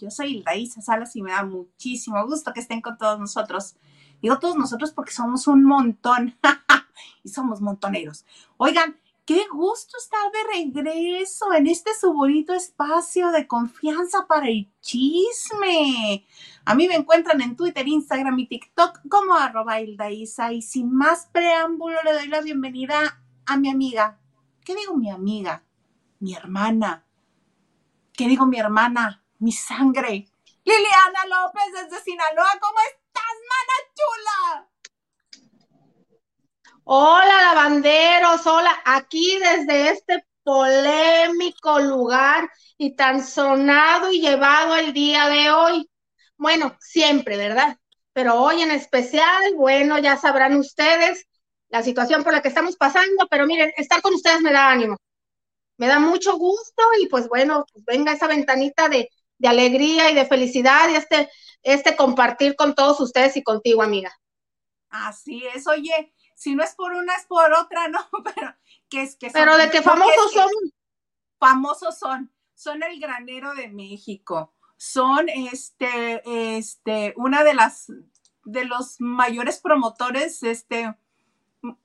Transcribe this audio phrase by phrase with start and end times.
[0.00, 3.76] Yo soy Hilda Isa Salas y me da muchísimo gusto que estén con todos nosotros.
[4.22, 6.36] Digo todos nosotros porque somos un montón
[7.24, 8.24] y somos montoneros.
[8.56, 14.70] Oigan, qué gusto estar de regreso en este su bonito espacio de confianza para el
[14.80, 16.26] chisme.
[16.64, 20.92] A mí me encuentran en Twitter, Instagram y TikTok como arroba Hilda Isa y sin
[20.92, 24.20] más preámbulo le doy la bienvenida a mi amiga
[24.64, 25.64] ¿Qué digo mi amiga?
[26.20, 27.04] Mi hermana.
[28.12, 29.19] ¿Qué digo mi hermana?
[29.40, 30.28] Mi sangre.
[30.64, 34.68] Liliana López desde Sinaloa, ¿cómo estás, mana chula?
[36.84, 45.30] Hola, lavanderos, hola, aquí desde este polémico lugar y tan sonado y llevado el día
[45.30, 45.90] de hoy.
[46.36, 47.78] Bueno, siempre, ¿verdad?
[48.12, 51.26] Pero hoy en especial, bueno, ya sabrán ustedes
[51.70, 54.98] la situación por la que estamos pasando, pero miren, estar con ustedes me da ánimo,
[55.78, 59.08] me da mucho gusto y pues bueno, pues venga esa ventanita de,
[59.48, 61.30] alegría y de felicidad y este,
[61.62, 64.12] este compartir con todos ustedes y contigo, amiga.
[64.90, 68.00] Así es, oye, si no es por una, es por otra, ¿no?
[68.34, 68.54] Pero
[68.88, 70.48] que es que Pero de qué famosos son.
[71.38, 76.22] Famosos son, son el granero de México, son este,
[76.56, 77.90] este, una de las,
[78.44, 80.94] de los mayores promotores, este,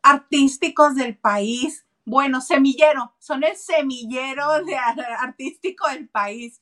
[0.02, 1.86] artísticos del país.
[2.04, 6.62] Bueno, semillero, son el semillero de artístico del país.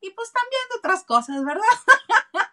[0.00, 1.62] Y pues también de otras cosas, ¿verdad?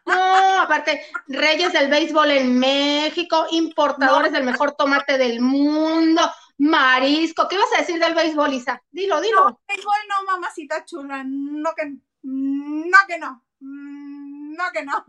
[0.06, 6.22] No, aparte, reyes del béisbol en México, importadores del mejor tomate del mundo,
[6.58, 7.48] marisco.
[7.48, 8.82] ¿Qué vas a decir del béisbol, Isa?
[8.92, 9.50] Dilo, dilo.
[9.50, 11.24] No, béisbol no, mamacita chula.
[11.26, 11.86] No que
[12.24, 12.98] no.
[13.08, 13.44] Que no.
[13.60, 15.06] No que no.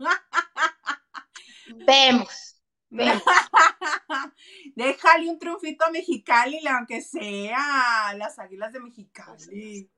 [1.85, 2.55] Vemos.
[4.75, 9.89] Déjale un triunfito a Mexicali, aunque sea las águilas de Mexicali.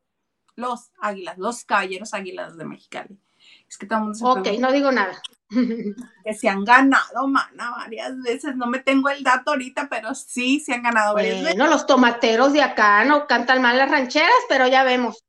[0.59, 3.17] Los águilas, los caballeros águilas de Mexicali.
[3.67, 5.21] Es que todo el mundo Ok, no digo nada.
[6.23, 8.55] Que se han ganado, mana, varias veces.
[8.55, 12.53] No me tengo el dato ahorita, pero sí, se han ganado varias bueno, los tomateros
[12.53, 15.25] de acá no cantan mal las rancheras, pero ya vemos.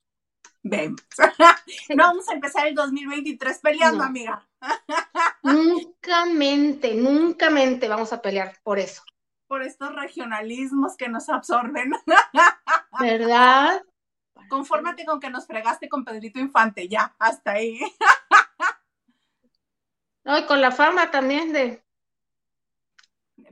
[0.62, 1.00] Vemos.
[1.96, 4.46] no vamos a empezar el 2023 peleando, amiga.
[5.42, 9.02] nunca mente, nunca mente vamos a pelear por eso.
[9.46, 11.92] Por estos regionalismos que nos absorben.
[13.00, 13.82] ¿Verdad?
[14.50, 17.80] Confórmate con que nos fregaste con Pedrito Infante, ya, hasta ahí.
[20.22, 21.82] No, y con la fama también de.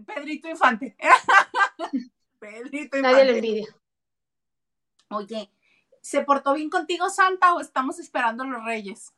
[0.04, 0.94] Pedrito Infante.
[2.38, 3.00] Pedrito Infante.
[3.00, 3.66] Nadie le envidia.
[5.08, 5.50] Oye,
[6.08, 9.12] ¿Se portó bien contigo Santa o estamos esperando los reyes?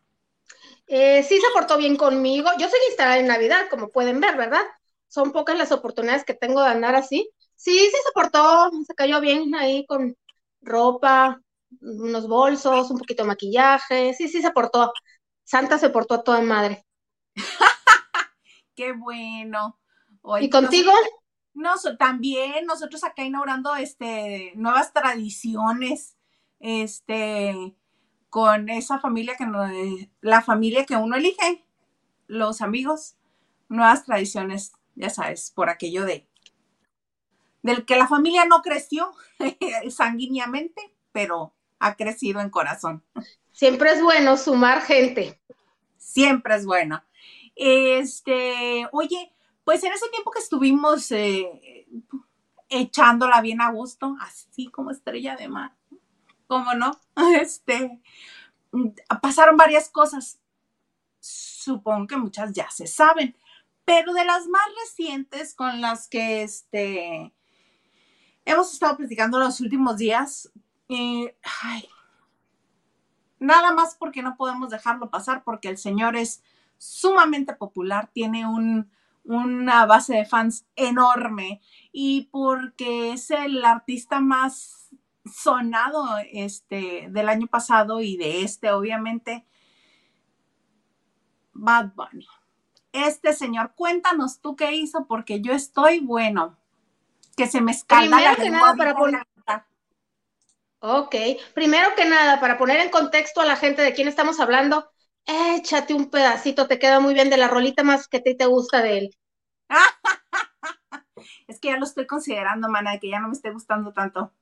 [0.88, 2.50] Eh, sí se portó bien conmigo.
[2.58, 4.64] Yo soy instalada en Navidad, como pueden ver, ¿verdad?
[5.06, 7.30] Son pocas las oportunidades que tengo de andar así.
[7.54, 10.16] Sí, sí se portó, se cayó bien ahí con
[10.62, 11.40] ropa,
[11.80, 14.14] unos bolsos, un poquito de maquillaje.
[14.14, 14.92] Sí, sí se portó.
[15.44, 16.84] Santa se portó a toda madre.
[18.74, 19.78] Qué bueno.
[20.40, 20.92] ¿Y contigo?
[21.54, 26.16] No, también nosotros acá inaugurando este nuevas tradiciones
[26.60, 27.74] este,
[28.28, 29.66] con esa familia que no,
[30.20, 31.64] la familia que uno elige,
[32.26, 33.16] los amigos,
[33.68, 36.28] nuevas tradiciones, ya sabes, por aquello de
[37.62, 39.12] del que la familia no creció
[39.90, 43.02] sanguíneamente, pero ha crecido en corazón.
[43.52, 45.40] Siempre es bueno sumar gente.
[45.96, 47.02] Siempre es bueno.
[47.56, 49.32] Este, oye,
[49.64, 51.86] pues en ese tiempo que estuvimos eh,
[52.68, 55.74] echándola bien a gusto, así como estrella de mar,
[56.46, 56.98] ¿cómo no?
[57.40, 58.00] Este,
[59.20, 60.38] pasaron varias cosas.
[61.18, 63.36] Supongo que muchas ya se saben,
[63.84, 67.34] pero de las más recientes con las que este,
[68.44, 70.50] hemos estado platicando los últimos días,
[70.90, 71.36] eh,
[73.38, 76.42] nada más porque no podemos dejarlo pasar, porque el señor es
[76.78, 78.44] sumamente popular, tiene
[79.24, 81.60] una base de fans enorme
[81.92, 84.90] y porque es el artista más
[85.24, 89.46] sonado este, del año pasado y de este, obviamente,
[91.52, 92.26] Bad Bunny.
[92.92, 96.56] Este señor, cuéntanos tú qué hizo, porque yo estoy bueno,
[97.36, 99.26] que se me escala Primero que nada, para poner...
[100.82, 101.14] Ok,
[101.54, 104.90] primero que nada, para poner en contexto a la gente de quién estamos hablando,
[105.26, 108.46] échate un pedacito, te queda muy bien de la rolita más que a ti te
[108.46, 109.16] gusta de él.
[111.48, 114.32] es que ya lo estoy considerando, mana, que ya no me esté gustando tanto.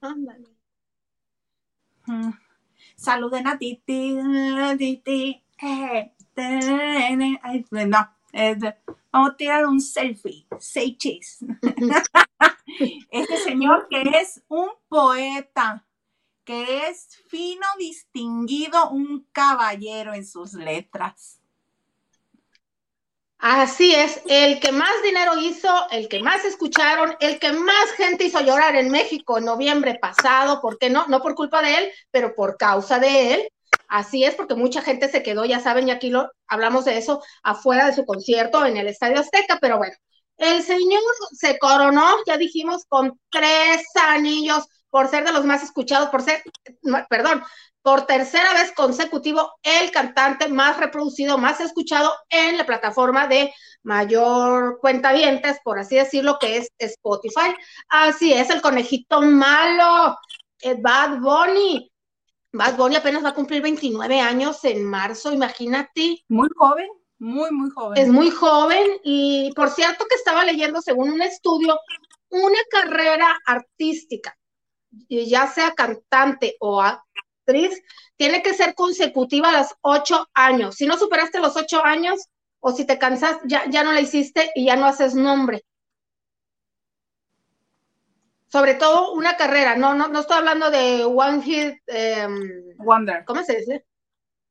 [0.00, 0.48] Ándale.
[2.96, 4.18] Saluden a Titi,
[4.76, 5.44] Titi.
[5.62, 6.12] Eh,
[7.86, 8.10] no,
[9.12, 10.46] vamos a tirar un selfie.
[10.58, 11.46] Say cheese.
[13.10, 15.86] Este señor que es un poeta,
[16.44, 21.42] que es fino, distinguido, un caballero en sus letras.
[23.38, 28.22] Así es, el que más dinero hizo, el que más escucharon, el que más gente
[28.22, 31.08] hizo llorar en México en noviembre pasado, ¿por qué no?
[31.08, 33.48] No por culpa de él, pero por causa de él.
[33.88, 37.20] Así es, porque mucha gente se quedó, ya saben, y aquí lo, hablamos de eso
[37.42, 39.96] afuera de su concierto en el Estadio Azteca, pero bueno,
[40.42, 41.00] el señor
[41.32, 46.42] se coronó, ya dijimos, con tres anillos por ser de los más escuchados, por ser,
[47.08, 47.42] perdón,
[47.80, 53.52] por tercera vez consecutivo el cantante más reproducido, más escuchado en la plataforma de
[53.82, 57.54] mayor cuentavientes, por así decirlo, que es Spotify.
[57.88, 60.16] Así es, el conejito malo,
[60.60, 61.90] eh, Bad Bunny.
[62.52, 66.22] Bad Bunny apenas va a cumplir 29 años en marzo, imagínate.
[66.28, 66.88] Muy joven,
[67.22, 68.02] muy, muy joven.
[68.02, 71.78] Es muy joven y por cierto que estaba leyendo, según un estudio,
[72.28, 74.36] una carrera artística,
[75.08, 76.82] ya sea cantante o
[78.16, 80.74] tiene que ser consecutiva a los ocho años.
[80.74, 82.28] Si no superaste los ocho años
[82.60, 85.64] o si te cansas, ya, ya no la hiciste y ya no haces nombre.
[88.48, 93.24] Sobre todo una carrera, no, no, no estoy hablando de one hit em, wonder.
[93.24, 93.84] ¿Cómo se dice?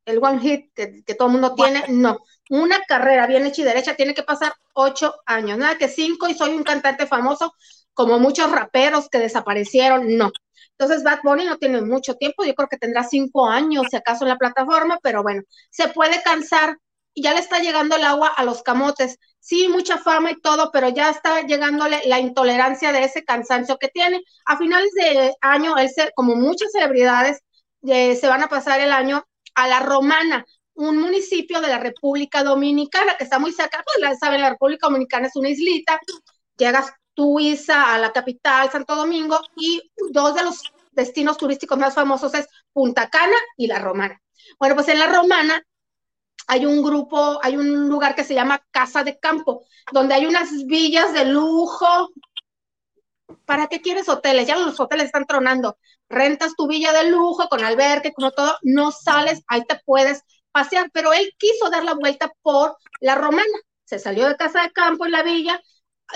[0.05, 2.19] El one hit que, todo el mundo tiene, no.
[2.49, 6.33] Una carrera bien hecha y derecha tiene que pasar ocho años, nada que cinco y
[6.33, 7.53] soy un cantante famoso
[7.93, 10.31] como muchos raperos que desaparecieron, no.
[10.77, 14.25] Entonces, Bad Bunny no tiene mucho tiempo, yo creo que tendrá cinco años, si acaso,
[14.25, 16.77] en la plataforma, pero bueno, se puede cansar
[17.13, 19.17] y ya le está llegando el agua a los camotes.
[19.39, 23.89] Sí, mucha fama y todo, pero ya está llegándole la intolerancia de ese cansancio que
[23.89, 24.21] tiene.
[24.45, 27.41] A finales de año, él como muchas celebridades,
[27.83, 29.25] eh, se van a pasar el año
[29.55, 34.41] a la Romana, un municipio de la República Dominicana que está muy cerca, pues saben,
[34.41, 35.99] la República Dominicana es una islita,
[36.57, 39.81] llegas Tuiza, a la capital, Santo Domingo, y
[40.11, 44.21] dos de los destinos turísticos más famosos es Punta Cana y La Romana.
[44.59, 45.61] Bueno, pues en La Romana
[46.47, 50.49] hay un grupo, hay un lugar que se llama Casa de Campo, donde hay unas
[50.65, 52.11] villas de lujo.
[53.45, 54.47] ¿Para qué quieres hoteles?
[54.47, 55.77] Ya los hoteles están tronando.
[56.09, 60.89] Rentas tu villa de lujo con albergue, como todo, no sales, ahí te puedes pasear,
[60.91, 63.45] pero él quiso dar la vuelta por La Romana.
[63.85, 65.61] Se salió de Casa de Campo en la villa,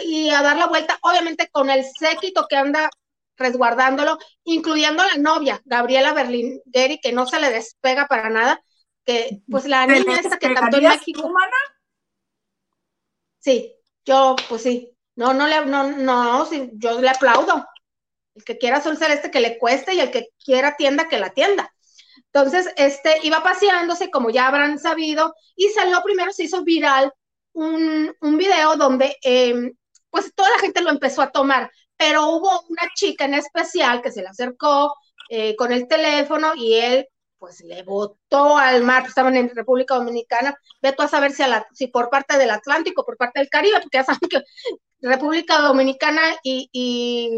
[0.04, 2.90] y a dar la vuelta, obviamente con el séquito que anda
[3.38, 8.62] resguardándolo, incluyendo la novia, Gabriela Berlingeri, que no se le despega para nada,
[9.04, 11.32] que pues la niña esta que cantó en México.
[13.40, 13.76] Sí,
[14.06, 17.66] yo pues sí, no, no le, no, no, sí, yo le aplaudo.
[18.36, 21.30] El que quiera sol celeste que le cueste y el que quiera tienda que la
[21.30, 21.72] tienda.
[22.34, 27.14] Entonces, este iba paseándose, como ya habrán sabido, y salió primero, se hizo viral
[27.54, 29.72] un, un video donde eh,
[30.10, 34.12] pues toda la gente lo empezó a tomar, pero hubo una chica en especial que
[34.12, 34.94] se le acercó
[35.30, 37.08] eh, con el teléfono y él
[37.46, 41.44] pues le votó al mar, pues, estaban en República Dominicana, ve tú a saber si,
[41.74, 44.42] si por parte del Atlántico, por parte del Caribe, porque ya saben que
[45.00, 47.38] República Dominicana y,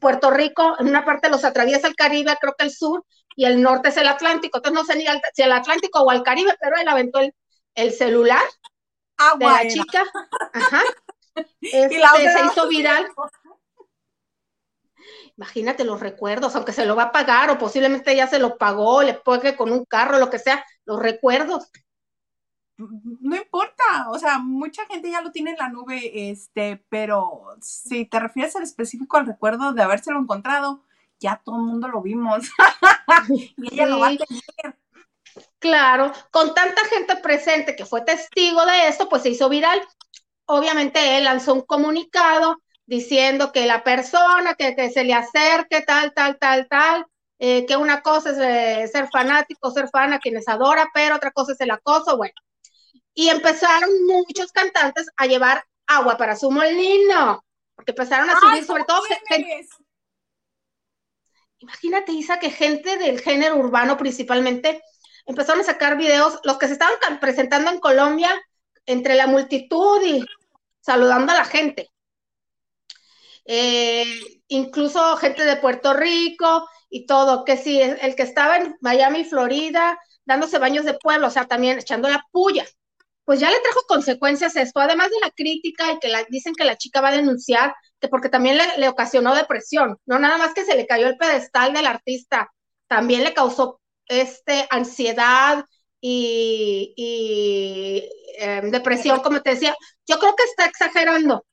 [0.00, 3.60] Puerto Rico, en una parte los atraviesa el Caribe, creo que el sur, y el
[3.60, 6.76] norte es el Atlántico, entonces no sé ni si el Atlántico o al Caribe, pero
[6.76, 7.18] él aventó
[7.74, 8.42] el, celular
[9.36, 10.04] de la chica,
[10.52, 10.82] ajá,
[11.60, 13.08] Este, se hizo viral.
[15.36, 19.02] Imagínate los recuerdos, aunque se lo va a pagar o posiblemente ya se lo pagó,
[19.02, 21.70] le pague con un carro, lo que sea, los recuerdos.
[22.76, 28.04] No importa, o sea, mucha gente ya lo tiene en la nube, este, pero si
[28.04, 30.84] te refieres al específico al recuerdo de habérselo encontrado,
[31.18, 32.48] ya todo el mundo lo vimos.
[33.28, 34.78] y ella lo va a tener.
[35.58, 39.80] Claro, con tanta gente presente que fue testigo de esto, pues se hizo viral
[40.48, 46.38] obviamente él lanzó un comunicado diciendo que la persona que, se le acerque, tal, tal,
[46.38, 47.06] tal, tal,
[47.38, 51.30] eh, que una cosa es eh, ser fanático, ser fan a quienes adora, pero otra
[51.30, 52.32] cosa es el acoso, bueno.
[53.12, 58.84] Y empezaron muchos cantantes a llevar agua para su molino, porque empezaron a subir, sobre
[58.84, 59.02] todo
[61.58, 64.80] Imagínate, Isa, que gente del género urbano principalmente
[65.26, 68.30] empezaron a sacar videos, los que se estaban presentando en Colombia,
[68.86, 70.24] entre la multitud y
[70.80, 71.90] saludando a la gente.
[73.50, 74.04] Eh,
[74.48, 79.98] incluso gente de Puerto Rico y todo, que sí, el que estaba en Miami, Florida,
[80.24, 82.64] dándose baños de pueblo, o sea, también echando la puya.
[83.24, 86.76] Pues ya le trajo consecuencias esto, además de la crítica y que dicen que la
[86.76, 90.76] chica va a denunciar, que porque también le, ocasionó depresión, no nada más que se
[90.76, 92.50] le cayó el pedestal del artista,
[92.86, 95.64] también le causó este, ansiedad
[96.00, 96.94] y,
[98.38, 99.76] Em, depresión, como te decía,
[100.06, 101.44] yo creo que está exagerando.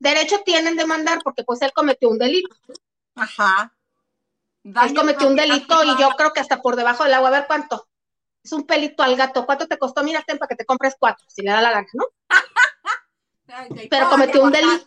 [0.00, 2.56] Derecho tienen de mandar porque pues él cometió un delito.
[3.14, 3.72] Ajá.
[4.64, 7.46] él cometió un delito y yo creo que hasta por debajo del agua, a ver
[7.46, 7.86] cuánto.
[8.42, 9.44] Es un pelito al gato.
[9.44, 10.02] ¿Cuánto te costó?
[10.02, 12.04] Mira, para que te compres cuatro, si le da la gana, ¿no?
[13.90, 14.84] Pero cometió un delito.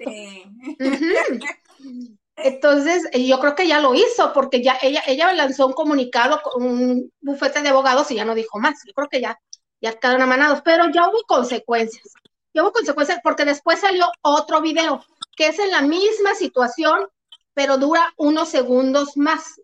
[2.36, 6.66] Entonces, yo creo que ya lo hizo, porque ya ella, ella lanzó un comunicado con
[6.66, 8.82] un bufete de abogados y ya no dijo más.
[8.88, 9.40] Yo creo que ya,
[9.80, 12.08] ya quedaron amanados, pero ya hubo consecuencias.
[12.54, 15.04] Hubo consecuencias porque después salió otro video
[15.36, 17.08] que es en la misma situación,
[17.54, 19.60] pero dura unos segundos más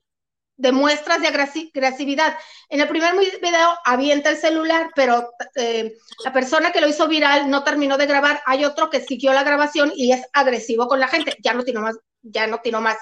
[0.58, 2.38] de muestras de agresividad.
[2.68, 7.50] En el primer video avienta el celular, pero eh, la persona que lo hizo viral
[7.50, 8.42] no terminó de grabar.
[8.46, 11.38] Hay otro que siguió la grabación y es agresivo con la gente.
[11.42, 12.98] Ya no tiene más, ya no tiene más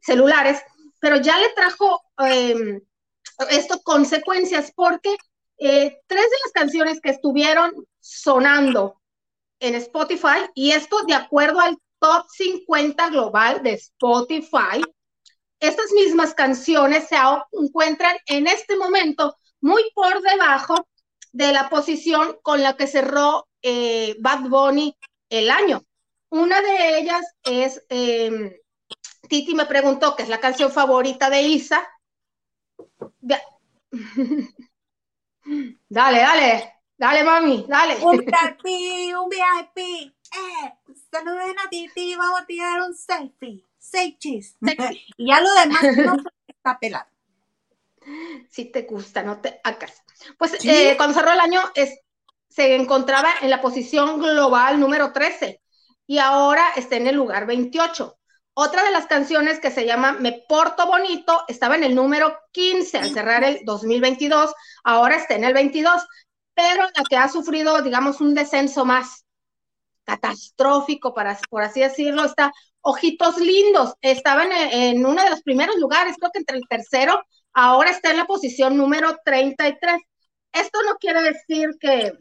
[0.00, 0.60] celulares,
[1.00, 2.80] pero ya le trajo em,
[3.50, 5.16] esto consecuencias porque
[5.58, 8.97] eh, tres de las canciones que estuvieron sonando
[9.60, 14.82] en Spotify, y esto de acuerdo al top 50 global de Spotify,
[15.60, 17.16] estas mismas canciones se
[17.52, 20.86] encuentran en este momento muy por debajo
[21.32, 24.96] de la posición con la que cerró eh, Bad Bunny
[25.28, 25.82] el año.
[26.30, 28.52] Una de ellas es, em,
[29.28, 31.86] Titi me preguntó, que es la canción favorita de Isa.
[35.88, 37.96] dale, dale, dale, mami, dale.
[38.04, 39.78] Un VIP, un VIP.
[39.78, 40.74] Eh,
[41.10, 44.56] saluden a Titi, vamos a tirar un selfie seis chis.
[45.16, 47.06] y ya lo demás no está pelado.
[48.48, 50.02] Si te gusta, no te hagas.
[50.38, 52.00] Pues eh, cuando cerró el año es,
[52.48, 55.60] se encontraba en la posición global número 13
[56.06, 58.14] y ahora está en el lugar 28.
[58.54, 62.98] Otra de las canciones que se llama Me Porto Bonito estaba en el número 15
[62.98, 64.52] al cerrar el 2022,
[64.82, 66.04] ahora está en el 22,
[66.58, 69.24] pero la que ha sufrido, digamos, un descenso más
[70.02, 73.94] catastrófico, para, por así decirlo, está Ojitos Lindos.
[74.00, 77.22] Estaba en, uno de los primeros lugares, creo que entre el tercero,
[77.52, 80.02] ahora está en la posición número 33.
[80.52, 82.14] Esto no quiere decir que,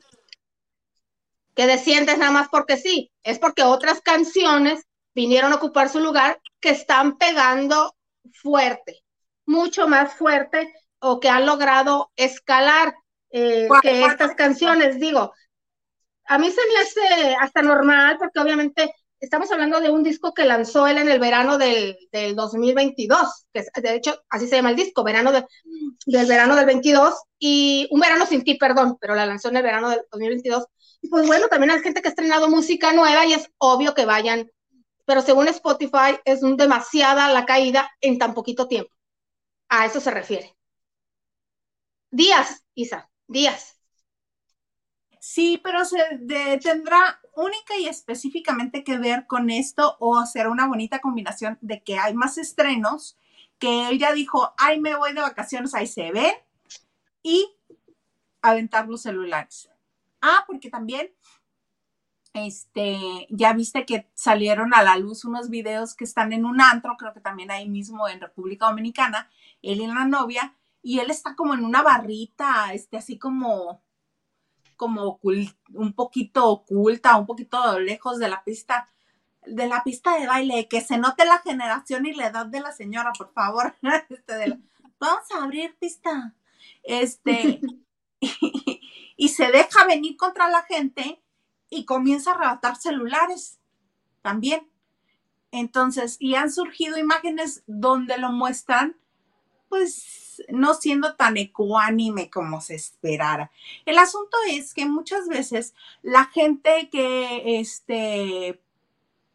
[1.56, 4.84] que desciendes nada más porque sí, es porque otras canciones
[5.16, 7.96] vinieron a ocupar su lugar que están pegando
[8.34, 9.04] fuerte,
[9.48, 12.94] mucho más fuerte o que han logrado escalar
[13.30, 15.00] eh, que estas canciones.
[15.00, 15.34] Digo,
[16.26, 20.46] a mí se me hace hasta normal porque obviamente estamos hablando de un disco que
[20.46, 21.98] lanzó él en el verano del,
[22.36, 27.88] 2022, que de hecho así se llama el disco, verano del verano del 22, y
[27.92, 30.66] un verano sin ti, perdón, pero la lanzó en el verano del 2022.
[31.02, 34.06] Y pues bueno, también hay gente que ha estrenado música nueva y es obvio que
[34.06, 34.50] vayan,
[35.06, 38.92] pero según Spotify es demasiada la caída en tan poquito tiempo.
[39.70, 40.56] A eso se refiere.
[42.10, 43.78] Días, Isa, días.
[45.20, 45.98] Sí, pero se
[46.62, 52.00] tendrá única y específicamente que ver con esto o hacer una bonita combinación de que
[52.00, 53.18] hay más estrenos,
[53.60, 56.34] que ella dijo, ay, me voy de vacaciones, ahí se ve,
[57.24, 57.54] y
[58.42, 59.70] aventar los celulares.
[60.22, 61.12] Ah, porque también,
[62.34, 66.96] este, ya viste que salieron a la luz unos videos que están en un antro,
[66.98, 69.30] creo que también ahí mismo en República Dominicana,
[69.62, 73.82] él y la novia, y él está como en una barrita, este, así como
[74.78, 75.20] como
[75.74, 78.90] un poquito oculta, un poquito lejos de la pista,
[79.46, 82.72] de la pista de baile, que se note la generación y la edad de la
[82.72, 83.76] señora, por favor.
[84.10, 84.60] Este,
[85.00, 86.36] vamos a abrir pista.
[86.84, 87.60] Este,
[89.18, 91.22] y, se deja venir contra la gente
[91.70, 93.60] y comienza a arrebatar celulares
[94.22, 94.72] también.
[95.52, 98.96] Entonces, y han surgido imágenes donde lo muestran,
[99.70, 103.52] pues no siendo tan ecuánime como se esperara.
[103.86, 108.62] El asunto es que muchas veces la gente que este,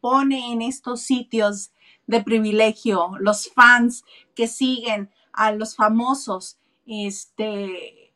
[0.01, 1.71] pone en estos sitios
[2.07, 4.03] de privilegio, los fans
[4.35, 8.13] que siguen a los famosos, este,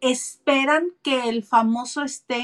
[0.00, 2.42] esperan que el famoso esté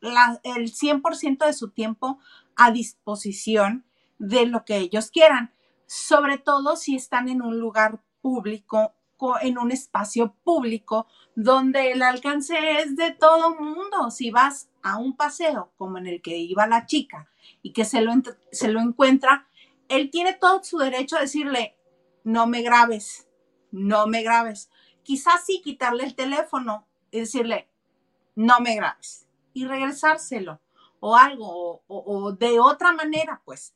[0.00, 2.18] el 100% de su tiempo
[2.56, 3.84] a disposición
[4.18, 5.52] de lo que ellos quieran,
[5.86, 8.94] sobre todo si están en un lugar público,
[9.40, 14.10] en un espacio público donde el alcance es de todo mundo.
[14.10, 17.28] Si vas a un paseo como en el que iba la chica
[17.62, 18.12] y que se lo,
[18.52, 19.48] se lo encuentra,
[19.88, 21.76] él tiene todo su derecho a decirle,
[22.24, 23.28] no me grabes,
[23.70, 24.70] no me grabes.
[25.02, 27.68] Quizás sí quitarle el teléfono y decirle,
[28.36, 30.60] no me grabes y regresárselo
[31.00, 33.74] o algo, o, o de otra manera, pues,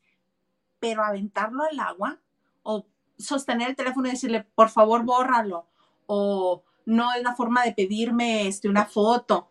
[0.78, 2.18] pero aventarlo al agua
[2.62, 2.86] o
[3.22, 5.66] sostener el teléfono y decirle, por favor, bórralo,
[6.06, 9.48] o no es la forma de pedirme este, una foto.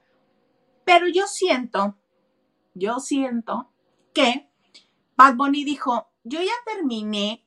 [0.84, 1.96] Pero yo siento,
[2.74, 3.72] yo siento
[4.14, 4.50] que
[5.16, 7.46] Bad Bunny dijo, yo ya terminé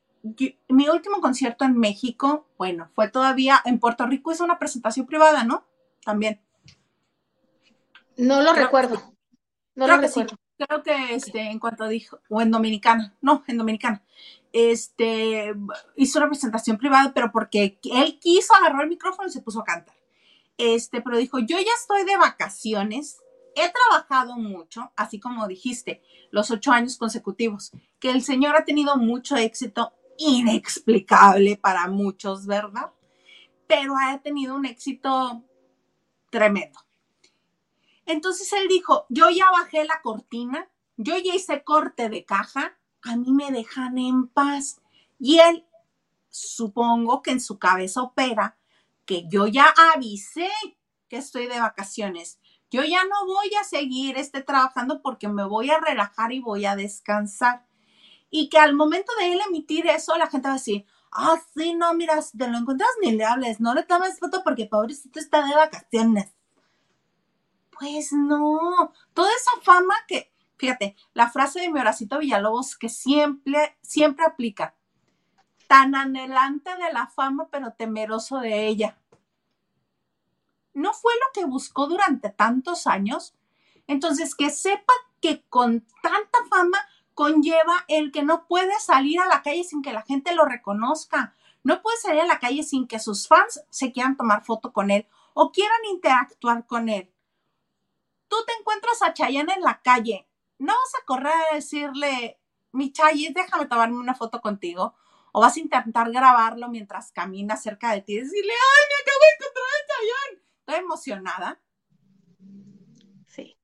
[0.69, 5.45] mi último concierto en México, bueno, fue todavía en Puerto Rico, es una presentación privada,
[5.45, 5.67] ¿no?
[6.03, 6.41] También.
[8.17, 9.15] No lo recuerdo.
[9.75, 10.37] No lo recuerdo.
[10.57, 14.03] Creo que este, en cuanto dijo, o en Dominicana, no, en Dominicana,
[14.55, 15.53] este,
[15.97, 19.65] hizo una presentación privada, pero porque él quiso agarrar el micrófono y se puso a
[19.65, 19.97] cantar.
[20.57, 23.19] Este, pero dijo, yo ya estoy de vacaciones,
[23.57, 28.97] he trabajado mucho, así como dijiste, los ocho años consecutivos, que el Señor ha tenido
[28.97, 32.93] mucho éxito inexplicable para muchos, ¿verdad?
[33.67, 35.43] Pero ha tenido un éxito
[36.31, 36.79] tremendo.
[38.07, 43.17] Entonces él dijo, yo ya bajé la cortina, yo ya hice corte de caja, a
[43.17, 44.81] mí me dejan en paz.
[45.19, 45.67] Y él,
[46.31, 48.57] supongo que en su cabeza opera
[49.05, 50.49] que yo ya avisé
[51.09, 52.39] que estoy de vacaciones.
[52.71, 56.65] Yo ya no voy a seguir este trabajando porque me voy a relajar y voy
[56.65, 57.67] a descansar.
[58.31, 61.75] Y que al momento de él emitir eso, la gente va a decir, ah, sí,
[61.75, 65.47] no, mira, te lo encuentras ni le hables, no le tomes foto porque pobrecito está
[65.47, 66.35] de vacaciones.
[67.71, 73.77] Pues no, toda esa fama que, fíjate, la frase de mi Horacito Villalobos que siempre,
[73.83, 74.75] siempre aplica,
[75.69, 78.99] tan anhelante de la fama pero temeroso de ella.
[80.73, 83.35] ¿No fue lo que buscó durante tantos años?
[83.87, 86.79] Entonces, que sepa que con tanta fama
[87.15, 91.35] conlleva el que no puede salir a la calle sin que la gente lo reconozca.
[91.63, 94.91] No puede salir a la calle sin que sus fans se quieran tomar foto con
[94.91, 97.15] él o quieran interactuar con él
[98.35, 100.27] tú te encuentras a Chayanne en la calle,
[100.59, 102.41] no vas a correr a decirle,
[102.73, 104.95] mi Chayi, déjame tomarme una foto contigo.
[105.33, 109.21] O vas a intentar grabarlo mientras camina cerca de ti y decirle, ¡ay, me acabo
[109.21, 110.45] de encontrar a Chayanne!
[110.61, 111.61] Estoy emocionada.
[113.27, 113.57] Sí.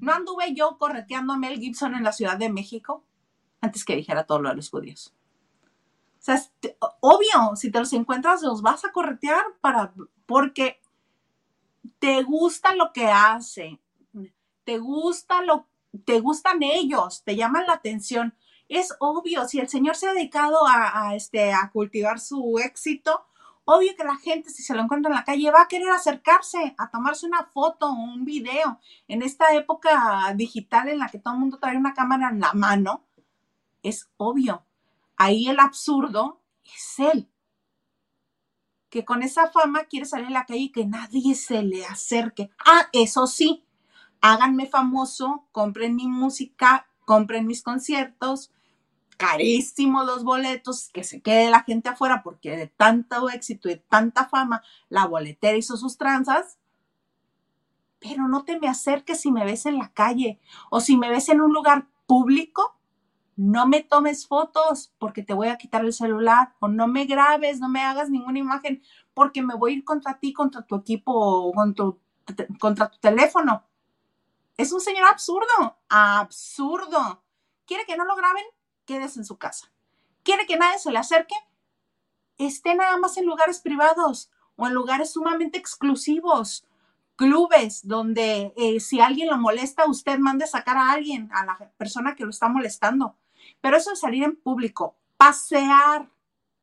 [0.00, 3.04] ¿No anduve yo correteando a Mel Gibson en la Ciudad de México?
[3.60, 5.14] Antes que dijera todo lo de los judíos.
[6.18, 6.40] O sea,
[7.00, 9.92] obvio, si te los encuentras, los vas a corretear para,
[10.24, 10.80] porque
[11.98, 13.78] te gusta lo que hace,
[14.64, 15.68] te gusta lo,
[16.04, 18.34] te gustan ellos, te llaman la atención.
[18.68, 23.26] Es obvio, si el Señor se ha dedicado a, este, a cultivar su éxito,
[23.64, 26.74] obvio que la gente, si se lo encuentra en la calle, va a querer acercarse
[26.78, 28.80] a tomarse una foto o un video.
[29.08, 32.52] En esta época digital en la que todo el mundo trae una cámara en la
[32.54, 33.04] mano,
[33.82, 34.64] es obvio.
[35.16, 37.28] Ahí el absurdo es él,
[38.88, 42.50] que con esa fama quiere salir a la calle y que nadie se le acerque.
[42.64, 43.64] Ah, eso sí,
[44.24, 48.50] háganme famoso, compren mi música, compren mis conciertos,
[49.18, 54.26] carísimos los boletos, que se quede la gente afuera porque de tanto éxito y tanta
[54.26, 56.58] fama, la boletera hizo sus tranzas.
[57.98, 61.28] Pero no te me acerques si me ves en la calle o si me ves
[61.28, 62.78] en un lugar público,
[63.36, 67.60] no me tomes fotos porque te voy a quitar el celular o no me grabes,
[67.60, 68.82] no me hagas ninguna imagen
[69.12, 71.52] porque me voy a ir contra ti, contra tu equipo o
[72.58, 73.64] contra tu teléfono.
[74.56, 77.24] Es un señor absurdo, absurdo.
[77.66, 78.44] ¿Quiere que no lo graben?
[78.84, 79.72] Quédese en su casa.
[80.22, 81.34] ¿Quiere que nadie se le acerque?
[82.38, 86.66] Esté nada más en lugares privados o en lugares sumamente exclusivos,
[87.16, 92.14] clubes donde eh, si alguien lo molesta, usted mande sacar a alguien, a la persona
[92.14, 93.16] que lo está molestando.
[93.60, 96.08] Pero eso de salir en público, pasear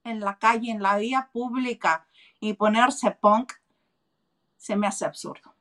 [0.04, 2.08] en la calle, en la vía pública
[2.40, 3.54] y ponerse punk,
[4.56, 5.54] se me hace absurdo.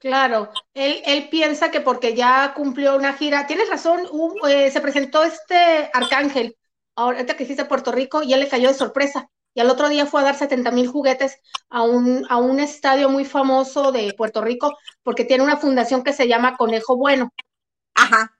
[0.00, 4.08] Claro, él, él, piensa que porque ya cumplió una gira, tienes razón,
[4.48, 6.56] eh, se presentó este Arcángel,
[6.96, 9.28] ahorita que hiciste Puerto Rico, y él le cayó de sorpresa.
[9.52, 13.10] Y al otro día fue a dar 70 mil juguetes a un, a un estadio
[13.10, 17.30] muy famoso de Puerto Rico, porque tiene una fundación que se llama Conejo Bueno.
[17.94, 18.36] Ajá.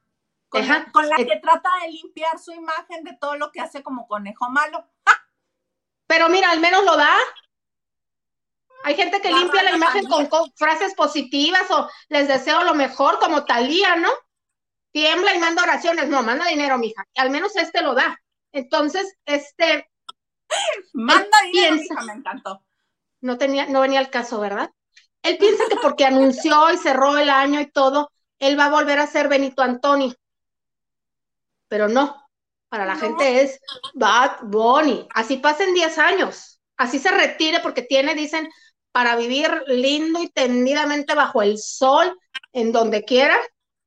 [0.49, 4.09] Con, la eh, que trata de limpiar su imagen de todo lo que hace como
[4.09, 4.85] conejo malo.
[6.09, 7.15] Pero mira, al menos lo da,
[8.85, 13.45] hay gente que limpia la imagen con, frases positivas o les deseo lo mejor, como
[13.45, 14.11] Talía, ¿no?
[14.93, 16.09] Tiembla y manda oraciones.
[16.09, 17.07] No, manda dinero, mija.
[17.17, 18.21] Al menos este lo da.
[18.53, 19.89] Entonces, este.
[20.95, 22.65] Manda dinero, me encantó.
[23.21, 24.71] No, tenía, no venía al caso, ¿verdad?
[25.23, 28.99] Él piensa que porque anunció y cerró el año y todo, él va a volver
[28.99, 30.15] a ser Benito Antonio.
[31.69, 32.27] Pero no,
[32.69, 33.61] para la gente es
[33.95, 35.07] Bad Bunny.
[35.15, 36.61] Así pasen 10 años.
[36.77, 38.49] Así se retire porque tiene, dicen,
[38.93, 42.19] para vivir lindo y tendidamente bajo el sol,
[42.53, 43.37] en donde quiera,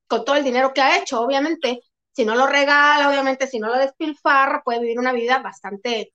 [0.08, 1.82] con todo el dinero que ha hecho, obviamente.
[2.12, 6.14] Si no lo regala, obviamente, si no lo despilfarra, puede vivir una vida bastante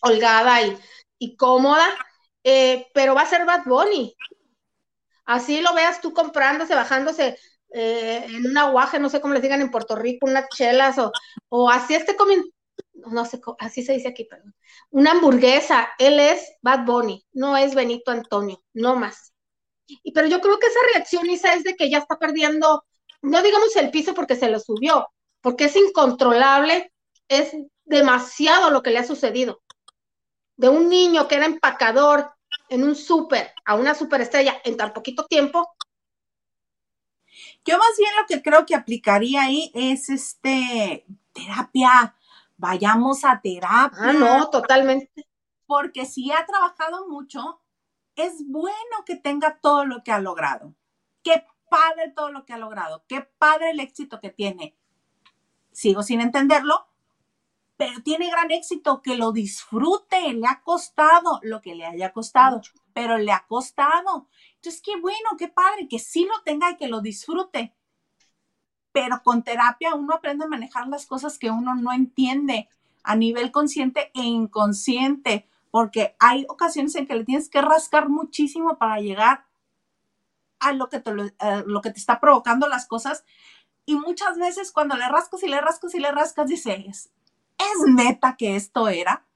[0.00, 0.58] holgada
[1.18, 1.86] y, cómoda,
[2.42, 4.16] eh, pero va a ser Bad Bunny.
[5.24, 7.38] Así lo veas tú comprándose, bajándose
[7.72, 11.12] eh, en un aguaje, no sé cómo les digan en Puerto Rico, unas chelas o,
[11.48, 12.48] o así esté comiendo,
[12.94, 14.54] no sé, así se dice aquí, perdón,
[14.90, 19.32] una hamburguesa, él es Bad Bunny, no es Benito Antonio, no más.
[19.86, 22.84] Y, pero yo creo que esa reacción, Isa, es de que ya está perdiendo,
[23.22, 25.08] no digamos el piso porque se lo subió,
[25.40, 26.92] porque es incontrolable,
[27.28, 27.52] es
[27.84, 29.62] demasiado lo que le ha sucedido.
[30.56, 32.30] De un niño que era empacador
[32.68, 35.74] en un súper a una superestrella en tan poquito tiempo.
[37.64, 42.16] Yo más bien lo que creo que aplicaría ahí es este terapia.
[42.62, 43.98] Vayamos a terapia.
[44.00, 45.26] Ah, no, totalmente.
[45.66, 47.60] Porque si ha trabajado mucho,
[48.14, 50.72] es bueno que tenga todo lo que ha logrado.
[51.24, 53.02] Qué padre todo lo que ha logrado.
[53.08, 54.76] Qué padre el éxito que tiene.
[55.72, 56.86] Sigo sin entenderlo,
[57.76, 62.60] pero tiene gran éxito, que lo disfrute, le ha costado lo que le haya costado,
[62.92, 64.28] pero le ha costado.
[64.54, 67.74] Entonces, qué bueno, qué padre, que sí lo tenga y que lo disfrute.
[68.92, 72.68] Pero con terapia uno aprende a manejar las cosas que uno no entiende
[73.02, 78.76] a nivel consciente e inconsciente, porque hay ocasiones en que le tienes que rascar muchísimo
[78.78, 79.46] para llegar
[80.60, 81.12] a lo que te,
[81.66, 83.24] lo que te está provocando las cosas.
[83.84, 87.10] Y muchas veces cuando le rascas y le rascas y le rascas, dices,
[87.58, 89.26] ¿es neta que esto era?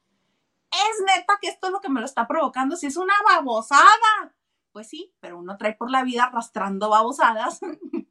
[0.71, 2.77] ¿Es neta que esto es lo que me lo está provocando?
[2.77, 4.35] Si es una babosada.
[4.73, 7.61] Pues sí, pero uno trae por la vida arrastrando babosadas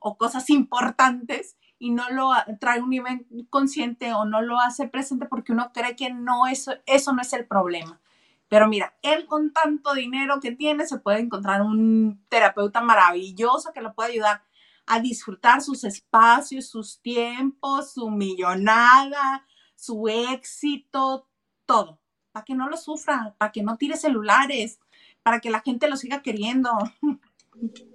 [0.00, 5.26] o cosas importantes y no lo trae un nivel consciente o no lo hace presente
[5.26, 8.00] porque uno cree que no eso, eso no es el problema.
[8.48, 13.80] Pero mira, él con tanto dinero que tiene se puede encontrar un terapeuta maravilloso que
[13.80, 14.42] lo puede ayudar
[14.86, 21.28] a disfrutar sus espacios, sus tiempos, su millonada, su éxito,
[21.66, 22.00] todo,
[22.32, 24.78] para que no lo sufra, para que no tire celulares,
[25.22, 26.70] para que la gente lo siga queriendo.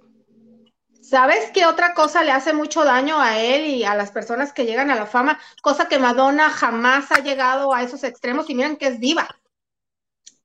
[1.00, 4.66] ¿Sabes qué otra cosa le hace mucho daño a él y a las personas que
[4.66, 5.40] llegan a la fama?
[5.62, 9.28] Cosa que Madonna jamás ha llegado a esos extremos y miren que es diva.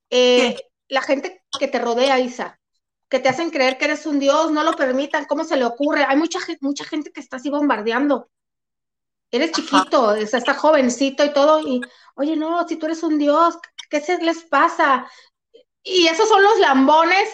[0.10, 0.56] Eh,
[0.88, 2.60] la gente que te rodea, Isa,
[3.10, 6.06] que te hacen creer que eres un dios, no lo permitan, ¿cómo se le ocurre?
[6.08, 8.30] Hay mucha, mucha gente que está así bombardeando
[9.36, 11.82] eres chiquito, está jovencito y todo, y
[12.16, 13.58] oye, no, si tú eres un dios,
[13.90, 15.10] ¿qué se les pasa?
[15.84, 17.30] Y esos son los lambones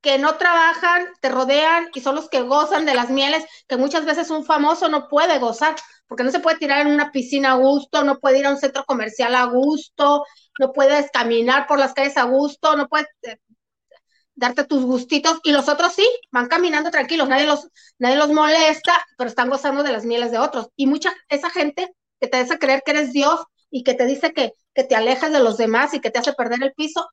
[0.00, 4.04] que no trabajan, te rodean y son los que gozan de las mieles, que muchas
[4.04, 5.74] veces un famoso no puede gozar,
[6.06, 8.58] porque no se puede tirar en una piscina a gusto, no puede ir a un
[8.58, 10.24] centro comercial a gusto,
[10.58, 13.38] no puedes caminar por las calles a gusto, no puedes eh,
[14.34, 18.94] darte tus gustitos y los otros sí, van caminando tranquilos, nadie los, nadie los molesta,
[19.16, 20.68] pero están gozando de las mieles de otros.
[20.76, 23.40] Y mucha, esa gente que te hace creer que eres Dios
[23.70, 26.32] y que te dice que, que te alejas de los demás y que te hace
[26.32, 27.08] perder el piso,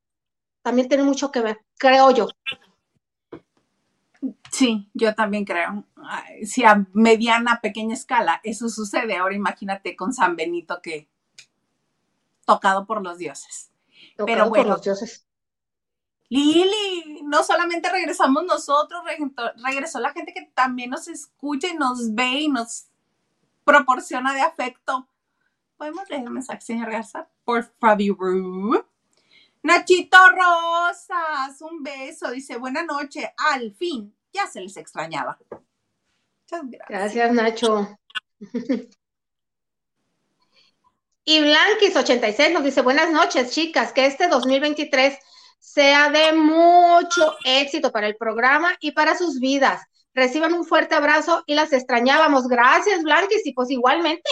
[0.61, 2.27] también tiene mucho que ver, creo yo.
[4.51, 5.85] Sí, yo también creo.
[6.43, 11.09] Si a mediana, pequeña escala eso sucede, ahora imagínate con San Benito que
[12.45, 13.71] tocado por los dioses.
[14.15, 15.27] Pero bueno, por los dioses.
[16.29, 19.01] Lili, no solamente regresamos nosotros,
[19.63, 22.87] regresó la gente que también nos escucha y nos ve y nos
[23.63, 25.07] proporciona de afecto.
[25.77, 27.29] ¿Podemos leer el mensaje, señor Garza?
[27.45, 28.87] Por favor.
[29.67, 32.31] Nachito Rosas, un beso.
[32.31, 33.33] Dice, buena noche.
[33.35, 35.37] Al fin, ya se les extrañaba.
[35.49, 36.87] Muchas gracias.
[36.87, 37.99] Gracias, Nacho.
[41.25, 45.19] y Blanquis86 nos dice, buenas noches, chicas, que este 2023
[45.59, 49.81] sea de mucho éxito para el programa y para sus vidas.
[50.13, 52.47] Reciban un fuerte abrazo y las extrañábamos.
[52.47, 54.29] Gracias, Blanquis, y pues igualmente,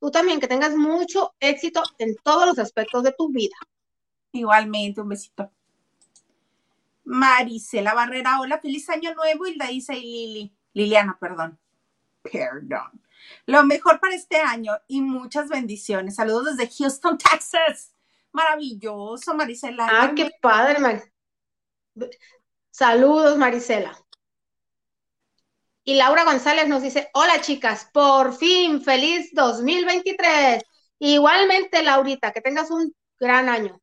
[0.00, 3.56] tú también que tengas mucho éxito en todos los aspectos de tu vida.
[4.34, 5.50] Igualmente, un besito.
[7.04, 10.56] Marisela Barrera, hola, feliz año nuevo, Hilda Isa y Lili.
[10.72, 11.56] Liliana, perdón.
[12.22, 13.00] Perdón.
[13.46, 16.16] Lo mejor para este año y muchas bendiciones.
[16.16, 17.94] Saludos desde Houston, Texas.
[18.32, 19.86] Maravilloso, Marisela.
[19.88, 21.02] Ah, qué padre, Mar
[22.70, 23.96] Saludos, Marisela.
[25.84, 30.64] Y Laura González nos dice, hola chicas, por fin, feliz 2023.
[30.98, 33.80] Igualmente, Laurita, que tengas un gran año.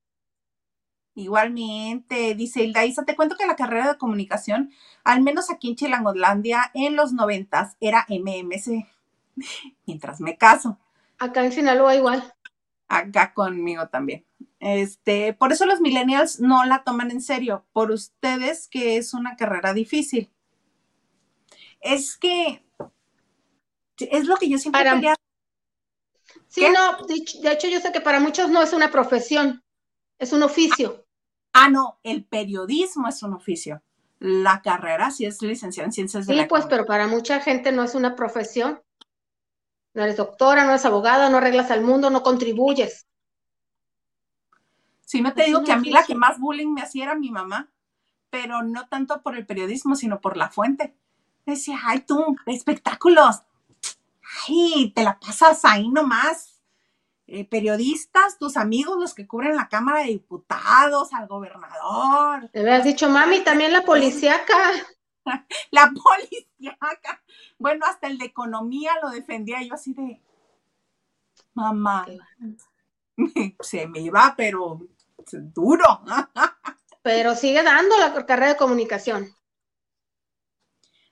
[1.14, 4.72] Igualmente, dice Hilda Isa, te cuento que la carrera de comunicación,
[5.04, 8.88] al menos aquí en Chilangolandia, en los noventas, era MMC,
[9.86, 10.78] mientras me caso.
[11.20, 12.34] Acá en Sinaloa igual
[12.92, 14.26] acá conmigo también.
[14.60, 19.36] Este, por eso los millennials no la toman en serio, por ustedes que es una
[19.38, 20.30] carrera difícil.
[21.80, 22.64] Es que
[23.98, 25.16] es lo que yo siempre para,
[26.48, 29.64] Sí, no, de hecho yo sé que para muchos no es una profesión,
[30.22, 31.06] es un oficio.
[31.54, 33.82] Ah, no, el periodismo es un oficio.
[34.20, 37.72] la carrera, si es licenciada en ciencias de Sí, la pues, pero para mucha gente
[37.72, 38.82] no es una profesión.
[39.94, 43.08] No eres doctora, no eres abogada, no arreglas al mundo, no contribuyes.
[45.06, 47.16] Sí, no te Es digo que a mí la que más bullying me hacía era
[47.16, 47.70] mi mamá,
[48.30, 50.96] pero no tanto por el periodismo, sino por la fuente.
[51.46, 53.42] Decía, ay, tú, espectáculos.
[54.48, 56.51] Ay, te la pasas ahí nomás.
[57.34, 62.84] Eh, periodistas, tus amigos, los que cubren la Cámara de Diputados, al gobernador, Le habías
[62.84, 64.54] dicho, mami, también la policíaca.
[65.72, 67.24] la policíaca.
[67.58, 70.22] Bueno, hasta el de economía lo defendía yo así de,
[71.54, 72.06] mamá,
[73.62, 74.82] se me va, pero
[75.32, 76.02] duro.
[77.04, 79.34] Pero sigue dando la carrera de comunicación.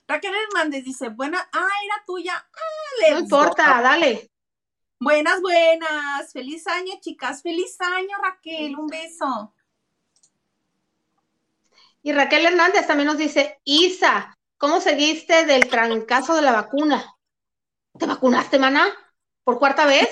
[0.06, 2.34] Raquel Hernández dice, buena, ah, era tuya.
[2.36, 4.29] Ah, No importa, dale.
[5.02, 6.30] Buenas, buenas.
[6.30, 7.40] Feliz año, chicas.
[7.40, 8.76] Feliz año, Raquel.
[8.76, 9.54] Un beso.
[12.02, 17.16] Y Raquel Hernández también nos dice, Isa, ¿cómo seguiste del trancazo de la vacuna?
[17.98, 18.88] ¿Te vacunaste, maná?
[19.42, 20.06] ¿Por cuarta vez?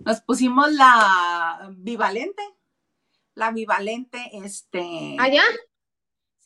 [0.00, 2.42] Nos pusimos la bivalente.
[3.34, 5.14] La bivalente, este.
[5.16, 5.44] ¿Allá?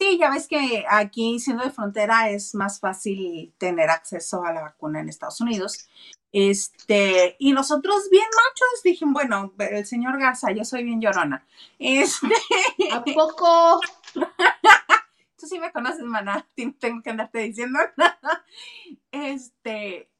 [0.03, 4.62] Sí, ya ves que aquí, siendo de frontera, es más fácil tener acceso a la
[4.62, 5.88] vacuna en Estados Unidos.
[6.33, 11.47] Este, y nosotros bien machos, dije, bueno, el señor Garza, yo soy bien llorona.
[11.79, 12.27] Este,
[12.91, 13.81] ¿A poco?
[15.37, 16.49] tú sí me conoces, maná,
[16.81, 17.79] tengo que andarte diciendo.
[19.12, 20.11] Este,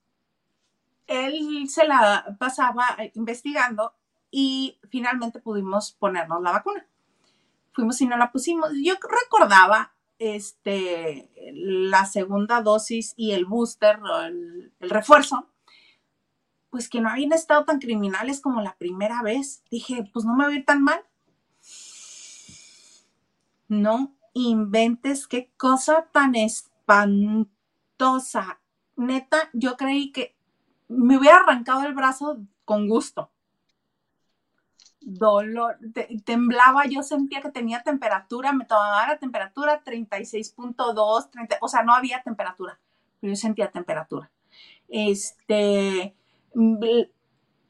[1.09, 3.95] él se la pasaba investigando
[4.31, 6.87] y finalmente pudimos ponernos la vacuna.
[7.73, 8.71] Fuimos y no la pusimos.
[8.83, 15.49] Yo recordaba este, la segunda dosis y el booster, el, refuerzo,
[16.71, 19.65] pues que no habían estado tan criminales como la primera vez.
[19.71, 21.01] Dije, pues no me va a ir tan mal.
[23.69, 27.51] No inventes qué cosa tan espantosa.
[28.97, 30.37] Neta, yo creí que
[30.89, 33.31] me hubiera arrancado el brazo con gusto.
[35.05, 41.69] Dolor, te- temblaba, yo sentía que tenía temperatura, me tomaba la temperatura 36.2, 30, o
[41.69, 42.79] sea, no había temperatura,
[43.21, 44.31] pero yo sentía temperatura.
[44.89, 46.15] Este,
[46.55, 46.79] mm,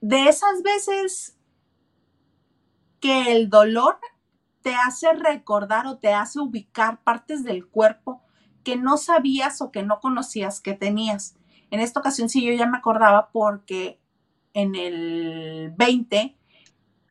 [0.03, 1.37] de esas veces
[3.01, 3.99] que el dolor
[4.63, 8.23] te hace recordar o te hace ubicar partes del cuerpo
[8.65, 11.37] que no sabías o que no conocías que tenías.
[11.71, 13.99] En esta ocasión sí yo ya me acordaba porque
[14.55, 16.37] en el 20,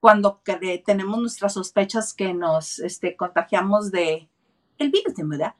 [0.01, 0.41] cuando
[0.83, 4.27] tenemos nuestras sospechas que nos este, contagiamos de
[4.79, 5.55] el virus de muda,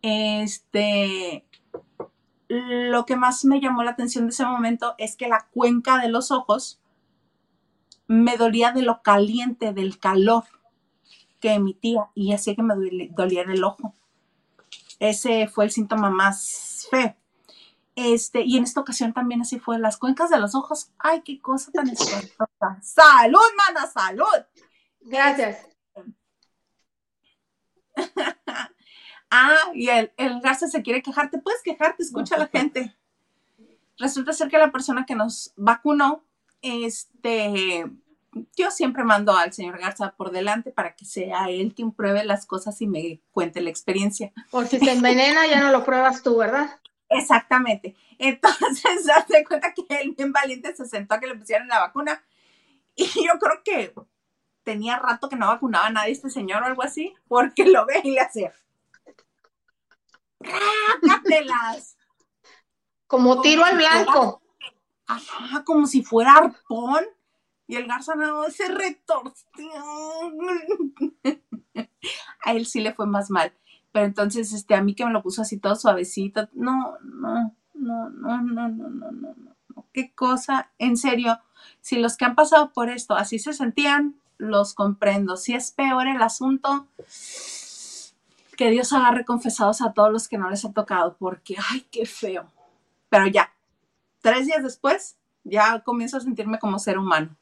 [0.00, 1.46] este,
[2.48, 6.08] lo que más me llamó la atención de ese momento es que la cuenca de
[6.08, 6.80] los ojos
[8.08, 10.44] me dolía de lo caliente, del calor
[11.38, 13.94] que emitía y hacía que me doli- doliera el ojo.
[15.00, 17.14] Ese fue el síntoma más feo.
[17.94, 21.40] Este, y en esta ocasión también así fue, las cuencas de los ojos, ay, qué
[21.40, 22.78] cosa tan espantosa.
[22.80, 24.46] Salud, mana, salud.
[25.00, 25.66] Gracias.
[29.34, 32.94] Ah, y el, el Garza se quiere quejar, te puedes quejar, te escucha la gente.
[33.96, 36.22] Resulta ser que la persona que nos vacunó,
[36.60, 37.90] este,
[38.56, 42.44] yo siempre mando al señor Garza por delante para que sea él quien pruebe las
[42.44, 44.32] cosas y me cuente la experiencia.
[44.50, 46.78] Por si se envenena, ya no lo pruebas tú, ¿verdad?
[47.14, 47.94] Exactamente.
[48.18, 52.22] Entonces, hazte cuenta que él bien valiente se sentó a que le pusieran la vacuna.
[52.94, 53.94] Y yo creo que
[54.62, 58.00] tenía rato que no vacunaba a nadie este señor o algo así, porque lo ve
[58.04, 58.52] y le hace.
[60.40, 61.96] ¡Rácatelas!
[63.06, 64.42] Como tiro al blanco.
[65.06, 67.04] Ajá, como si fuera arpón.
[67.66, 69.70] Y el Garza no se retorció.
[72.44, 73.56] A él sí le fue más mal.
[73.92, 76.48] Pero entonces, este, a mí que me lo puso así todo suavecito.
[76.54, 79.84] No, no, no, no, no, no, no, no, no.
[79.92, 81.38] Qué cosa, en serio.
[81.80, 85.36] Si los que han pasado por esto así se sentían, los comprendo.
[85.36, 86.86] Si es peor el asunto,
[88.56, 92.06] que Dios agarre confesados a todos los que no les ha tocado, porque, ay, qué
[92.06, 92.50] feo.
[93.10, 93.52] Pero ya,
[94.22, 97.36] tres días después, ya comienzo a sentirme como ser humano.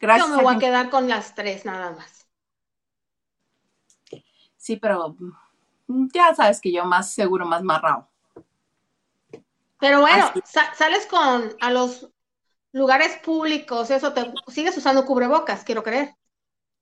[0.00, 0.28] Gracias.
[0.28, 2.17] Yo me voy a a- quedar con las tres nada más.
[4.68, 5.16] Sí, pero
[5.88, 8.06] mm, ya sabes que yo más seguro, más marrao.
[9.80, 12.08] Pero bueno, sa- sales con a los
[12.72, 16.16] lugares públicos, eso te sigues usando cubrebocas, quiero creer.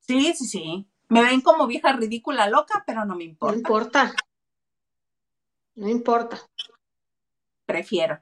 [0.01, 0.89] Sí, sí, sí.
[1.11, 3.59] Me ven como vieja ridícula loca, pero no me No importa.
[3.61, 4.13] importa.
[5.77, 6.37] No importa.
[7.65, 8.17] Prefiero.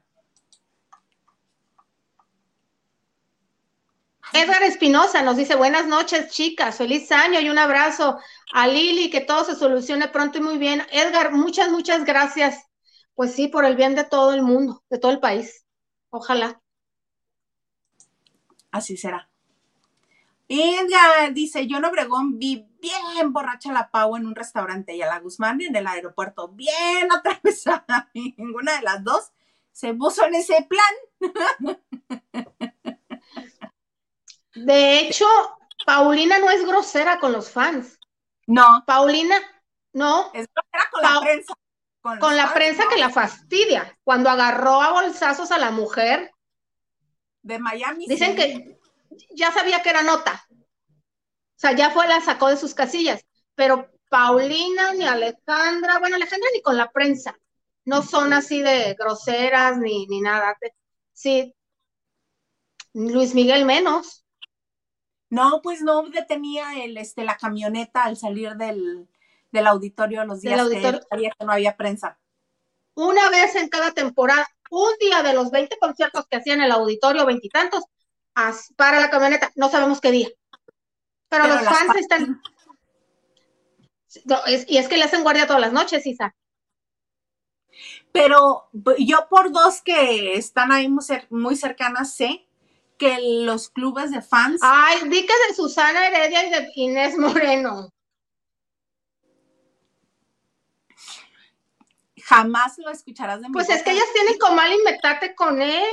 [4.37, 8.19] Edgar Espinosa nos dice buenas noches, chicas, feliz año y un abrazo
[8.53, 10.83] a Lili, que todo se solucione pronto y muy bien.
[10.91, 12.69] Edgar, muchas, muchas gracias.
[13.15, 15.65] Pues sí, por el bien de todo el mundo, de todo el país.
[16.11, 16.61] Ojalá.
[18.73, 19.31] Así será.
[20.49, 25.07] Edgar dice, yo en Obregón vi bien borracha la Pau en un restaurante y a
[25.07, 28.11] la Guzmán en el aeropuerto bien atravesada.
[28.15, 29.31] Ninguna de las dos
[29.71, 30.83] se puso en ese plan.
[34.55, 35.27] De hecho,
[35.85, 37.99] Paulina no es grosera con los fans.
[38.47, 38.85] No.
[38.87, 39.37] Paulina,
[39.93, 40.31] no.
[40.33, 41.55] Es grosera con la prensa.
[42.21, 43.99] Con, la prensa que la fastidia.
[44.05, 46.31] Cuando agarró a bolsazos a la mujer.
[47.43, 48.07] De Miami.
[48.07, 48.79] Dicen que
[49.31, 50.47] ya sabía que era nota.
[50.51, 53.25] O sea, ya fue, la sacó de sus casillas.
[53.55, 57.37] Pero Paulina ni Alejandra, bueno, Alejandra ni con la prensa.
[57.85, 60.57] No son así de groseras ni, ni nada.
[61.13, 61.55] Sí.
[62.93, 64.24] Luis Miguel menos.
[65.31, 69.09] No, pues no detenía el, este, la camioneta al salir del,
[69.51, 72.19] del auditorio los días que sabía que no había prensa.
[72.95, 76.73] Una vez en cada temporada, un día de los 20 conciertos que hacía en el
[76.73, 77.85] auditorio, veintitantos,
[78.77, 80.29] para la camioneta, no sabemos qué día.
[81.29, 82.43] Pero, los fans están...
[84.69, 86.35] y es que le hacen guardia todas las noches, Isa.
[88.13, 90.89] Pero yo por dos que están ahí
[91.31, 92.44] muy cercanas sé
[92.99, 94.61] que los clubes de fans.
[94.63, 97.91] Ay, di que de Susana Heredia y de Inés Moreno.
[102.23, 103.53] Jamás lo escucharás de mí.
[103.53, 105.85] Pues es que ellas tienen como mal inventate con él.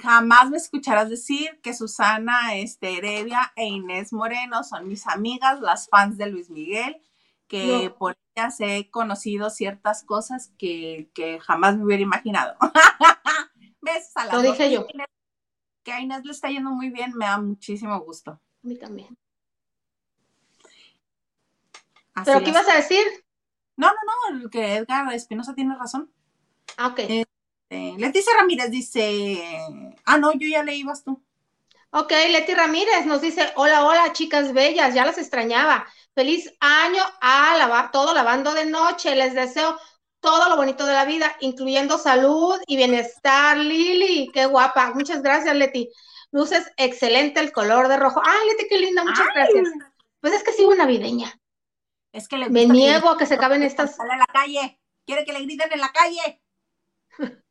[0.00, 5.88] Jamás me escucharás decir que Susana este, Heredia e Inés Moreno son mis amigas, las
[5.88, 7.00] fans de Luis Miguel,
[7.46, 11.08] que por ellas he conocido ciertas cosas que,
[11.40, 12.54] jamás me hubiera imaginado.
[13.80, 14.86] Besos a Lo dije yo
[15.88, 18.32] que a Inés le está yendo muy bien, me da muchísimo gusto.
[18.32, 19.16] A mí también.
[22.26, 23.02] ¿Pero qué ibas a decir?
[23.74, 26.12] No, no, no, que Edgar Espinosa tiene razón.
[26.76, 26.98] Ah, ok.
[26.98, 29.40] Este, Leticia Ramírez dice,
[30.04, 31.22] ah, no, yo ya le ibas tú.
[31.90, 35.86] Ok, Leti Ramírez nos dice, hola, hola, chicas bellas, ya las extrañaba.
[36.14, 39.16] Feliz año a lavar todo lavando de noche.
[39.16, 39.78] Les deseo
[40.20, 43.56] todo lo bonito de la vida, incluyendo salud y bienestar.
[43.58, 44.92] Lili, qué guapa.
[44.94, 45.90] Muchas gracias, Leti.
[46.30, 48.20] Luces excelente el color de rojo.
[48.24, 49.68] Ay, Leti, qué linda, muchas gracias.
[50.20, 51.32] Pues es que sigo navideña.
[52.12, 53.96] Es que le Me niego a que se acaben estas.
[53.96, 54.80] Sale a la calle.
[55.06, 56.42] Quiere que le griten en la calle.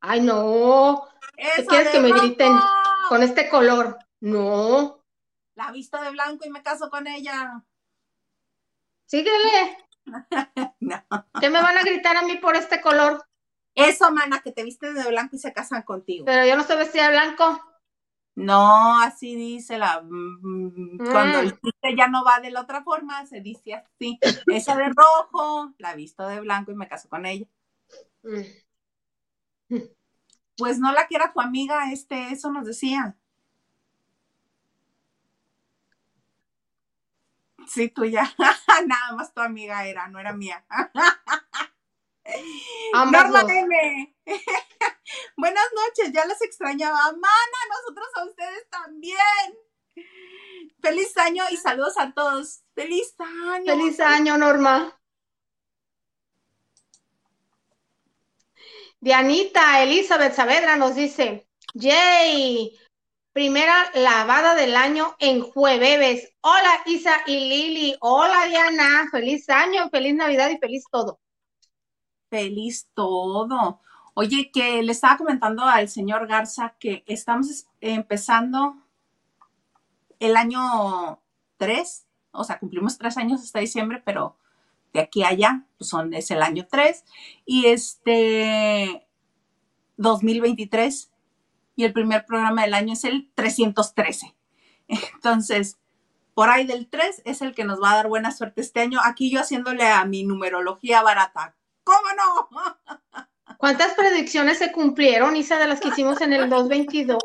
[0.00, 1.08] Ay, no.
[1.36, 2.52] ¿Qué quieres que me griten
[3.08, 3.98] con este color?
[4.20, 5.04] No.
[5.54, 7.64] La visto de blanco y me caso con ella.
[9.06, 9.87] Síguele.
[10.80, 11.04] no.
[11.40, 13.24] ¿Qué me van a gritar a mí por este color?
[13.74, 16.24] Eso, mana, que te viste de blanco y se casan contigo.
[16.24, 17.60] Pero yo no estoy vestida de blanco.
[18.34, 20.00] No, así dice la.
[20.00, 24.18] Mm, cuando el chiste ya no va de la otra forma, se dice así.
[24.46, 27.46] Esa de rojo, la visto de blanco y me caso con ella.
[28.22, 29.76] Mm.
[30.56, 33.17] Pues no la que era tu amiga, este, eso nos decía.
[37.68, 38.34] Sí, tuya.
[38.86, 40.64] Nada más tu amiga era, no era mía.
[42.92, 44.16] Norma M.
[45.36, 47.12] Buenas noches, ya las extrañaba.
[47.12, 49.18] Mana, nosotros a ustedes también.
[50.80, 52.62] Feliz año y saludos a todos.
[52.74, 53.64] Feliz año.
[53.66, 54.94] Feliz año, Norma.
[59.00, 62.78] Dianita Elizabeth Saavedra nos dice, Yay,
[63.38, 66.34] Primera lavada del año en jueves.
[66.40, 67.96] Hola Isa y Lili.
[68.00, 69.06] Hola Diana.
[69.12, 71.20] Feliz año, feliz Navidad y feliz todo.
[72.30, 73.80] Feliz todo.
[74.14, 78.74] Oye, que le estaba comentando al señor Garza que estamos empezando
[80.18, 81.22] el año
[81.58, 84.36] 3, o sea, cumplimos tres años hasta diciembre, pero
[84.92, 87.04] de aquí a allá pues son, es el año 3.
[87.46, 89.06] Y este
[89.96, 91.12] 2023
[91.78, 94.34] y el primer programa del año es el 313.
[94.88, 95.78] Entonces,
[96.34, 98.98] por ahí del 3 es el que nos va a dar buena suerte este año.
[99.04, 101.54] Aquí yo haciéndole a mi numerología barata.
[101.84, 102.48] ¿Cómo no?
[103.58, 107.22] ¿Cuántas predicciones se cumplieron, Isa, de las que hicimos en el 222?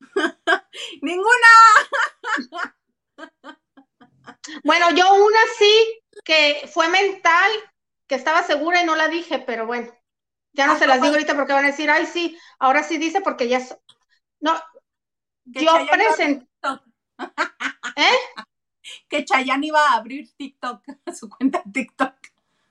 [1.02, 1.30] Ninguna.
[4.64, 7.50] Bueno, yo una sí, que fue mental,
[8.08, 9.92] que estaba segura y no la dije, pero bueno.
[10.52, 12.98] Ya no ah, se las digo ahorita porque van a decir, ay, sí, ahora sí
[12.98, 13.60] dice porque ya.
[14.40, 14.60] No,
[15.44, 16.46] yo presento.
[17.96, 18.44] ¿Eh?
[19.08, 20.82] Que Chayanne iba a abrir TikTok,
[21.14, 22.14] su cuenta TikTok.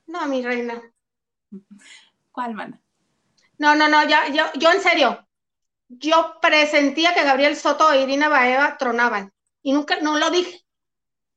[0.06, 0.80] No, mi reina.
[2.32, 2.80] ¿Cuál, mana?
[3.58, 5.26] No, no, no, ya, yo, yo en serio.
[5.88, 9.32] yo presentía que Gabriel Soto e Irina Baeva tronaban.
[9.62, 10.64] Y nunca, no lo dije.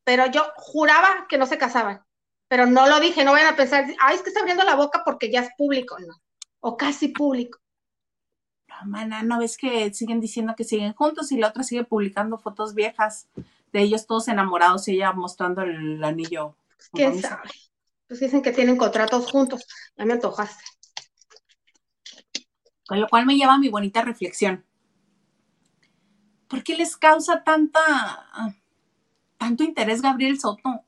[0.04, 2.04] Pero yo juraba que no se casaban.
[2.48, 5.02] Pero no lo dije, no vayan a pensar, ay, es que está abriendo la boca
[5.04, 6.14] porque ya es público, no.
[6.66, 7.60] O casi público.
[8.70, 12.38] No, mana, ¿no ves que siguen diciendo que siguen juntos y la otra sigue publicando
[12.38, 13.28] fotos viejas
[13.74, 16.56] de ellos todos enamorados y ella mostrando el anillo?
[16.78, 17.50] Pues, ¿Quién sabe?
[18.08, 19.68] Pues dicen que tienen contratos juntos.
[19.98, 20.64] Ya me antojaste.
[22.88, 24.64] Con lo cual me lleva a mi bonita reflexión.
[26.48, 27.82] ¿Por qué les causa tanta,
[29.38, 30.86] tanto interés Gabriel Soto?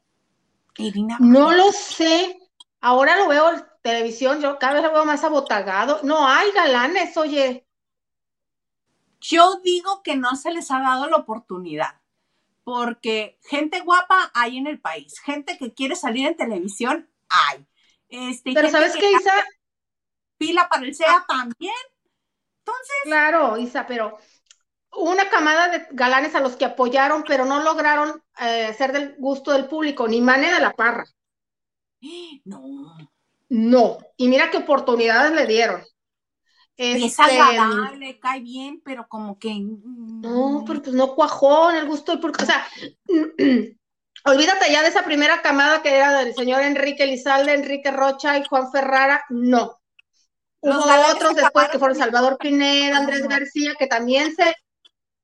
[0.78, 1.18] Irina.
[1.20, 2.40] No lo sé.
[2.80, 6.00] Ahora lo veo televisión, yo cada vez lo veo más abotagado.
[6.02, 7.68] No hay galanes, oye.
[9.22, 12.02] Yo digo que no se les ha dado la oportunidad,
[12.64, 17.66] porque gente guapa hay en el país, gente que quiere salir en televisión hay.
[18.10, 19.34] Este, Pero ¿sabes qué, Isa?
[20.38, 21.74] pila para el SEA también.
[22.60, 22.96] Entonces.
[23.04, 24.18] Claro, Isa, pero
[24.92, 29.52] una camada de galanes a los que apoyaron, pero no lograron eh, ser del gusto
[29.52, 31.06] del público, ni Mane de la Parra.
[32.46, 33.15] No.
[33.50, 33.98] No.
[34.18, 35.84] Y mira qué oportunidades le dieron.
[36.78, 39.54] Este, es agradable, cae bien, pero como que.
[39.54, 42.44] Mm, no, pero pues no cuajó en el gusto del público.
[42.44, 42.68] O sea,
[44.26, 48.46] olvídate ya de esa primera camada que era del señor Enrique Lizalde, Enrique Rocha y
[48.46, 49.24] Juan Ferrara.
[49.30, 49.80] No.
[50.60, 54.56] Hubo otros después que fueron Salvador Pineda, Andrés García, que también se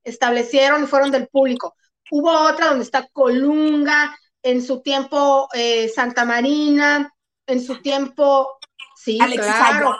[0.04, 1.74] establecieron y fueron del público.
[2.10, 7.12] Hubo otra donde está Colunga, en su tiempo eh, Santa Marina,
[7.52, 8.58] en su tiempo,
[8.96, 9.96] sí, Alexis claro.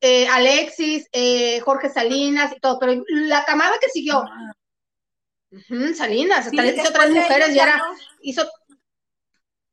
[0.00, 4.52] Eh, Alexis, eh, Jorge Salinas y todo, pero la camada que siguió, ah.
[5.94, 7.82] Salinas, hizo tres mujeres y era,
[8.20, 8.48] hizo,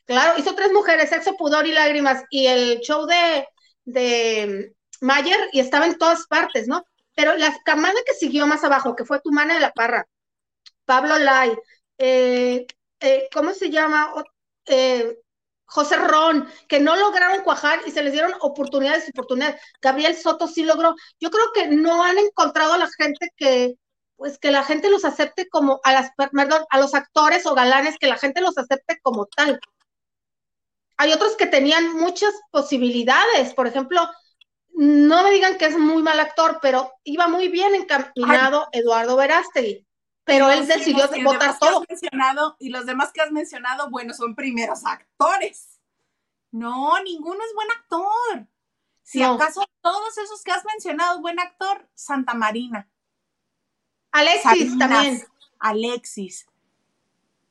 [0.05, 3.47] claro, hizo tres mujeres, sexo, pudor y lágrimas, y el show de,
[3.83, 6.85] de Mayer y estaba en todas partes, ¿no?
[7.15, 10.07] Pero la camada que siguió más abajo, que fue tu mano de la Parra,
[10.85, 11.53] Pablo Lai,
[11.97, 12.65] eh,
[12.99, 14.13] eh, ¿cómo se llama?
[14.65, 15.17] Eh,
[15.73, 19.59] José Ron, que no lograron cuajar y se les dieron oportunidades y oportunidades.
[19.81, 20.95] Gabriel Soto sí logró.
[21.19, 23.75] Yo creo que no han encontrado a la gente que,
[24.15, 27.97] pues que la gente los acepte como, a las, perdón, a los actores o galanes,
[27.97, 29.59] que la gente los acepte como tal
[30.97, 33.53] hay otros que tenían muchas posibilidades.
[33.53, 34.01] Por ejemplo,
[34.69, 39.85] no me digan que es muy mal actor, pero iba muy bien encaminado Eduardo Verástegui.
[40.25, 41.83] Pero él decidió votar todo.
[41.87, 45.79] Mencionado, y los demás que has mencionado, bueno, son primeros actores.
[46.51, 48.47] No, ninguno es buen actor.
[49.01, 52.89] Si acaso todos esos que has mencionado, buen actor, Santa Marina.
[54.11, 55.23] Alexis también.
[55.59, 56.47] Alexis.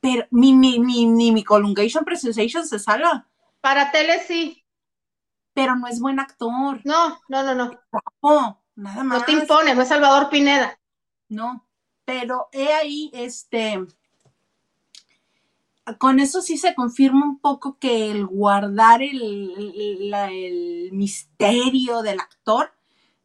[0.01, 3.29] Pero ni, ni, ni, ni mi Colungation Presentation se salva.
[3.61, 4.65] Para tele sí.
[5.53, 6.81] Pero no es buen actor.
[6.85, 8.63] No, no, no, no.
[8.75, 9.19] nada más.
[9.19, 10.79] No te impone, no es Salvador Pineda.
[11.29, 11.67] No,
[12.05, 13.87] pero he ahí, este,
[15.99, 19.73] con eso sí se confirma un poco que el guardar el,
[20.15, 22.73] el misterio del actor,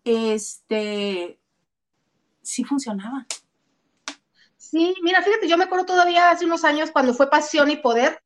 [0.03, 1.39] este,
[2.41, 3.27] sí funcionaba.
[4.57, 8.21] Sí, mira, fíjate, yo me acuerdo todavía hace unos años cuando fue Pasión y Poder,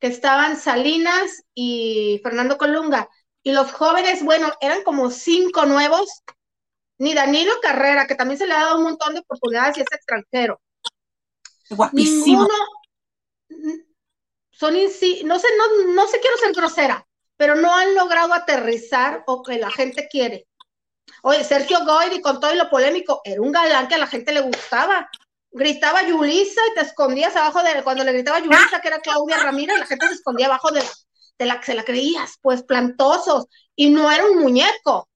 [0.00, 3.08] que estaban Salinas y Fernando Colunga.
[3.42, 6.22] Y los jóvenes, bueno, eran como cinco nuevos,
[6.98, 9.86] ni Danilo Carrera, que también se le ha dado un montón de oportunidades y es
[9.90, 10.60] extranjero.
[11.70, 12.46] Guapísimo.
[13.48, 13.84] Ninguno,
[14.50, 19.42] son no sé, no, no sé, quiero ser grosera, pero no han logrado aterrizar o
[19.42, 20.46] que la gente quiere.
[21.22, 24.42] Oye, Sergio Goyri, con todo lo polémico, era un galán que a la gente le
[24.42, 25.08] gustaba
[25.54, 29.78] gritaba Yulisa y te escondías abajo de cuando le gritaba Yulisa que era Claudia Ramírez
[29.78, 30.90] la gente se escondía abajo de la,
[31.38, 35.08] de la que se la creías, pues plantosos, y no era un muñeco.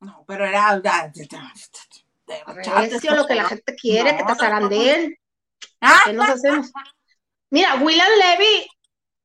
[0.00, 0.82] No, pero era lo
[3.26, 5.16] que la gente quiere, que te zarandeen.
[6.04, 6.72] ¿Qué nos hacemos?
[7.50, 8.68] Mira, William Levy,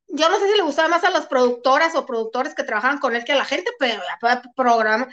[0.08, 3.16] yo no sé si le gustaba más a las productoras o productores que trabajaban con
[3.16, 5.08] él que a la gente, pero ya programa,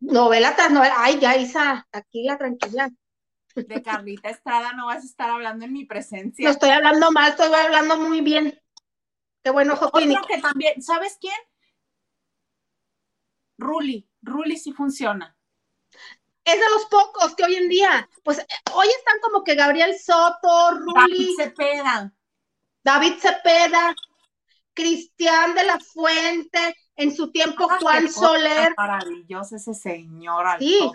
[0.00, 2.90] novela tras novela, ay, ya Isa, aquí la tranquila
[3.54, 6.44] de Carlita Estrada no vas a estar hablando en mi presencia.
[6.44, 8.58] No estoy hablando mal, estoy hablando muy bien.
[9.42, 10.16] Qué bueno, Joaquín.
[10.26, 11.34] que también, ¿sabes quién?
[13.58, 15.36] Ruli, Ruli sí funciona.
[16.44, 20.72] Es de los pocos que hoy en día, pues hoy están como que Gabriel Soto,
[20.72, 20.94] Ruli.
[20.94, 22.12] David Cepeda.
[22.82, 23.94] David Cepeda,
[24.74, 28.74] Cristian de la Fuente, en su tiempo ah, Juan Soler.
[28.76, 30.46] Maravilloso ese señor.
[30.58, 30.90] Sí,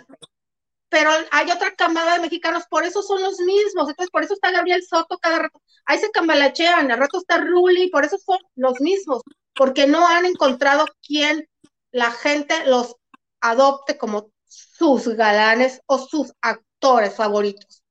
[0.88, 4.50] pero hay otra camada de mexicanos, por eso son los mismos, entonces por eso está
[4.50, 8.80] Gabriel Soto cada rato, ahí se cambalachean, al rato está Ruli, por eso son los
[8.80, 9.22] mismos,
[9.54, 11.48] porque no han encontrado quién
[11.90, 12.96] la gente los
[13.40, 17.84] adopte como sus galanes o sus actores favoritos.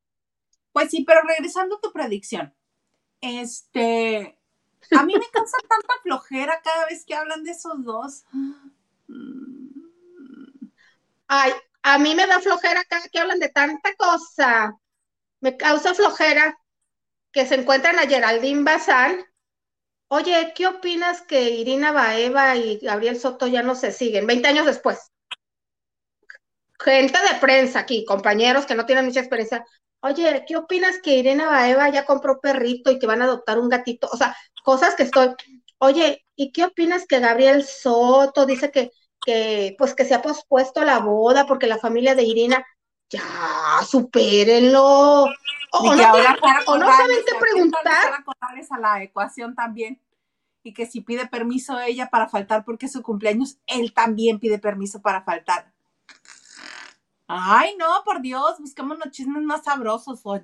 [0.72, 2.54] Pues sí, pero regresando a tu predicción,
[3.22, 4.38] este,
[4.96, 8.24] a mí me causa tanta flojera cada vez que hablan de esos dos.
[11.28, 11.52] Ay,
[11.84, 14.74] a mí me da flojera cada que hablan de tanta cosa.
[15.40, 16.58] Me causa flojera
[17.32, 19.26] que se encuentran a Geraldine Bazán.
[20.10, 24.26] Oye, ¿qué opinas que Irina Baeva y Gabriel Soto ya no se siguen?
[24.26, 25.12] 20 años después.
[26.80, 29.66] Gente de prensa aquí, compañeros que no tienen mucha experiencia.
[30.02, 33.70] Oye, ¿qué opinas que Irina Baeva ya compró perrito y que van a adoptar un
[33.70, 34.08] gatito?
[34.12, 35.34] O sea, cosas que estoy.
[35.80, 38.92] Oye, ¿y qué opinas que Gabriel Soto dice que,
[39.26, 42.66] que pues que se ha pospuesto la boda porque la familia de Irina
[43.10, 43.22] ya,
[43.88, 45.24] supérenlo.
[45.72, 48.24] O, no, saben qué preguntar.
[48.70, 50.02] a la ecuación también.
[50.64, 54.60] Y que si pide permiso ella para faltar porque es su cumpleaños, él también pide
[54.60, 55.74] permiso para faltar.
[57.28, 60.22] Ay, no, por Dios, busquemos los chismes más sabrosos.
[60.24, 60.40] o,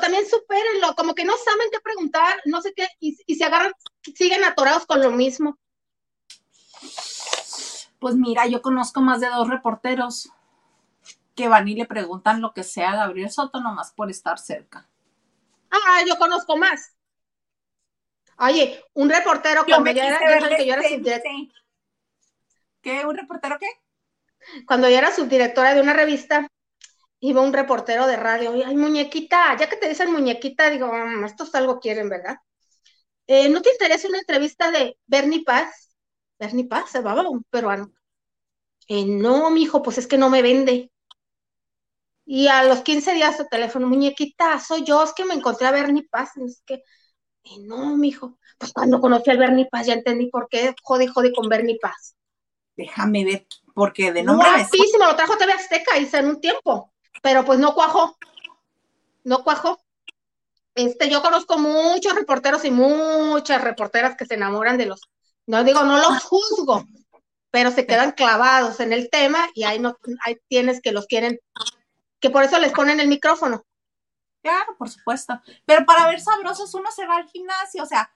[0.00, 3.72] también supérenlo, como que no saben qué preguntar, no sé qué, y, y se agarran,
[4.14, 5.58] siguen atorados con lo mismo.
[7.98, 10.30] Pues mira, yo conozco más de dos reporteros
[11.34, 14.88] que van y le preguntan lo que sea a Gabriel Soto nomás por estar cerca.
[15.70, 16.94] Ah, yo conozco más.
[18.38, 20.82] Oye, un reportero cuando yo era, subdirectora.
[22.80, 23.06] ¿Qué?
[23.06, 23.68] ¿Un reportero qué?
[24.66, 26.48] Cuando yo era subdirectora de una revista,
[27.20, 28.52] iba un reportero de radio.
[28.66, 32.36] Ay, muñequita, ya que te dicen muñequita, digo, mm, estos algo quieren, ¿verdad?
[33.26, 35.90] Eh, ¿No te interesa una entrevista de Bernie Paz?
[36.38, 37.92] Bernie Paz, se va un peruano.
[38.88, 40.90] Eh, no, mijo, pues es que no me vende.
[42.26, 45.70] Y a los 15 días su teléfono, muñequita, soy yo, es que me encontré a
[45.72, 46.36] Bernie Paz.
[46.38, 46.82] Es que,
[47.62, 51.48] no, mijo, pues cuando conocí a Bernie Paz ya entendí por qué jode, jode con
[51.48, 52.16] Bernie Paz.
[52.76, 54.48] Déjame ver, porque de nombre.
[54.48, 58.16] Guapísimo, lo trajo TV Azteca, hice en un tiempo, pero pues no cuajó.
[59.24, 59.80] No cuajó.
[60.74, 65.02] Este, yo conozco muchos reporteros y muchas reporteras que se enamoran de los,
[65.46, 66.84] no digo, no los juzgo,
[67.50, 71.38] pero se quedan clavados en el tema y ahí no, ahí tienes que los quieren
[72.18, 73.64] que por eso les ponen el micrófono.
[74.42, 75.40] Claro, por supuesto.
[75.64, 78.10] Pero para ver sabrosos uno se va al gimnasio, o sea,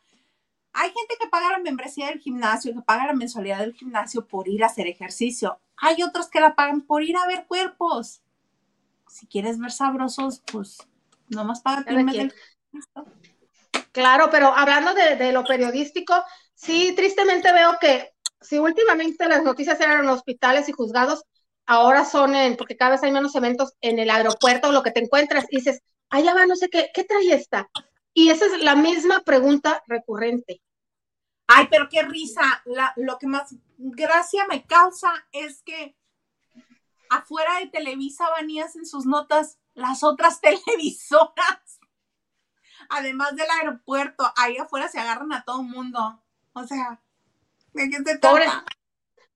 [0.73, 4.49] hay gente que paga la membresía del gimnasio, que paga la mensualidad del gimnasio por
[4.49, 5.61] ir a hacer ejercicio.
[5.77, 8.23] Hay otros que la pagan por ir a ver cuerpos.
[9.09, 10.79] Si quieres ver sabrosos, pues
[11.29, 12.33] nomás paga el
[13.93, 16.15] Claro, pero hablando de, de, lo periodístico,
[16.55, 21.25] sí, tristemente veo que si últimamente las noticias eran en hospitales y juzgados,
[21.67, 25.03] ahora son en, porque cada vez hay menos eventos en el aeropuerto, lo que te
[25.03, 27.69] encuentras y dices, allá va, no sé qué, ¿qué trae esta?
[28.19, 30.61] Y esa es la misma pregunta recurrente.
[31.47, 32.43] Ay, pero qué risa.
[32.97, 35.97] lo que más gracia me causa es que
[37.11, 41.79] afuera de Televisa vanías en sus notas las otras televisoras.
[42.89, 46.21] Además del aeropuerto, ahí afuera se agarran a todo el mundo.
[46.55, 47.01] O sea,
[47.73, 48.47] ¿de qué se Pobre,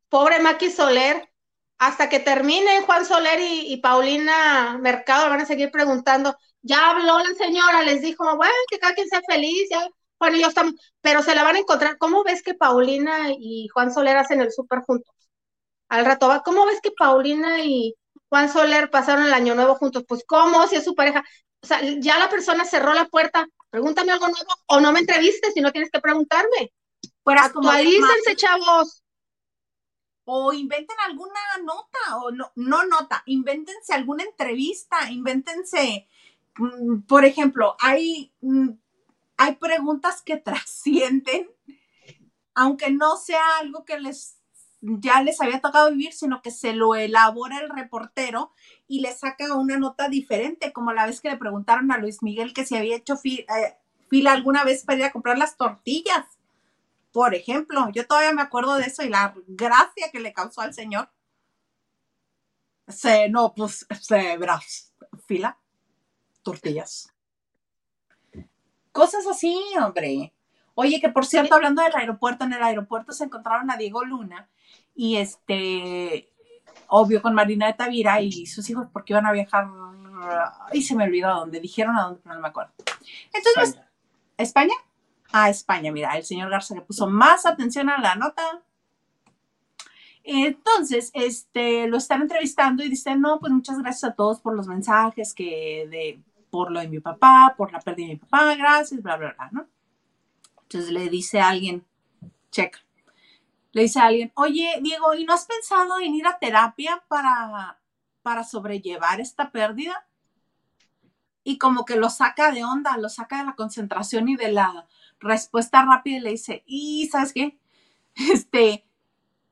[0.08, 1.32] pobre Maki Soler,
[1.78, 6.36] hasta que termine Juan Soler y, Paulina Mercado, van a seguir preguntando.
[6.62, 9.88] Ya habló la señora, les dijo, bueno, que cada quien sea feliz, ya
[10.30, 11.98] y yo estamos, pero se la van a encontrar.
[11.98, 15.12] ¿Cómo ves que Paulina y Juan Soler hacen el súper juntos?
[15.88, 17.94] Al rato va, ¿cómo ves que Paulina y
[18.28, 20.04] Juan Soler pasaron el año nuevo juntos?
[20.06, 20.66] Pues, ¿cómo?
[20.68, 21.24] Si es su pareja.
[21.60, 25.54] O sea, ya la persona cerró la puerta, pregúntame algo nuevo o no me entrevistes
[25.54, 26.72] si no tienes que preguntarme.
[27.22, 29.02] Pues Actualícense, chavos
[30.24, 36.08] o inventen alguna nota, o no, no nota, invéntense alguna entrevista, invéntense,
[37.06, 38.70] por ejemplo, hay, mm,
[39.36, 41.48] hay preguntas que trascienden,
[42.54, 44.38] aunque no sea algo que les
[44.84, 48.50] ya les había tocado vivir, sino que se lo elabora el reportero
[48.88, 52.52] y le saca una nota diferente, como la vez que le preguntaron a Luis Miguel
[52.52, 53.46] que si había hecho eh,
[54.10, 56.26] fila alguna vez para ir a comprar las tortillas
[57.12, 60.72] por ejemplo, yo todavía me acuerdo de eso y la gracia que le causó al
[60.72, 61.10] Señor.
[62.88, 64.92] Se, no, pues, se, verás,
[65.26, 65.58] fila,
[66.42, 67.12] tortillas.
[68.92, 70.32] Cosas así, hombre.
[70.74, 74.48] Oye, que por cierto, hablando del aeropuerto, en el aeropuerto se encontraron a Diego Luna
[74.94, 76.30] y este,
[76.88, 79.68] obvio, con Marina de Tavira y sus hijos porque iban a viajar,
[80.72, 82.72] y se me olvidó a dónde, dijeron a dónde, pero no me acuerdo.
[83.32, 83.80] Entonces,
[84.36, 84.74] ¿España?
[85.32, 85.90] a España.
[85.90, 88.62] Mira, el señor Garza le puso más atención a la nota.
[90.24, 94.68] Entonces, este, lo están entrevistando y dice, no, pues muchas gracias a todos por los
[94.68, 96.20] mensajes que de,
[96.52, 99.48] por lo de mi papá, por la pérdida de mi papá, gracias, bla, bla, bla,
[99.52, 99.68] ¿no?
[100.64, 101.86] Entonces le dice a alguien,
[102.50, 102.78] checa,
[103.72, 107.80] le dice a alguien, oye, Diego, ¿y no has pensado en ir a terapia para,
[108.20, 110.06] para sobrellevar esta pérdida?
[111.42, 114.86] Y como que lo saca de onda, lo saca de la concentración y de la
[115.20, 117.58] respuesta rápida y le dice, y ¿sabes qué?
[118.14, 118.86] Este,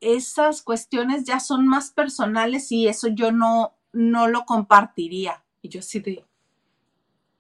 [0.01, 5.43] esas cuestiones ya son más personales y eso yo no, no lo compartiría.
[5.63, 6.27] Y yo así de,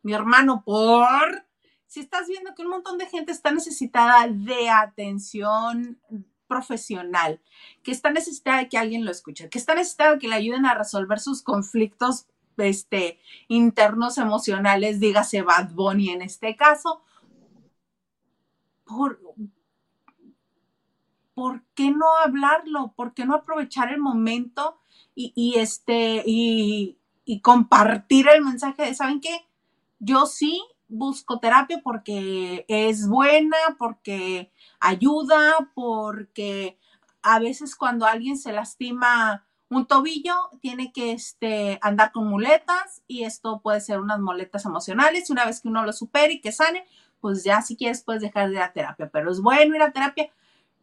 [0.03, 1.47] mi hermano, por,
[1.87, 6.01] si estás viendo que un montón de gente está necesitada de atención
[6.47, 7.41] profesional,
[7.83, 10.67] que está necesitada de que alguien lo escuche, que está necesitada de que le ayuden
[10.67, 12.27] a resolver sus conflictos
[12.57, 17.03] este, internos emocionales, dígase Bad Bunny en este caso,
[18.85, 19.21] por,
[21.35, 22.93] ¿por qué no hablarlo?
[22.97, 24.81] ¿Por qué no aprovechar el momento
[25.15, 29.50] y, este, y, y, compartir el mensaje de, ¿saben qué?
[30.01, 36.79] Yo sí busco terapia porque es buena, porque ayuda, porque
[37.23, 43.23] a veces cuando alguien se lastima un tobillo, tiene que este, andar con muletas y
[43.25, 46.51] esto puede ser unas muletas emocionales y una vez que uno lo supere y que
[46.51, 46.85] sane,
[47.21, 49.93] pues ya si quieres puedes dejar de ir a terapia, pero es bueno ir a
[49.93, 50.31] terapia.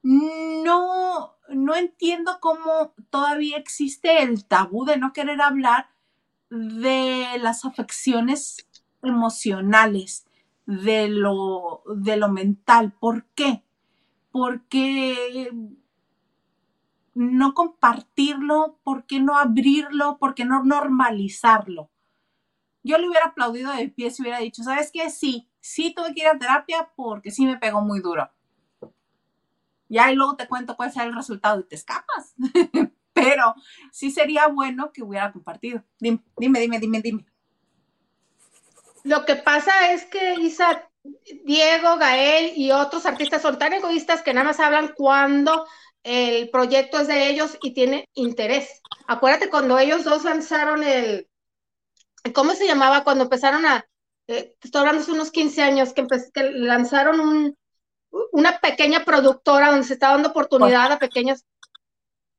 [0.04, 5.90] No, no entiendo cómo todavía existe el tabú de no querer hablar
[6.50, 8.67] de las afecciones
[9.04, 10.26] emocionales,
[10.66, 12.94] de lo, de lo mental.
[13.00, 13.64] ¿Por qué?
[14.32, 15.52] Porque
[17.14, 20.18] no compartirlo, ¿por qué no abrirlo?
[20.20, 21.90] ¿Por qué no normalizarlo?
[22.84, 25.10] Yo le hubiera aplaudido de pie si hubiera dicho, ¿sabes qué?
[25.10, 28.30] Sí, sí tuve que ir a terapia porque sí me pegó muy duro
[29.90, 32.36] ya y luego te cuento cuál será el resultado y te escapas.
[33.14, 33.56] Pero
[33.92, 35.84] sí sería bueno que hubiera compartido.
[36.00, 37.26] Dime, dime, dime, dime, dime.
[39.04, 40.90] Lo que pasa es que Isa,
[41.46, 45.66] Diego, Gael y otros artistas son tan egoístas que nada más hablan cuando
[46.04, 48.82] el proyecto es de ellos y tiene interés.
[49.08, 51.28] Acuérdate cuando ellos dos lanzaron el,
[52.34, 53.04] ¿cómo se llamaba?
[53.04, 53.86] Cuando empezaron a,
[54.28, 57.58] eh, estoy hablando hace unos 15 años, que, que lanzaron un,
[58.32, 61.46] una pequeña productora donde se está dando oportunidad a pequeños.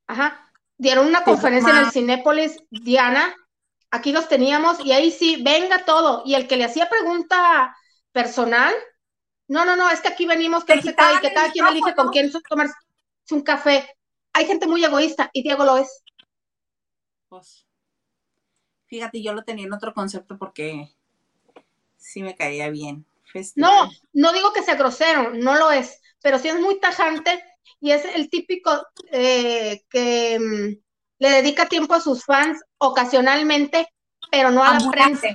[0.07, 0.51] Ajá.
[0.77, 3.35] Dieron una conferencia en el Cinépolis, Diana.
[3.91, 6.23] Aquí los teníamos y ahí sí, venga todo.
[6.27, 7.77] Y el que le hacía pregunta
[8.13, 8.75] personal,
[9.47, 11.21] no, no, no, es que aquí venimos que, que cada
[11.53, 12.75] quien elige con quién tomarse
[13.31, 13.89] un café.
[14.33, 16.03] Hay gente muy egoísta y Diego lo es.
[17.29, 17.67] Pues,
[18.87, 20.95] fíjate, yo lo tenía en otro concepto porque
[21.97, 23.07] sí me caía bien.
[23.57, 27.43] No, no digo que sea grosero, no lo es, pero sí es muy tajante
[27.81, 28.71] y es el típico
[29.11, 30.88] eh, que mm,
[31.19, 33.89] le dedica tiempo a sus fans ocasionalmente,
[34.31, 35.29] pero no a la prensa.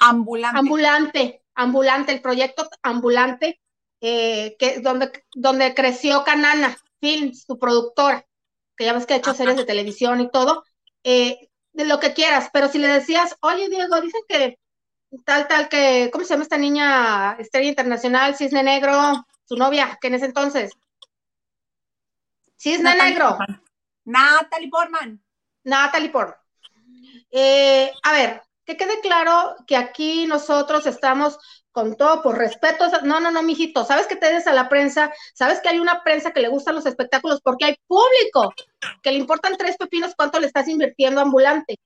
[0.00, 0.58] Ambulante.
[0.58, 3.60] Ambulante, ambulante, el proyecto ambulante,
[4.00, 8.26] eh, que donde, donde creció Canana Films, su productora,
[8.76, 10.64] que ya ves que ha hecho series de televisión y todo,
[11.04, 14.58] eh, de lo que quieras, pero si le decías, oye Diego, dicen que
[15.24, 20.08] tal, tal que, ¿cómo se llama esta niña estrella internacional, Cisne Negro, su novia, que
[20.08, 20.72] en ese entonces?
[22.56, 23.38] Cisne Negro.
[24.04, 25.22] Natalie Portman.
[25.64, 26.38] Natalie Portman.
[27.30, 31.38] Eh, a ver, que quede claro que aquí nosotros estamos
[31.72, 32.86] con todo por respeto.
[33.02, 36.04] No, no, no, mijito, sabes que te des a la prensa, sabes que hay una
[36.04, 38.54] prensa que le gustan los espectáculos porque hay público
[39.02, 41.80] que le importan tres pepinos cuánto le estás invirtiendo ambulante.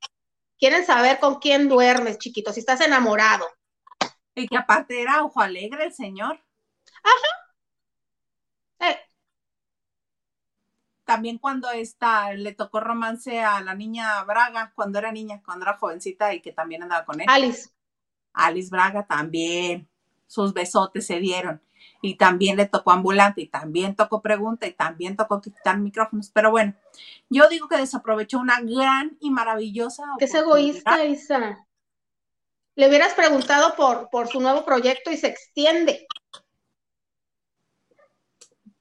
[0.59, 3.47] Quieren saber con quién duermes, chiquito, si estás enamorado.
[4.35, 6.45] Y que aparte era ojo alegre el señor.
[7.03, 8.91] Ajá.
[8.91, 9.08] Eh.
[11.09, 15.79] También cuando esta, le tocó romance a la niña Braga, cuando era niña, cuando era
[15.79, 17.27] jovencita y que también andaba con él.
[17.31, 17.71] Alice.
[18.35, 19.89] Alice Braga también.
[20.27, 21.63] Sus besotes se dieron
[22.03, 26.29] y también le tocó ambulante y también tocó pregunta y también tocó quitar micrófonos.
[26.29, 26.75] Pero bueno,
[27.31, 30.05] yo digo que desaprovechó una gran y maravillosa.
[30.19, 31.67] Que es egoísta, Isa.
[32.75, 36.07] Le hubieras preguntado por, por su nuevo proyecto y se extiende.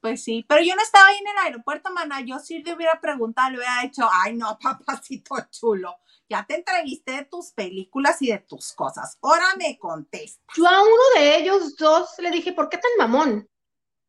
[0.00, 2.20] Pues sí, pero yo no estaba ahí en el aeropuerto, mana.
[2.20, 7.12] Yo sí le hubiera preguntado, le hubiera dicho, ay, no, papacito chulo ya te entrevisté
[7.12, 9.18] de tus películas y de tus cosas.
[9.22, 10.42] Ahora me contesta.
[10.54, 13.48] Yo a uno de ellos dos le dije, ¿por qué tan mamón?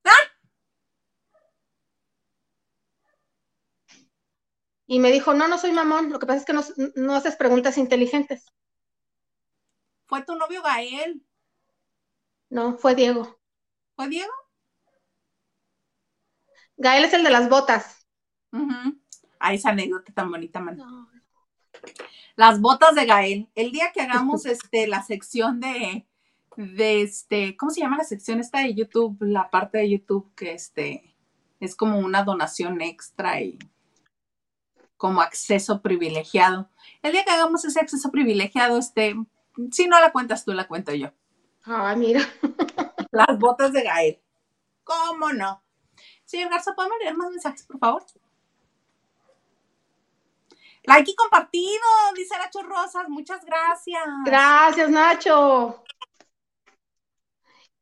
[0.04, 0.12] ¿Ah?
[4.88, 6.64] Y me dijo, no, no soy mamón, lo que pasa es que no,
[6.96, 8.46] no haces preguntas inteligentes.
[10.08, 11.24] ¿Fue tu novio Gael?
[12.50, 13.40] No, fue Diego.
[13.96, 14.34] ¿Fue Diego?
[16.80, 18.08] Gael es el de las botas.
[19.38, 20.78] Ay, esa anécdota tan bonita, man.
[20.78, 21.10] No.
[22.36, 23.50] Las botas de Gael.
[23.54, 26.08] El día que hagamos este, la sección de,
[26.56, 29.18] de este, ¿cómo se llama la sección esta de YouTube?
[29.20, 31.16] La parte de YouTube que este,
[31.60, 33.60] Es como una donación extra y
[34.96, 36.70] como acceso privilegiado.
[37.02, 39.16] El día que hagamos ese acceso privilegiado, este,
[39.72, 41.12] si no la cuentas tú, la cuento yo.
[41.66, 42.22] Ah, mira.
[43.12, 44.22] Las botas de Gael.
[44.86, 45.62] ¿Cómo no?
[46.30, 48.04] Señor Garza, ¿podemos leer más mensajes, por favor?
[50.84, 51.84] Like y compartido,
[52.16, 53.10] dice Nacho Rosas.
[53.10, 54.04] Muchas gracias.
[54.26, 55.84] Gracias, Nacho.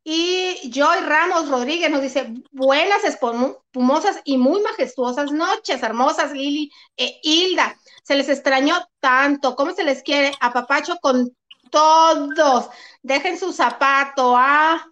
[0.02, 7.20] Y Joy Ramos Rodríguez nos dice, buenas, espumosas y muy majestuosas noches, hermosas Lili e
[7.24, 7.78] Hilda.
[8.04, 10.32] Se les extrañó tanto, ¿cómo se les quiere?
[10.40, 11.36] A Papacho con
[11.70, 12.70] todos.
[13.02, 14.88] Dejen su zapato, ah.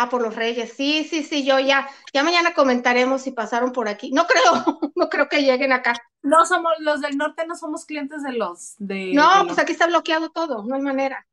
[0.00, 0.72] Ah, por los reyes.
[0.74, 4.10] Sí, sí, sí, yo ya, ya mañana comentaremos si pasaron por aquí.
[4.12, 4.42] No creo,
[4.96, 5.92] no creo que lleguen acá.
[6.22, 9.12] No somos, los del norte no somos clientes de los de.
[9.12, 11.26] No, pues aquí está bloqueado todo, no hay manera.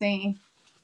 [0.00, 0.36] Sí.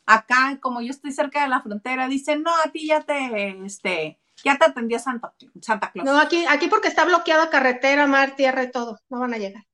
[0.06, 4.20] Acá, como yo estoy cerca de la frontera, dicen, no, a ti ya te, este,
[4.44, 6.08] ya te atendió Santa, Santa Claus.
[6.08, 9.66] No, aquí, aquí porque está bloqueada carretera, mar, tierra y todo, no van a llegar.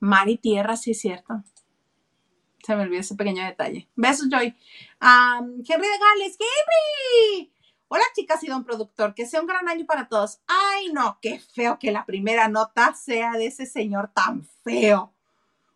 [0.00, 1.44] Mar y tierra, sí es cierto.
[2.62, 3.88] Se me olvidó ese pequeño detalle.
[3.96, 4.54] Besos, Joy.
[5.00, 7.52] Henry de Gales, Henry.
[7.88, 9.14] Hola, chicas y don productor.
[9.14, 10.40] Que sea un gran año para todos.
[10.46, 15.12] Ay, no, qué feo que la primera nota sea de ese señor tan feo.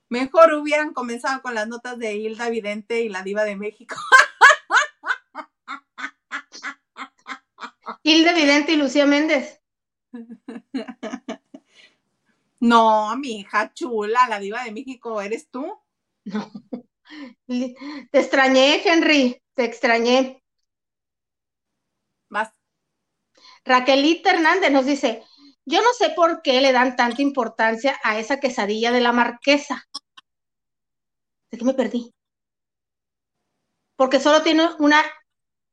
[0.08, 3.96] Mejor hubieran comenzado con las notas de Hilda Vidente y la Diva de México.
[8.04, 9.60] Hilda Vidente y Lucía Méndez.
[12.58, 15.78] No, mi hija chula, la Diva de México, ¿eres tú?
[16.24, 16.50] No.
[18.10, 20.42] Te extrañé, Henry, te extrañé.
[22.28, 22.52] Vas.
[23.64, 25.22] Raquelita Hernández nos dice,
[25.64, 29.84] yo no sé por qué le dan tanta importancia a esa quesadilla de la marquesa.
[31.50, 32.12] ¿De qué me perdí?
[33.96, 35.02] Porque solo tiene una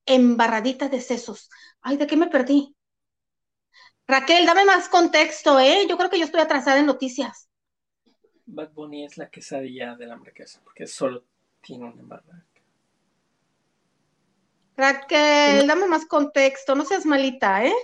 [0.06, 1.50] embarradita de sesos.
[1.82, 2.76] Ay, ¿de qué me perdí?
[4.08, 5.86] Raquel, dame más contexto, ¿eh?
[5.88, 7.50] Yo creo que yo estoy atrasada en noticias.
[8.46, 11.26] Bad Bunny es la quesadilla de la marquesa, porque solo
[11.64, 12.45] tiene una embarrada.
[14.76, 17.76] Raquel, dame más contexto, no seas malita, ¿eh?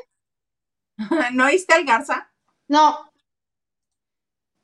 [1.34, 2.32] ¿No oíste al Garza?
[2.67, 3.11] No.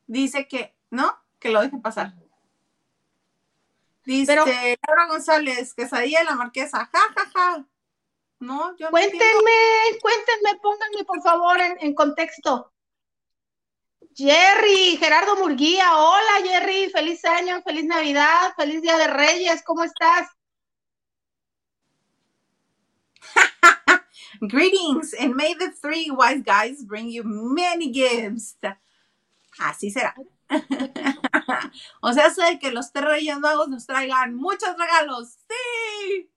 [0.08, 1.18] Dice que, ¿no?
[1.40, 2.14] Que lo deje pasar.
[4.04, 7.66] Dice Laura González, quesadilla de la marquesa, ja, ja, ja.
[8.40, 9.24] No, yo Cuéntenme,
[10.02, 12.72] cuéntenme, pónganme por favor en, en contexto.
[14.18, 20.30] Jerry, Gerardo Murguía, hola Jerry, feliz año, feliz Navidad, feliz Día de Reyes, ¿cómo estás?
[24.40, 28.56] Greetings, and may the three wise guys bring you many gifts.
[29.60, 30.16] Así será.
[32.02, 35.40] o sea, sé que los tres reyes magos nos traigan muchos regalos.
[35.50, 36.30] Sí.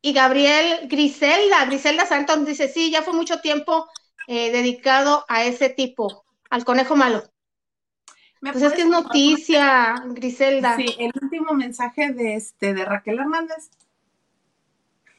[0.00, 3.86] Y Gabriel Griselda, Griselda Santos dice, sí, ya fue mucho tiempo
[4.26, 7.22] eh, dedicado a ese tipo, al conejo malo.
[8.40, 10.76] Pues es que es noticia, Griselda.
[10.76, 13.70] Sí, el último mensaje de este de Raquel Hernández.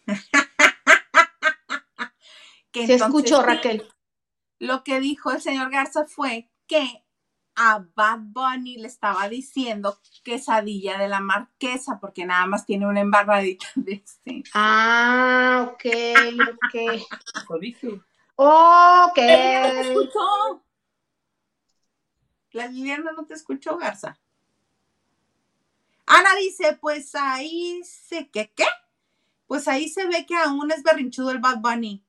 [2.72, 3.88] que escuchó, Raquel.
[4.60, 7.04] Lo que dijo el señor Garza fue que
[7.56, 13.00] a Bad Bunny le estaba diciendo quesadilla de la marquesa, porque nada más tiene una
[13.00, 14.44] embarradita de este.
[14.54, 15.86] Ah, ok,
[16.64, 16.76] ok.
[18.38, 19.06] Lo dije.
[19.06, 19.16] Ok.
[19.16, 20.66] ¿Te escuchó?
[22.52, 24.18] La Liliana no te escuchó, Garza.
[26.06, 28.66] Ana dice, pues ahí se, ¿qué, qué?
[29.48, 32.04] Pues ahí se ve que aún es berrinchudo el Bad Bunny.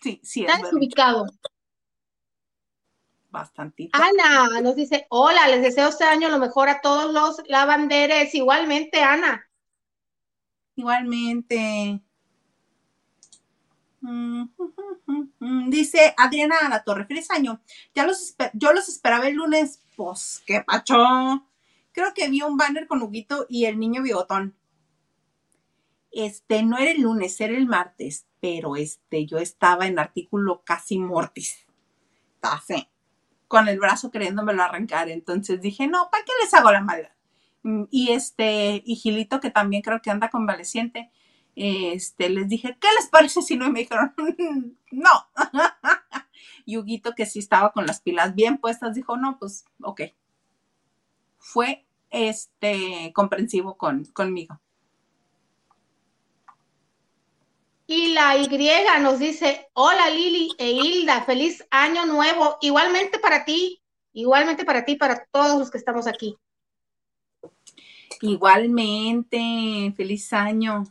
[0.00, 1.26] Sí, sí, es Está ubicado.
[3.30, 3.98] Bastantito.
[3.98, 8.34] Ana nos dice, hola, les deseo este año lo mejor a todos los lavanderes.
[8.34, 9.48] Igualmente, Ana.
[10.76, 12.02] Igualmente.
[15.68, 17.28] Dice Adriana la Torre, feliz.
[17.94, 19.82] Ya los yo los esperaba el lunes.
[19.96, 20.96] Pues, qué pacho.
[21.92, 24.56] Creo que vi un banner con Huguito y el niño bigotón.
[26.10, 30.98] Este, no era el lunes, era el martes, pero este, yo estaba en artículo casi
[30.98, 31.66] mortis.
[33.48, 35.08] Con el brazo queriéndomelo arrancar.
[35.10, 37.12] Entonces dije, no, ¿para qué les hago la maldad?
[37.62, 41.10] Mm, y este, y Gilito, que también creo que anda convaleciente,
[41.54, 43.66] este, les dije, ¿qué les parece si no?
[43.66, 44.14] Y me dijeron,
[44.90, 45.10] no.
[46.64, 50.02] y Huguito, que sí estaba con las pilas bien puestas, dijo, no, pues, ok.
[51.38, 54.60] Fue, este, comprensivo con, conmigo.
[57.86, 58.48] Y la Y
[59.02, 62.56] nos dice, hola Lili e Hilda, feliz año nuevo.
[62.62, 63.82] Igualmente para ti,
[64.14, 66.38] igualmente para ti, para todos los que estamos aquí.
[68.22, 70.84] Igualmente, feliz año.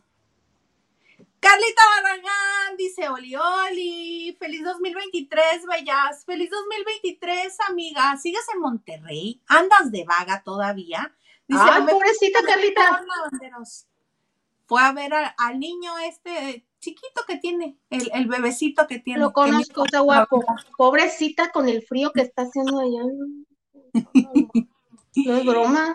[1.42, 8.16] Carlita Barragán dice Oli Oli, feliz 2023, bellas, feliz 2023, amiga.
[8.18, 9.42] ¿Sigues en Monterrey?
[9.48, 11.12] ¿Andas de vaga todavía?
[11.48, 13.04] Dice, Ay, pobrecita Carlita.
[14.68, 19.22] Fue a ver al niño este chiquito que tiene, el, bebecito que tiene.
[19.22, 20.46] Lo conozco, está guapo.
[20.78, 23.02] Pobrecita con el frío que está haciendo allá.
[25.14, 25.94] No es broma.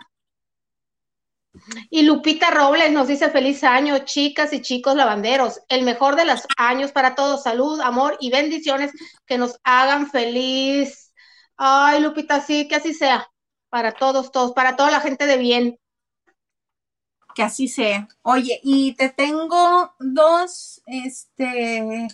[1.91, 5.61] Y Lupita Robles nos dice feliz año, chicas y chicos lavanderos.
[5.69, 7.43] El mejor de los años para todos.
[7.43, 8.93] Salud, amor y bendiciones
[9.27, 11.13] que nos hagan feliz.
[11.57, 13.31] Ay, Lupita, sí, que así sea.
[13.69, 15.79] Para todos, todos, para toda la gente de bien.
[17.35, 18.09] Que así sea.
[18.23, 22.09] Oye, y te tengo dos, este,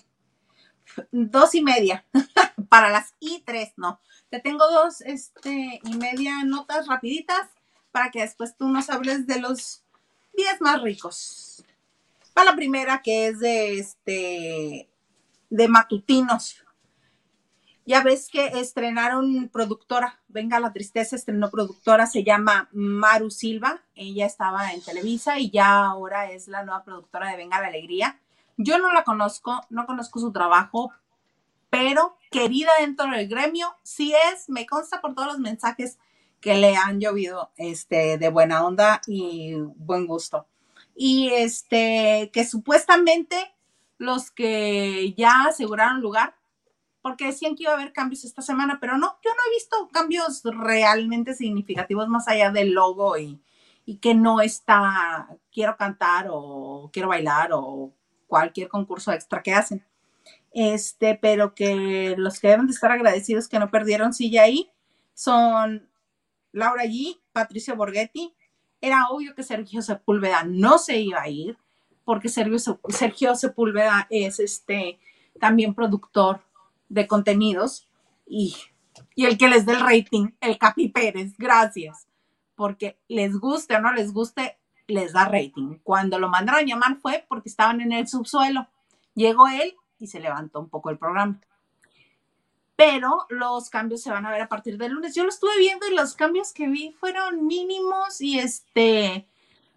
[1.11, 2.05] dos y media.
[2.69, 4.01] para las y tres, no.
[4.31, 7.49] Te tengo dos, este, y media notas rapiditas
[7.93, 9.85] para que después tú nos hables de los
[10.35, 11.65] 10 más ricos.
[12.35, 14.89] Para la primera que es de este
[15.51, 16.65] de matutinos.
[17.85, 24.25] Ya ves que estrenaron productora, Venga la Tristeza, estrenó productora, se llama Maru Silva, ella
[24.25, 28.21] estaba en Televisa y ya ahora es la nueva productora de Venga la Alegría.
[28.57, 30.93] Yo no la conozco, no conozco su trabajo,
[31.71, 35.99] pero querida dentro del gremio, sí es, me consta por todos los mensajes
[36.43, 40.47] que le han llovido este, de buena onda y buen gusto.
[40.95, 43.55] Y este, que supuestamente
[43.97, 46.35] los que ya aseguraron lugar,
[47.01, 49.89] porque decían que iba a haber cambios esta semana, pero no, yo no he visto
[49.93, 53.41] cambios realmente significativos más allá del logo y,
[53.87, 57.93] y que no está, quiero cantar o quiero bailar o
[58.27, 59.87] cualquier concurso extra que hacen.
[60.53, 64.71] Este, pero que los que deben de estar agradecidos que no perdieron silla ahí
[65.15, 65.89] son
[66.53, 68.35] Laura G., Patricio Borghetti.
[68.81, 71.57] Era obvio que Sergio Sepúlveda no se iba a ir,
[72.05, 74.99] porque Sergio, Sepúlveda es este
[75.41, 76.43] también productor
[76.89, 77.89] de contenidos
[78.27, 78.55] y,
[79.15, 82.07] y el que les dé el rating, el Capi Pérez, gracias,
[82.55, 85.79] porque les guste o no les guste, les da rating.
[85.83, 88.67] Cuando lo mandaron a llamar fue porque estaban en el subsuelo.
[89.15, 91.41] Llegó él y se levantó un poco el programa
[92.85, 95.15] pero los cambios se van a ver a partir del lunes.
[95.15, 99.29] Yo lo estuve viendo y los cambios que vi fueron mínimos y este,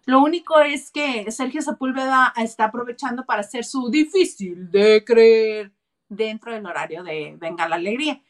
[0.06, 5.70] lo único es que Sergio Sepúlveda está aprovechando para hacer su difícil de creer
[6.08, 8.20] dentro del horario de Venga la Alegría.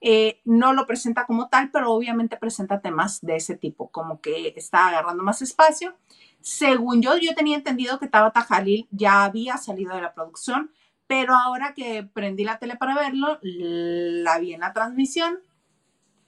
[0.00, 4.52] Eh, no lo presenta como tal, pero obviamente presenta temas de ese tipo, como que
[4.56, 5.94] está agarrando más espacio.
[6.40, 10.72] Según yo, yo tenía entendido que Tabata Jalil ya había salido de la producción,
[11.06, 15.40] pero ahora que prendí la tele para verlo, la vi en la transmisión.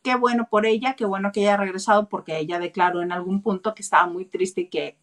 [0.02, 3.74] Qué bueno por ella, qué bueno que haya regresado porque ella declaró en algún punto
[3.74, 4.96] que estaba muy triste y que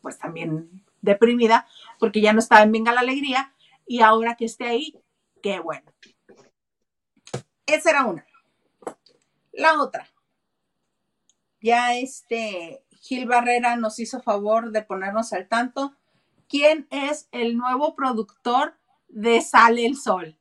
[0.00, 1.66] pues también deprimida
[1.98, 3.52] porque ya no estaba en Venga la Alegría
[3.86, 4.94] y ahora que esté ahí,
[5.42, 5.92] qué bueno.
[7.66, 8.24] Esa era una.
[9.52, 10.08] La otra.
[11.60, 15.94] Ya este Gil Barrera nos hizo favor de ponernos al tanto
[16.48, 18.78] quién es el nuevo productor
[19.08, 20.38] de Sale el Sol.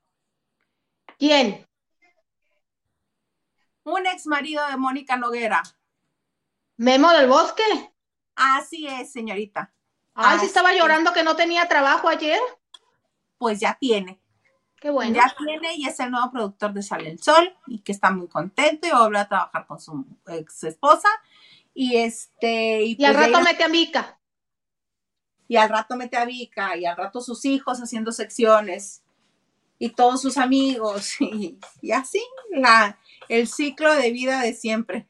[1.18, 1.68] ¿Quién?
[3.84, 5.64] Un ex marido de Mónica Noguera.
[6.78, 7.64] ¿Memo del Bosque?
[8.36, 9.74] Así es, señorita.
[10.14, 12.40] Ay, si estaba llorando que no tenía trabajo ayer.
[13.38, 14.20] Pues ya tiene.
[14.80, 15.16] Qué bueno.
[15.16, 18.28] Ya tiene y es el nuevo productor de Sale el Sol y que está muy
[18.28, 21.10] contento y va a volver a trabajar con su ex esposa.
[21.74, 22.84] Y este.
[22.84, 24.17] Y, al pues rato mete a Mica
[25.48, 29.04] y al rato mete a Vika y al rato sus hijos haciendo secciones
[29.80, 31.58] y todos sus amigos y,
[31.92, 32.22] así
[32.52, 35.08] la, el ciclo de vida de siempre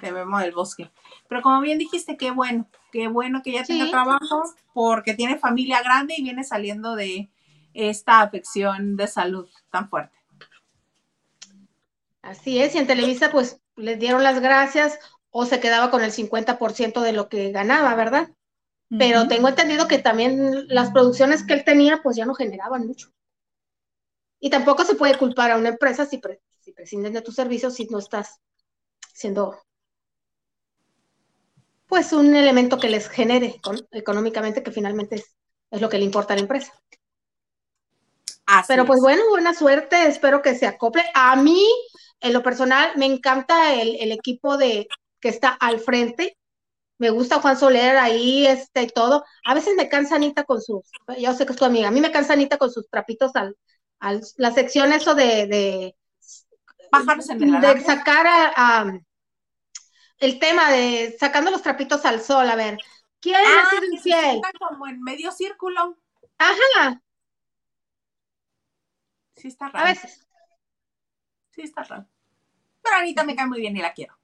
[0.00, 0.90] de Memo del Bosque.
[1.28, 5.82] Pero como bien dijiste, qué bueno, qué bueno que ya tenga trabajo porque tiene familia
[5.82, 7.30] grande y viene saliendo de
[7.74, 10.16] esta afección de salud tan fuerte.
[12.22, 14.98] Así es, y en Televisa pues les dieron las gracias
[15.30, 18.30] o se quedaba con el 50% de lo que ganaba, ¿verdad?
[18.98, 23.12] Pero tengo entendido que también las producciones que él tenía pues ya no generaban mucho.
[24.40, 26.20] Y tampoco se puede culpar a una empresa si,
[26.58, 28.40] si prescinden de tus servicios si no estás
[29.12, 29.62] siendo
[31.86, 33.60] pues un elemento que les genere
[33.90, 35.16] económicamente que finalmente
[35.70, 36.72] es, lo que le importa a la empresa.
[38.66, 41.04] Pero pues bueno, buena suerte, espero que se acople.
[41.14, 41.64] A mí,
[42.20, 44.88] en lo personal, me encanta el, el equipo de
[45.20, 46.36] que está al frente,
[47.00, 49.24] me gusta Juan Soler ahí, este y todo.
[49.46, 50.84] A veces me cansa Anita con sus,
[51.18, 53.56] yo sé que es tu amiga, a mí me cansa Anita con sus trapitos al,
[54.00, 55.96] al la sección eso de, de
[56.90, 59.00] pájaros en el de sacar a,
[60.18, 62.76] el tema de sacando los trapitos al sol, a ver,
[63.18, 64.42] ¿quién ah, es infiel?
[64.58, 65.96] como en medio círculo.
[66.36, 67.02] Ajá.
[69.36, 69.86] Sí está raro.
[69.86, 70.26] A veces.
[71.48, 72.06] Sí está raro.
[72.82, 74.19] Pero Anita me cae muy bien y la quiero.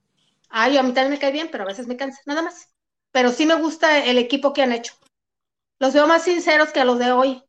[0.48, 2.68] Ay, a mí también me cae bien, pero a veces me cansa, nada más.
[3.12, 4.94] Pero sí me gusta el equipo que han hecho.
[5.78, 7.42] Los veo más sinceros que a los de hoy.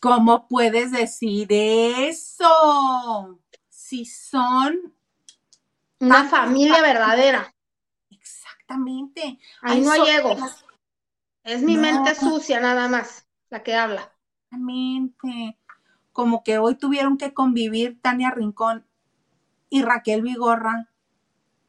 [0.00, 3.40] ¿Cómo puedes decir eso?
[3.68, 4.94] Si son
[6.00, 7.54] una familia verdadera.
[8.10, 9.38] exactamente.
[9.62, 10.64] Ahí no son- egos.
[11.42, 11.82] Es mi No.
[11.82, 14.10] mente sucia nada más, la que habla.
[14.44, 15.58] Exactamente.
[16.12, 18.86] Como que hoy tuvieron que convivir Tania Rincón
[19.70, 20.88] y Raquel Vigorra,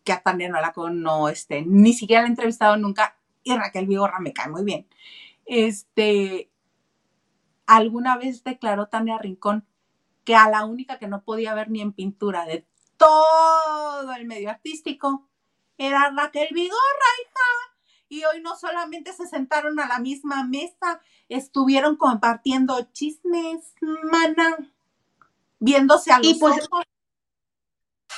[0.04, 3.56] que a Tania no la con, no, este, ni siquiera la he entrevistado nunca, y
[3.56, 4.88] Raquel Vigorra me cae muy bien.
[5.46, 6.50] Este,
[7.66, 9.66] alguna vez declaró Tania Rincón
[10.24, 12.66] que a la única que no podía ver ni en pintura de
[12.98, 15.28] todo el medio artístico
[15.78, 17.76] era Raquel Vigorra, hija.
[18.08, 23.74] Y hoy no solamente se sentaron a la misma mesa, estuvieron compartiendo chismes,
[24.12, 24.58] mana,
[25.60, 26.86] viéndose a los Y pues- ojos.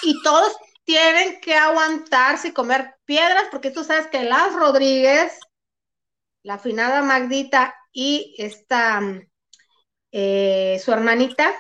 [0.04, 5.40] Y todos tienen que aguantarse y comer piedras, porque tú sabes que las Rodríguez,
[6.44, 9.02] la afinada Magdita y esta,
[10.12, 11.54] eh, su hermanita,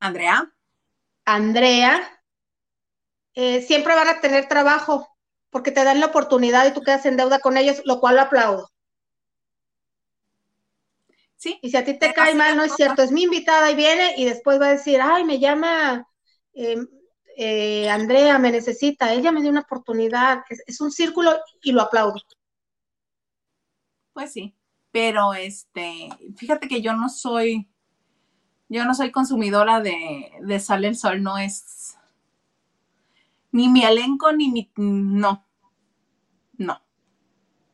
[0.00, 0.52] Andrea,
[1.26, 1.94] Andrea,
[3.34, 5.08] eh, siempre van a tener trabajo,
[5.50, 8.22] porque te dan la oportunidad y tú quedas en deuda con ellos, lo cual lo
[8.22, 8.70] aplaudo.
[11.36, 13.74] sí, Y si a ti te cae mal, no es cierto, es mi invitada y
[13.74, 16.06] viene y después va a decir, ay, me llama
[16.54, 16.76] eh,
[17.36, 21.32] eh, Andrea, me necesita, ella me dio una oportunidad, es, es un círculo
[21.62, 22.20] y lo aplaudo.
[24.12, 24.54] pues sí.
[24.90, 27.68] Pero este, fíjate que yo no soy,
[28.68, 31.96] yo no soy consumidora de, de Sale el Sol, no es
[33.52, 35.46] ni mi elenco ni mi, no,
[36.58, 36.80] no.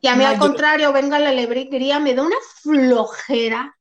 [0.01, 3.77] Y a mí No, al yo- contrario, venga la alegría, me da una flojera,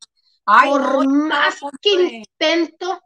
[0.45, 1.91] Ay, por no, más que
[2.39, 3.01] intento.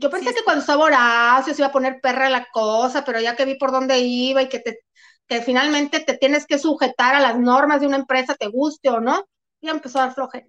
[0.00, 3.20] Yo pensé Sí, que cuando estaba Horacio se iba a poner perra la cosa, pero
[3.20, 4.80] ya que vi por dónde iba y que te,
[5.28, 9.00] que finalmente te tienes que sujetar a las normas de una empresa, te guste o
[9.00, 9.26] no,
[9.60, 10.46] ya empezó a dar flojera.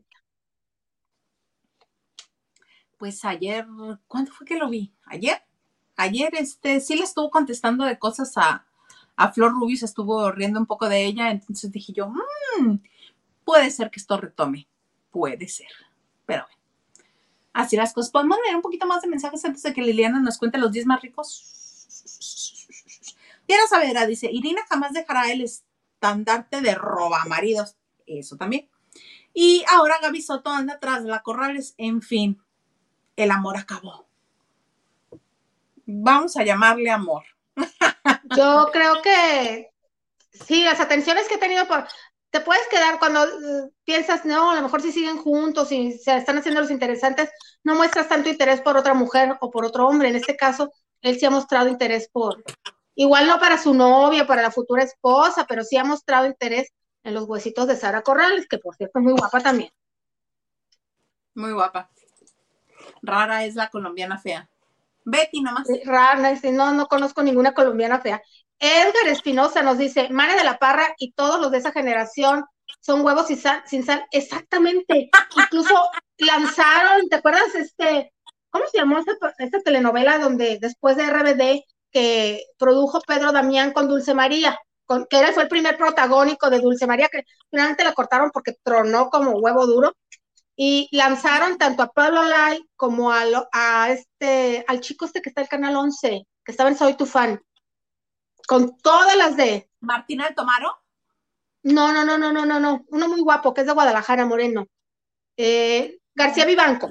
[2.97, 3.65] Pues ayer,
[4.07, 4.93] ¿cuándo fue que lo vi?
[5.05, 5.41] ¿Ayer?
[5.97, 8.65] Ayer, este, sí le estuvo contestando de cosas a,
[9.15, 12.07] a Flor Rubio, se estuvo riendo un poco de ella, entonces dije yo,
[12.59, 12.77] "Mm,
[13.45, 14.67] puede ser que esto retome,
[15.11, 15.69] puede ser,
[16.25, 16.60] pero bueno.
[17.53, 18.11] Así las cosas.
[18.11, 20.85] ¿Podemos leer un poquito más de mensajes antes de que Liliana nos cuente los 10
[20.85, 21.47] más ricos?
[23.47, 27.75] Diana Saavedra dice, Irina jamás dejará el estandarte de roba maridos.
[28.05, 28.69] Eso también.
[29.33, 31.73] Y ahora Gaby Soto anda tras la Corrales.
[31.77, 32.41] En fin,
[33.15, 34.07] el amor acabó.
[35.85, 37.23] Vamos a llamarle amor.
[38.35, 39.71] Yo creo que
[40.31, 41.85] sí, las atenciones que he tenido por,
[42.31, 46.15] te puedes quedar cuando eh, piensas, no, a lo mejor si siguen juntos y se
[46.15, 47.29] están haciendo los interesantes,
[47.63, 50.09] no muestras tanto interés por otra mujer o por otro hombre.
[50.09, 50.71] En este caso,
[51.01, 52.41] él sí ha mostrado interés por,
[52.95, 56.69] igual no para su novia, para la futura esposa, pero sí ha mostrado interés
[57.03, 59.71] en los huesitos de Sara Corrales, que por cierto es muy guapa también.
[61.35, 61.89] Muy guapa.
[63.01, 64.49] Rara es la colombiana fea.
[65.03, 65.67] Betty nomás.
[65.85, 68.21] Rara, dice, no, no conozco ninguna colombiana fea.
[68.61, 72.45] Edgar Espinosa nos dice, Mane de la Parra y todos los de esa generación
[72.79, 74.05] son huevos sin sal, sin sal.
[74.11, 75.09] Exactamente.
[75.35, 75.75] Incluso
[76.19, 78.13] lanzaron, ¿te acuerdas este,
[78.51, 84.13] cómo se llamó esta, telenovela donde después de RBD que produjo Pedro Damián con Dulce
[84.13, 84.59] María?
[85.09, 89.09] Que él fue el primer protagónico de Dulce María, que finalmente la cortaron porque tronó
[89.09, 89.95] como huevo duro
[90.55, 95.29] y lanzaron tanto a Pablo Lai como a, lo, a este, al chico este que
[95.29, 97.41] está en el Canal 11, que estaba en Soy Tu Fan,
[98.47, 99.69] con todas las de...
[99.81, 100.77] Martina del Tomaro.
[101.63, 104.67] No, no, no, no, no, no, no, uno muy guapo, que es de Guadalajara, Moreno.
[105.37, 106.89] Eh, García Vivanco.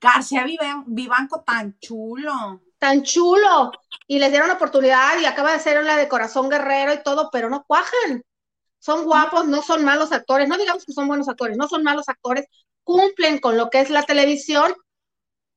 [0.00, 2.60] García Vivan- Vivanco tan chulo.
[2.78, 3.72] Tan chulo.
[4.06, 7.48] Y les dieron oportunidad y acaba de hacer la de Corazón Guerrero y todo, pero
[7.48, 8.22] no cuajan.
[8.78, 12.08] Son guapos, no son malos actores, no digamos que son buenos actores, no son malos
[12.08, 12.46] actores,
[12.82, 14.74] cumplen con lo que es la televisión.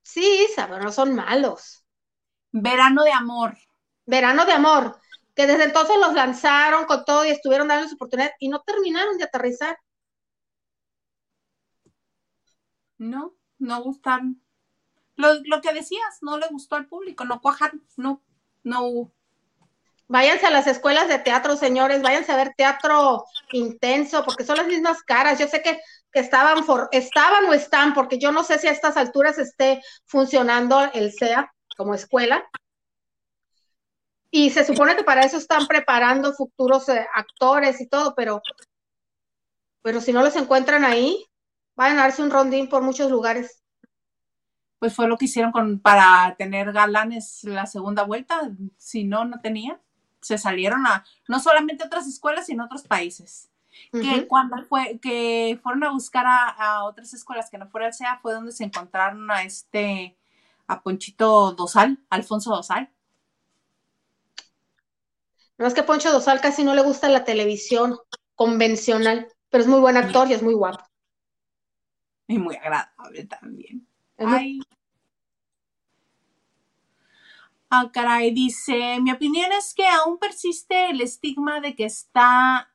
[0.04, 1.86] Sí, pero no son malos.
[2.52, 3.58] Verano de amor.
[4.08, 5.00] Verano de amor,
[5.36, 9.18] que desde entonces los lanzaron con todo y estuvieron dando su oportunidad y no terminaron
[9.18, 9.78] de aterrizar.
[12.98, 14.42] No, no gustaron.
[15.16, 18.24] Lo, lo que decías, no le gustó al público, no cuajaron, no,
[18.64, 19.14] no hubo.
[20.08, 24.68] Váyanse a las escuelas de teatro, señores, váyanse a ver teatro intenso, porque son las
[24.68, 25.38] mismas caras.
[25.38, 25.80] Yo sé que,
[26.14, 29.82] que estaban, for, estaban o están, porque yo no sé si a estas alturas esté
[30.06, 32.48] funcionando el SEA como escuela.
[34.30, 38.42] Y se supone que para eso están preparando futuros eh, actores y todo, pero,
[39.82, 41.26] pero si no los encuentran ahí,
[41.76, 43.64] van a darse un rondín por muchos lugares.
[44.80, 48.52] Pues fue lo que hicieron con, para tener galanes la segunda vuelta.
[48.78, 49.80] Si no, no tenían.
[50.22, 53.50] Se salieron a no solamente a otras escuelas, sino a otros países.
[53.92, 58.20] Que cuando fue, que fueron a buscar a, otras escuelas que no fuera el SEA,
[58.22, 60.18] fue donde se encontraron a este,
[60.68, 62.92] a Ponchito Dosal, Alfonso Dosal.
[65.58, 67.98] No es que Poncho Dosal casi no le gusta la televisión
[68.36, 70.84] convencional, pero es muy buen actor y es muy guapo.
[72.28, 73.88] Y muy agradable también.
[74.18, 74.60] Ay.
[77.70, 82.74] Ah, caray, dice, mi opinión es que aún persiste el estigma de que está...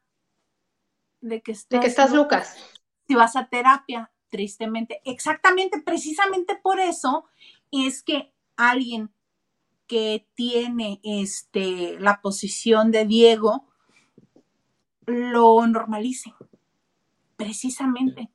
[1.20, 2.57] De que, estás, de que estás Lucas.
[3.07, 5.01] Si vas a terapia, tristemente.
[5.05, 7.26] Exactamente, precisamente por eso
[7.70, 9.14] es que alguien
[9.93, 13.68] que tiene este, la posición de Diego
[15.05, 16.32] lo normalice.
[17.36, 18.30] Precisamente.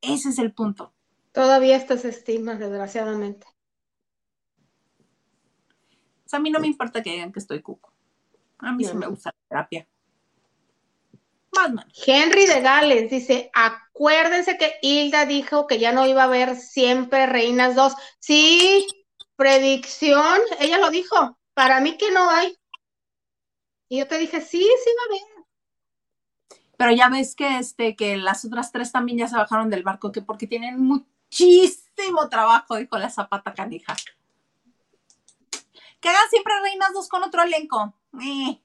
[0.00, 0.94] Ese es el punto.
[1.32, 3.46] Todavía estas estigmas, desgraciadamente.
[6.32, 7.92] a mí no me importa que digan que estoy cuco.
[8.60, 9.88] A mí sí me gusta la terapia.
[12.06, 17.26] Henry de Gales dice, acuérdense que Hilda dijo que ya no iba a haber siempre
[17.26, 17.92] Reinas 2.
[18.20, 18.86] Sí,
[19.38, 22.58] predicción, ella lo dijo, para mí que no hay.
[23.88, 25.46] Y yo te dije, sí, sí va a haber.
[26.76, 30.10] Pero ya ves que este, que las otras tres también ya se bajaron del barco,
[30.10, 33.94] que porque tienen muchísimo trabajo, dijo la zapata canija.
[36.00, 37.94] Que hagan siempre reinas dos con otro elenco.
[38.20, 38.60] Eh.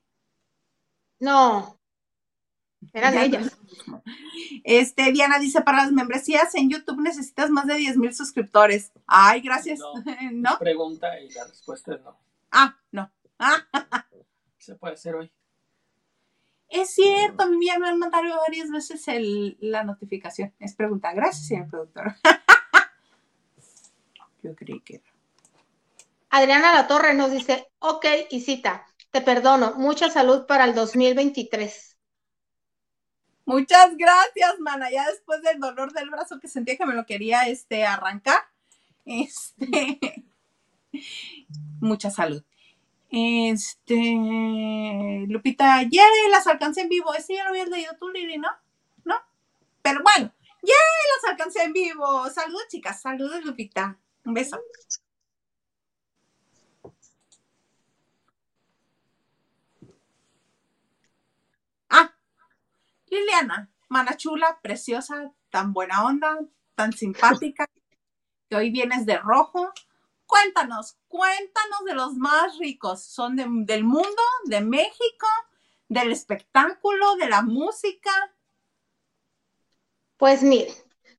[1.20, 1.80] No,
[2.94, 3.58] eran ellas.
[4.64, 8.92] Este, Diana dice, para las membresías en YouTube necesitas más de 10 mil suscriptores.
[9.08, 9.80] Ay, gracias.
[10.32, 12.18] No, Pregunta y la respuesta es no.
[12.52, 13.12] Ah, no.
[14.58, 15.32] Se puede hacer hoy.
[16.70, 19.06] Es cierto, a mí me han mandado varias veces
[19.60, 20.54] la notificación.
[20.60, 21.14] Es pregunta.
[21.14, 22.16] Gracias, señor productor.
[24.44, 25.04] Yo creí que era.
[26.30, 29.76] Adriana La Torre nos dice, ok, Isita, te perdono.
[29.76, 31.93] Mucha salud para el 2023.
[33.46, 34.90] Muchas gracias, mana.
[34.90, 38.42] Ya después del dolor del brazo que sentía que me lo quería este, arrancar.
[39.06, 40.24] Este.
[41.82, 42.44] Mucha salud.
[43.10, 43.96] Este.
[45.28, 47.14] Lupita, ya las alcancé en vivo.
[47.14, 48.50] Ese ya lo habías leído tú, Lili, ¿no?
[49.04, 49.16] ¿No?
[49.82, 50.32] Pero bueno,
[50.62, 50.76] ya
[51.16, 52.30] las alcancé en vivo.
[52.30, 53.02] Saludos, chicas.
[53.02, 53.98] Saludos, Lupita.
[54.26, 54.60] Un beso.
[63.14, 66.40] Liliana, mana chula, preciosa, tan buena onda,
[66.76, 67.70] tan simpática,
[68.50, 69.72] que hoy vienes de rojo.
[70.26, 73.04] Cuéntanos, cuéntanos de los más ricos.
[73.04, 75.28] ¿Son del mundo, de México,
[75.88, 78.12] del espectáculo, de la música?
[80.18, 80.74] Pues miren,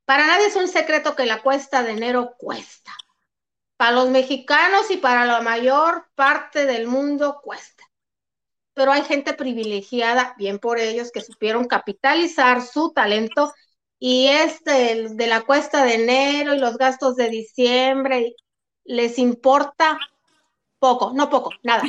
[0.04, 2.92] para nadie es un secreto que la cuesta de enero cuesta.
[3.76, 7.73] Para los mexicanos y para la mayor parte del mundo cuesta
[8.74, 13.52] pero hay gente privilegiada, bien por ellos, que supieron capitalizar su talento
[13.98, 18.34] y este de la cuesta de enero y los gastos de diciembre
[18.84, 19.98] les importa
[20.78, 21.82] poco, no poco, nada.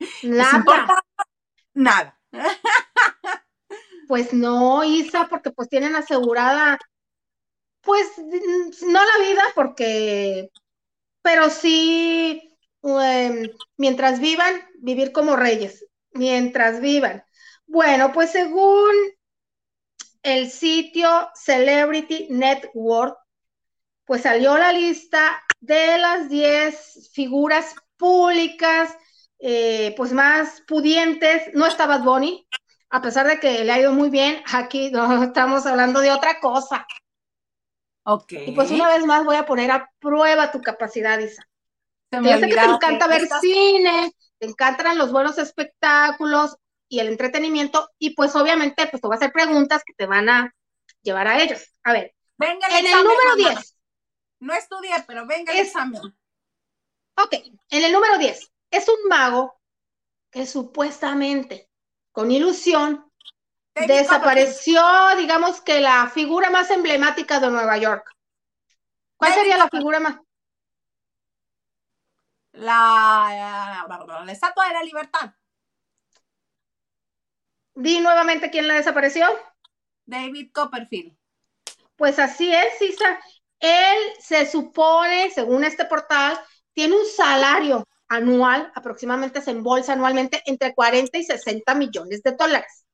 [0.22, 0.64] Nada.
[1.74, 2.18] Nada.
[4.08, 6.80] Pues no, Isa, porque pues tienen asegurada,
[7.80, 10.50] pues no la vida, porque,
[11.22, 12.49] pero sí
[12.82, 17.24] Em, mientras vivan, vivir como reyes, mientras vivan.
[17.66, 18.90] Bueno, pues según
[20.22, 23.18] el sitio Celebrity Network,
[24.04, 28.96] pues salió la lista de las 10 figuras públicas,
[29.38, 31.54] eh, pues más pudientes.
[31.54, 32.46] No estaba Bonnie,
[32.88, 36.40] a pesar de que le ha ido muy bien, aquí no estamos hablando de otra
[36.40, 36.86] cosa.
[38.04, 38.32] Ok.
[38.46, 41.46] Y pues una vez más voy a poner a prueba tu capacidad, Isa.
[42.10, 46.56] Yo sé que te encanta ver cine, te encantan los buenos espectáculos
[46.88, 50.28] y el entretenimiento, y pues obviamente pues te voy a hacer preguntas que te van
[50.28, 50.52] a
[51.02, 51.72] llevar a ellos.
[51.84, 53.76] A ver, venga en el número 10.
[54.40, 56.00] No estudié, pero venga el examen.
[57.16, 59.60] Ok, en el número 10, es un mago
[60.30, 61.68] que supuestamente,
[62.12, 63.08] con ilusión,
[63.74, 64.82] desapareció,
[65.16, 68.10] digamos que la figura más emblemática de Nueva York.
[69.16, 70.16] ¿Cuál sería la figura más?
[72.52, 75.34] La, la, Estatua de la Libertad.
[77.74, 79.26] Di nuevamente quién la desapareció.
[80.04, 81.16] David Copperfield.
[81.96, 83.20] Pues así es, Isa.
[83.60, 86.38] Él se supone, según este portal,
[86.72, 92.84] tiene un salario anual, aproximadamente se embolsa anualmente entre 40 y 60 millones de dólares.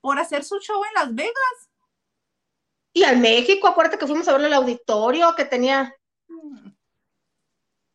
[0.00, 1.68] Por hacer su show en Las Vegas.
[2.96, 5.94] Y al México, acuérdate que fuimos a verlo el auditorio que tenía.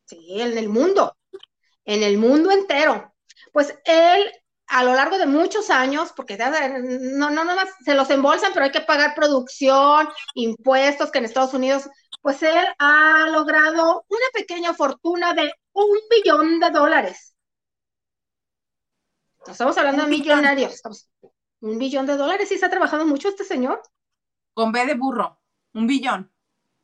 [0.05, 1.17] Sí, en el mundo,
[1.85, 3.11] en el mundo entero.
[3.51, 4.31] Pues él,
[4.67, 7.53] a lo largo de muchos años, porque no, no, no,
[7.83, 11.89] se los embolsan, pero hay que pagar producción, impuestos, que en Estados Unidos
[12.21, 17.35] pues él ha logrado una pequeña fortuna de un billón de dólares.
[19.47, 20.79] No estamos hablando de millonarios.
[21.61, 22.49] un billón de dólares.
[22.49, 23.81] ¿Sí se ha trabajado mucho este señor?
[24.53, 25.39] Con B de burro.
[25.73, 26.31] Un billón.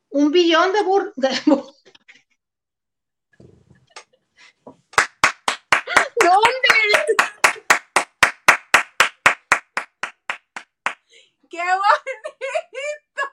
[0.10, 1.12] Un billón de burro.
[1.16, 1.38] ¿Dónde?
[11.50, 13.24] ¡Qué bonito!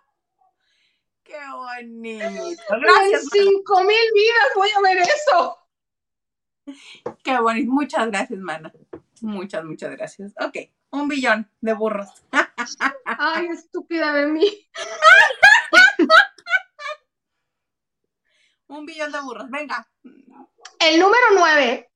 [1.24, 2.64] ¡Qué bonito!
[2.68, 3.28] Gracias.
[3.32, 5.58] cinco mil vidas voy a ver eso.
[7.22, 7.72] Qué bonito.
[7.72, 8.72] Muchas gracias, mana.
[9.20, 10.32] Muchas, muchas gracias.
[10.40, 10.56] Ok,
[10.90, 12.08] un billón de burros.
[13.04, 14.68] Ay, estúpida de mí.
[18.68, 19.88] un billón de burros, venga.
[20.80, 21.90] El número nueve.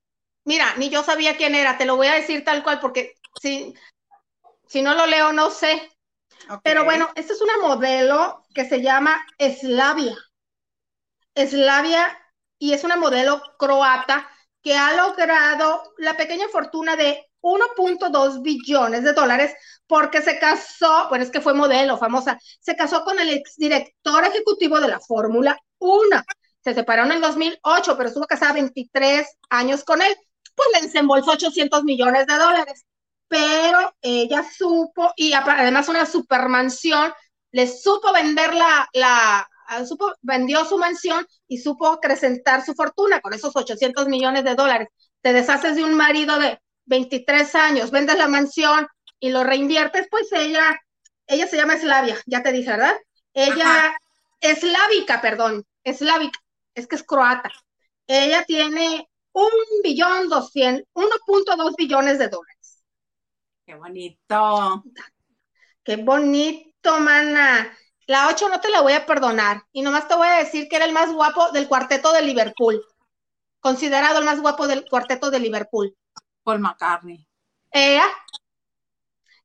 [0.44, 3.74] Mira, ni yo sabía quién era, te lo voy a decir tal cual porque si,
[4.66, 5.90] si no lo leo no sé.
[6.62, 10.16] Pero bueno, esta es una modelo que se llama Slavia.
[11.36, 12.18] Slavia,
[12.58, 14.28] y es una modelo croata
[14.62, 19.54] que ha logrado la pequeña fortuna de 1.2 billones de dólares
[19.86, 24.80] porque se casó, bueno, es que fue modelo famosa, se casó con el exdirector ejecutivo
[24.80, 26.22] de la Fórmula 1.
[26.62, 30.14] Se separaron en el 2008, pero estuvo casada 23 años con él,
[30.54, 32.84] pues le desembolsó 800 millones de dólares
[33.28, 37.12] pero ella supo, y además una supermansión,
[37.52, 39.48] le supo vender la, la
[39.86, 44.88] supo, vendió su mansión y supo acrecentar su fortuna con esos 800 millones de dólares.
[45.20, 46.58] Te deshaces de un marido de
[46.88, 48.86] 23 años, vendes la mansión
[49.20, 50.80] y lo reinviertes, pues ella,
[51.26, 52.96] ella se llama Eslavia, ya te dije, ¿verdad?
[53.34, 53.96] Ella,
[54.40, 56.38] eslávica, perdón, eslávica,
[56.74, 57.50] es que es croata.
[58.06, 59.50] Ella tiene un
[59.82, 62.82] billón doscientos, 1.2 billones de dólares.
[63.66, 64.84] Qué bonito.
[65.84, 67.76] Qué bonito, mana.
[68.06, 69.62] La 8 no te la voy a perdonar.
[69.72, 72.82] Y nomás te voy a decir que era el más guapo del cuarteto de Liverpool.
[73.60, 75.94] Considerado el más guapo del cuarteto de Liverpool.
[76.48, 77.28] Paul McCartney.
[77.74, 78.00] ¿Eh?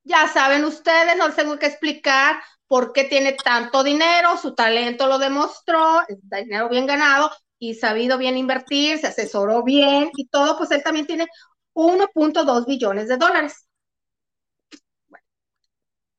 [0.05, 5.07] Ya saben ustedes, no les tengo que explicar por qué tiene tanto dinero, su talento
[5.07, 10.71] lo demostró, dinero bien ganado y sabido bien invertir, se asesoró bien y todo, pues
[10.71, 11.27] él también tiene
[11.73, 13.67] 1.2 billones de dólares.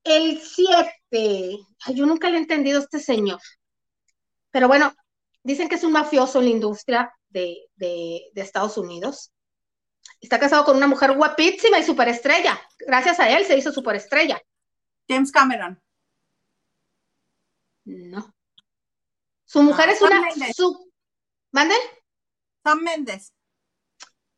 [0.02, 1.56] El 7.
[1.94, 3.40] yo nunca le he entendido a este señor.
[4.50, 4.92] Pero bueno,
[5.42, 9.33] dicen que es un mafioso en la industria de, Estados Unidos.
[10.20, 12.60] Está casado con una mujer guapísima y superestrella.
[12.78, 14.40] Gracias a él se hizo superestrella.
[15.08, 15.80] James Cameron.
[17.84, 18.34] No.
[19.44, 20.22] Su mujer es una.
[20.54, 20.90] Su...
[21.52, 21.74] ¿Mande?
[22.62, 23.32] Sam Méndez.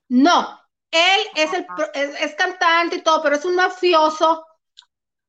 [0.09, 0.61] No.
[0.91, 4.47] Él es, el, es cantante y todo, pero es un mafioso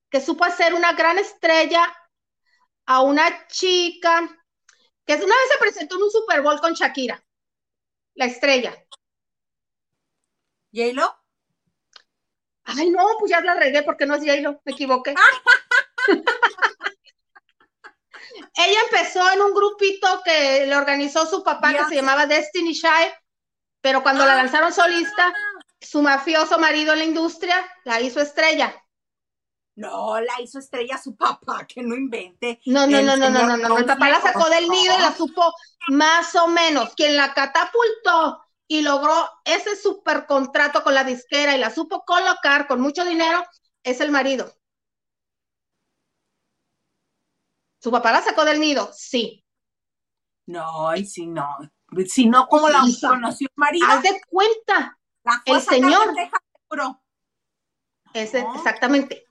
[0.10, 1.86] que supo hacer una gran estrella
[2.86, 4.30] a una chica
[5.06, 7.24] que una vez se presentó en un Super Bowl con Shakira,
[8.16, 8.76] la estrella.
[10.74, 11.16] ¿J-Lo?
[12.64, 15.16] Ay, no, pues ya la regué porque no es J-Lo, me equivoqué.
[18.56, 23.12] Ella empezó en un grupito que le organizó su papá que se llamaba Destiny Shy,
[23.82, 24.38] pero cuando la ah.
[24.38, 25.34] lanzaron solista,
[25.80, 28.74] su mafioso marido en la industria la hizo estrella.
[29.76, 32.60] No, la hizo estrella su papá, que no invente.
[32.66, 35.14] No, no, no, no, no, no, no, El papá la sacó del nido y la
[35.16, 35.54] supo
[35.90, 36.96] más o menos.
[36.96, 39.14] Quien la catapultó y logró
[39.46, 43.44] ese super contrato con la disquera y la supo colocar con mucho dinero
[43.84, 44.54] es el marido.
[47.80, 48.90] ¿Su papá la sacó del nido?
[48.94, 49.46] Sí.
[50.48, 51.58] No, y si no.
[52.08, 53.88] Si no, ¿cómo la conoció el marido?
[53.88, 55.00] Haz de cuenta.
[55.46, 56.14] el señor.
[58.14, 59.26] Ese, Exactamente.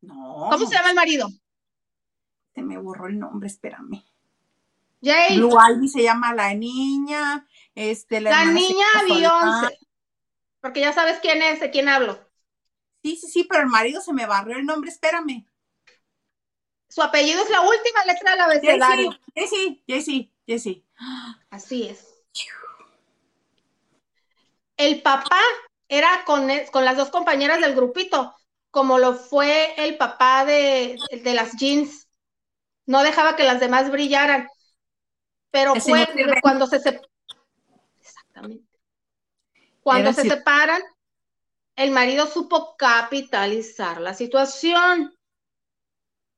[0.00, 0.48] No.
[0.50, 1.28] ¿Cómo se llama el marido?
[2.54, 4.04] Se me borró el nombre, espérame.
[5.02, 5.36] Jay.
[5.36, 7.46] Blue Ivy se llama la niña.
[7.74, 9.78] Este, la, niña Beyoncé.
[10.60, 12.18] Porque ya sabes quién es, de quién hablo.
[13.02, 15.46] Sí, sí, sí, pero el marido se me barrió el nombre, espérame.
[16.88, 19.18] Su apellido es la última letra del abecedario.
[19.34, 20.86] Jessy, Jessy, Jessy.
[21.50, 22.06] Así es.
[24.76, 25.40] El papá
[25.88, 28.34] era con, con las dos compañeras del grupito
[28.72, 32.08] como lo fue el papá de, las jeans.
[32.86, 34.48] No dejaba que las demás brillaran.
[35.50, 36.08] pero fue
[36.40, 37.06] cuando se sep-
[38.42, 38.72] Exactamente.
[39.82, 40.82] Cuando Era se separan,
[41.76, 45.14] el marido supo capitalizar la situación.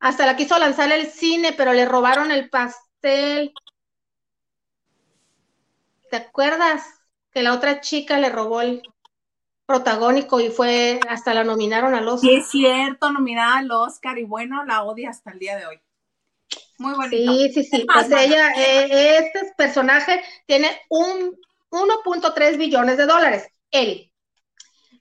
[0.00, 3.52] Hasta la quiso lanzar el cine, pero le robaron el pastel.
[6.10, 6.84] ¿Te acuerdas
[7.32, 8.82] que la otra chica le robó el
[9.66, 12.30] protagónico y fue hasta la nominaron al Oscar?
[12.30, 15.80] Sí, es cierto, nominada al Oscar y bueno, la odia hasta el día de hoy.
[16.78, 17.32] Muy bonito.
[17.32, 17.86] Sí, sí, sí.
[17.92, 21.38] Pues ella, eh, este personaje tiene un
[21.74, 23.48] 1.3 billones de dólares.
[23.70, 24.10] Él.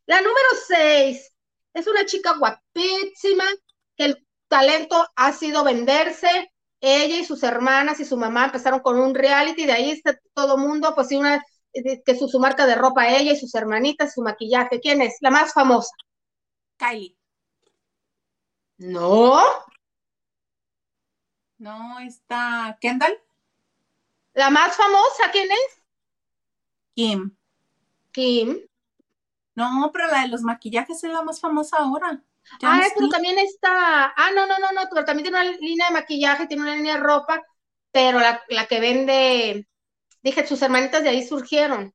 [0.06, 1.32] La número 6
[1.74, 3.46] es una chica guapísima
[3.98, 6.52] que el talento ha sido venderse.
[6.82, 10.58] Ella y sus hermanas y su mamá empezaron con un reality, de ahí está todo
[10.58, 11.42] mundo, pues sí, una
[11.74, 14.82] eh, que su, su marca de ropa, ella y sus hermanitas, su maquillaje.
[14.82, 15.16] ¿Quién es?
[15.22, 15.92] La más famosa.
[16.78, 17.16] Kylie.
[18.80, 19.42] No,
[21.58, 23.18] No, está Kendall.
[24.36, 25.83] la más famosa, ¿quién es?
[26.96, 27.36] Kim.
[28.14, 28.50] Kim.
[29.56, 32.24] No, pero la de los maquillajes es la más famosa ahora.
[32.60, 34.14] Ya Ah, no pero también está.
[34.16, 36.96] Ah, no, no, no, no, pero también tiene una línea de maquillaje, tiene una línea
[36.96, 37.42] de ropa,
[37.92, 39.68] pero la, la que vende,
[40.24, 41.94] dije, sus hermanitas de ahí surgieron.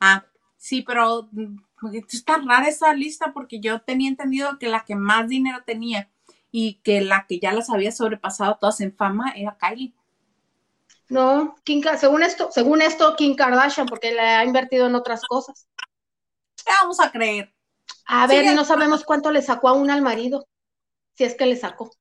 [0.00, 0.24] Ah,
[0.56, 1.56] sí, pero mm,
[2.10, 6.10] está rara esa lista porque yo tenía entendido que la que más dinero tenía
[6.50, 9.94] y que la que ya las había sobrepasado todas en fama era Kylie.
[11.14, 15.68] No, Kim según esto, según esto, Kim Kardashian, porque le ha invertido en otras cosas.
[16.56, 17.54] ¿Qué vamos a creer?
[18.06, 20.48] A ver, no sabemos cuánto le sacó a una al marido,
[21.16, 21.92] si es que le sacó.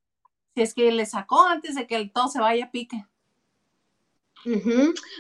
[0.56, 3.06] Si es que le sacó antes de que el todo se vaya a pique.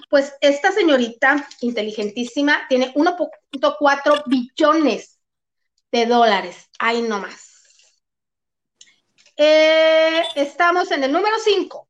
[0.10, 5.20] Pues esta señorita inteligentísima tiene 1.4 billones
[5.92, 6.68] de dólares.
[6.80, 7.94] Ahí nomás.
[9.38, 11.88] Eh, estamos en el número 5.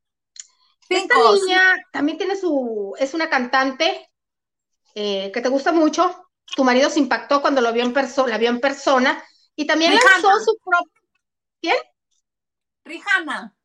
[0.90, 1.62] Esta niña
[1.92, 4.10] también tiene su, es una cantante
[4.96, 6.28] eh, que te gusta mucho.
[6.56, 9.24] Tu marido se impactó cuando lo vio en persona, la vio en persona
[9.56, 10.12] y también Rihanna.
[10.12, 11.74] lanzó su propio.
[12.86, 13.56] Rihanna.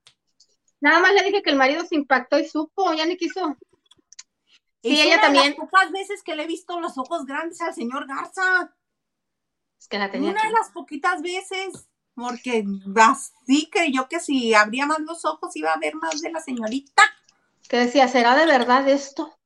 [0.80, 3.56] Nada más le dije que el marido se impactó y supo, ya ni quiso.
[4.80, 5.44] Sí, Es ella una también.
[5.44, 8.74] De las pocas veces que le he visto los ojos grandes al señor Garza.
[9.78, 10.48] Es que la tenía Una aquí.
[10.48, 11.88] de las poquitas veces.
[12.18, 12.64] Porque
[12.96, 17.02] así creyó que si abría más los ojos iba a ver más de la señorita.
[17.68, 19.38] Que decía, ¿será de verdad esto?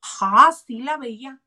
[0.00, 1.42] Ajá, sí la veía.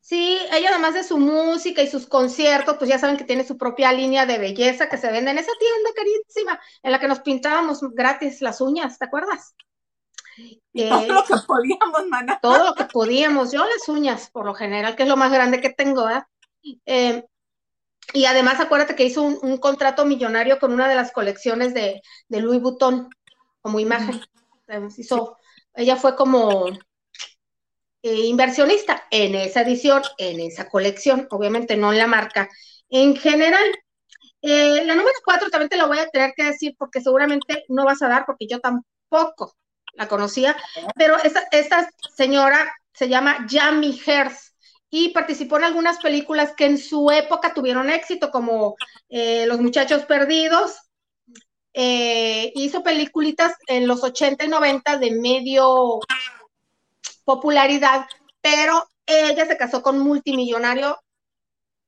[0.00, 3.56] Sí, ella además de su música y sus conciertos, pues ya saben que tiene su
[3.56, 7.20] propia línea de belleza que se vende en esa tienda carísima, en la que nos
[7.20, 9.54] pintábamos gratis las uñas, ¿te acuerdas?
[10.36, 12.38] Y Eh, todo lo que podíamos, mana.
[12.42, 15.60] todo lo que podíamos, yo las uñas, por lo general, que es lo más grande
[15.60, 16.26] que tengo, ¿verdad?
[16.84, 17.24] Eh,
[18.14, 22.02] y además acuérdate que hizo un, un contrato millonario con una de las colecciones de,
[22.28, 23.08] de Louis Vuitton
[23.60, 24.20] como imagen.
[24.96, 25.38] Hizo-
[25.74, 26.68] ella fue como
[28.02, 32.48] eh, inversionista en esa edición, en esa colección, obviamente no en la marca
[32.90, 33.64] en general.
[34.42, 37.84] Eh, la número cuatro también te la voy a tener que decir porque seguramente no
[37.84, 39.56] vas a dar porque yo tampoco
[39.94, 40.56] la conocía,
[40.96, 44.51] pero esta, esta señora se llama Jamie Hearst
[44.94, 48.76] y participó en algunas películas que en su época tuvieron éxito, como
[49.08, 50.76] eh, Los Muchachos Perdidos.
[51.72, 56.00] Eh, hizo peliculitas en los 80 y 90 de medio
[57.24, 58.04] popularidad,
[58.42, 61.00] pero ella se casó con un multimillonario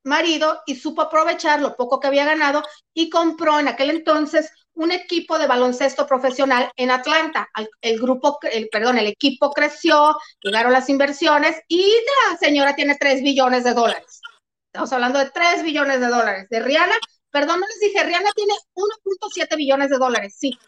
[0.03, 2.63] marido y supo aprovechar lo poco que había ganado
[2.95, 7.49] y compró en aquel entonces un equipo de baloncesto profesional en Atlanta.
[7.81, 13.23] El grupo, el, perdón, el equipo creció, llegaron las inversiones y la señora tiene 3
[13.23, 14.21] billones de dólares.
[14.67, 16.49] Estamos hablando de 3 billones de dólares.
[16.51, 16.95] De Rihanna,
[17.31, 20.59] perdón, no les dije, Rihanna tiene 1.7 billones de dólares, sí.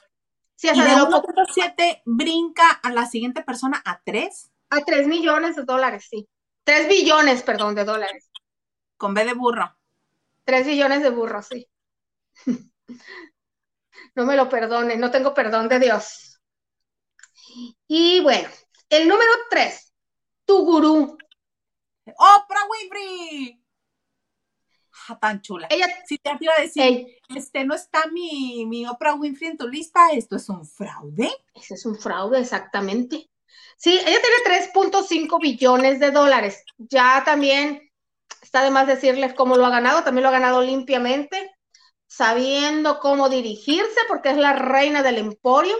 [0.55, 4.81] Sí, Y de de lo poco 1.7 brinca a la siguiente persona a 3 a
[4.85, 6.29] 3 millones de dólares, sí.
[6.65, 8.31] 3 billones, perdón, de dólares.
[8.97, 9.77] con B de burro.
[10.45, 11.69] 3 billones de burros, sí.
[14.17, 16.41] No me lo perdone, no tengo perdón de Dios.
[17.87, 18.49] Y bueno,
[18.89, 19.93] el número 3,
[20.45, 21.17] tu gurú.
[22.07, 23.61] ¡Oprah Winfrey!
[25.09, 25.69] Ah, tan chula.
[25.71, 29.69] Ella, Si te iba a decir, este no está mi, mi Oprah Winfrey en tu
[29.69, 31.31] lista, esto es un fraude.
[31.55, 33.31] ese es un fraude, exactamente.
[33.77, 36.65] Sí, ella tiene 3.5 billones de dólares.
[36.79, 37.91] Ya también
[38.41, 41.56] está de más decirles cómo lo ha ganado, también lo ha ganado limpiamente,
[42.07, 45.77] sabiendo cómo dirigirse, porque es la reina del emporio.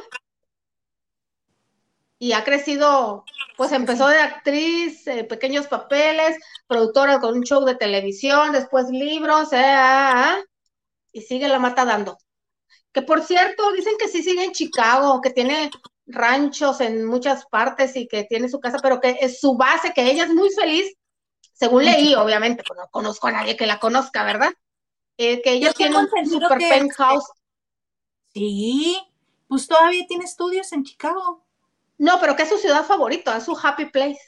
[2.19, 3.25] Y ha crecido,
[3.57, 9.53] pues empezó de actriz, eh, pequeños papeles, productora con un show de televisión, después libros,
[9.53, 10.43] eh, ah, ah,
[11.13, 12.19] y sigue la mata dando.
[12.93, 15.71] Que por cierto, dicen que sí sigue en Chicago, que tiene
[16.07, 20.11] ranchos en muchas partes y que tiene su casa, pero que es su base, que
[20.11, 20.95] ella es muy feliz,
[21.53, 24.53] según leí, obviamente, pues no conozco a nadie que la conozca, ¿verdad?
[25.19, 27.25] Eh, que ella tiene un super penthouse.
[28.35, 29.01] Sí,
[29.49, 31.47] pues todavía tiene estudios en Chicago.
[31.99, 34.21] No, pero que es su ciudad favorita, es su happy place.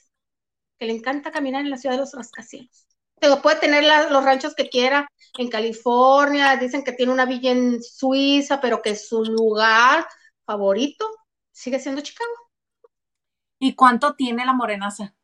[0.78, 2.86] Que le encanta caminar en la ciudad de los rascacielos.
[3.42, 8.60] puede tener los ranchos que quiera en California, dicen que tiene una villa en Suiza,
[8.60, 10.06] pero que su lugar
[10.46, 11.06] favorito
[11.52, 12.32] sigue siendo Chicago.
[13.58, 15.14] ¿Y cuánto tiene la morenaza?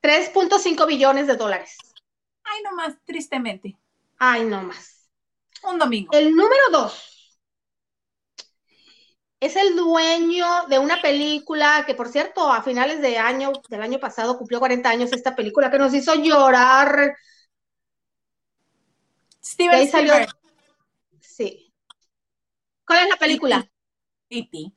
[0.00, 1.76] 3.5 billones de dólares.
[2.44, 3.76] Ay, no más, tristemente.
[4.18, 5.08] Ay, no más.
[5.62, 6.10] Un domingo.
[6.12, 7.18] El número dos
[9.40, 14.00] es el dueño de una película que, por cierto, a finales de año, del año
[14.00, 17.16] pasado cumplió 40 años esta película que nos hizo llorar.
[19.42, 20.28] Steven Spielberg.
[21.20, 21.72] Sí.
[22.84, 23.70] ¿Cuál es la película?
[24.28, 24.72] E.T.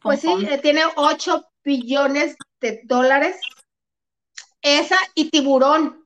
[0.00, 3.40] Pues sí, eh, tiene 8 billones de dólares.
[4.60, 6.05] Esa y Tiburón.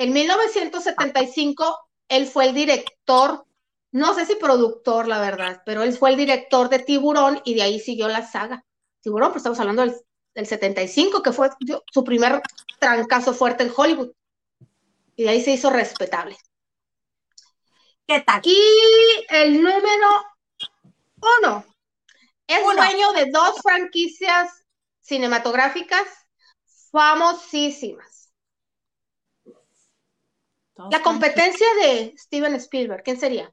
[0.00, 1.78] En 1975,
[2.08, 3.44] él fue el director
[3.92, 7.62] no sé si productor, la verdad, pero él fue el director de Tiburón y de
[7.62, 8.64] ahí siguió la saga.
[9.00, 11.50] Tiburón, pues estamos hablando del, 75, que fue
[11.92, 12.40] su primer
[12.78, 14.12] trancazo fuerte en Hollywood.
[15.16, 16.36] Y de ahí se hizo respetable.
[18.06, 18.40] ¿Qué tal?
[18.44, 18.56] Y
[19.28, 20.24] el número
[21.42, 21.64] uno
[22.46, 24.64] es dueño de dos franquicias
[25.00, 26.06] cinematográficas
[26.90, 28.09] famosísimas.
[30.88, 33.50] La competencia de Steven Spielberg, ¿quién sería?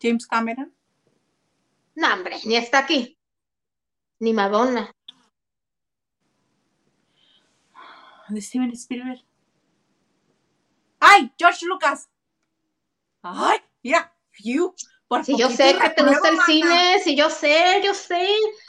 [0.00, 0.74] James Cameron.
[1.94, 3.18] No, hombre, ni está aquí.
[4.18, 4.92] Ni Madonna.
[8.28, 9.24] De Steven Spielberg.
[11.00, 11.32] ¡Ay!
[11.38, 12.08] George Lucas.
[13.22, 13.58] ¡Ay!
[13.82, 18.28] Mira, si yo sé que te gusta el cine, si yo sé, yo sé.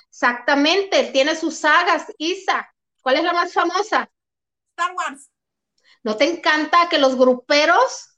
[0.10, 2.12] Exactamente, tiene sus sagas.
[2.18, 2.72] Isa,
[3.02, 4.10] ¿cuál es la más famosa?
[4.72, 5.33] Star Wars.
[6.04, 8.14] ¿No te encanta que los gruperos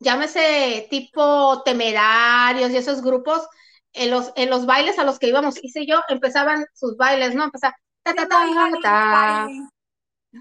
[0.00, 3.46] llámese tipo temerarios y esos grupos,
[3.92, 7.44] en los, en los bailes a los que íbamos, hice yo, empezaban sus bailes, ¿no?
[7.44, 9.48] Empezaba, ta, ta, ta,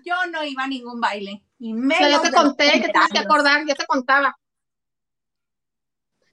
[0.04, 1.44] Yo no iba a ningún baile.
[1.60, 4.38] Y yo te conté que tienes que acordar, yo te contaba.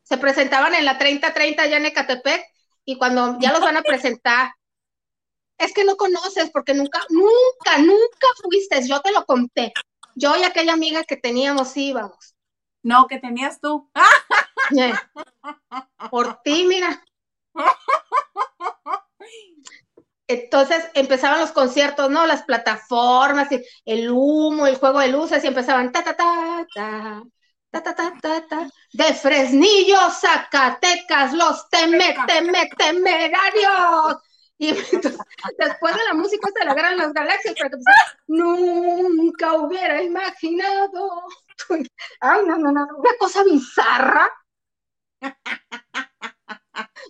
[0.02, 2.44] Se presentaban en la 3030 allá en Ecatepec
[2.84, 4.52] y cuando ya los van a presentar,
[5.56, 9.72] es que no conoces porque nunca, nunca, nunca fuiste, yo te lo conté.
[10.14, 12.34] Yo y aquella amiga que teníamos íbamos.
[12.82, 13.90] No, que tenías tú.
[16.10, 17.02] Por ti, mira.
[20.26, 22.26] Entonces empezaban los conciertos, ¿no?
[22.26, 27.22] Las plataformas, y el humo, el juego de luces, y empezaban ta ta ta ta.
[27.70, 34.22] Ta, ta, ta, ta, ta, de Fresnillo, Zacatecas, los teme, teme, temerarios.
[34.58, 34.68] Y
[35.58, 37.76] después de la música se la las galaxias, para que
[38.28, 41.24] nunca hubiera imaginado
[42.20, 44.28] Ay, no, no, no, una cosa bizarra.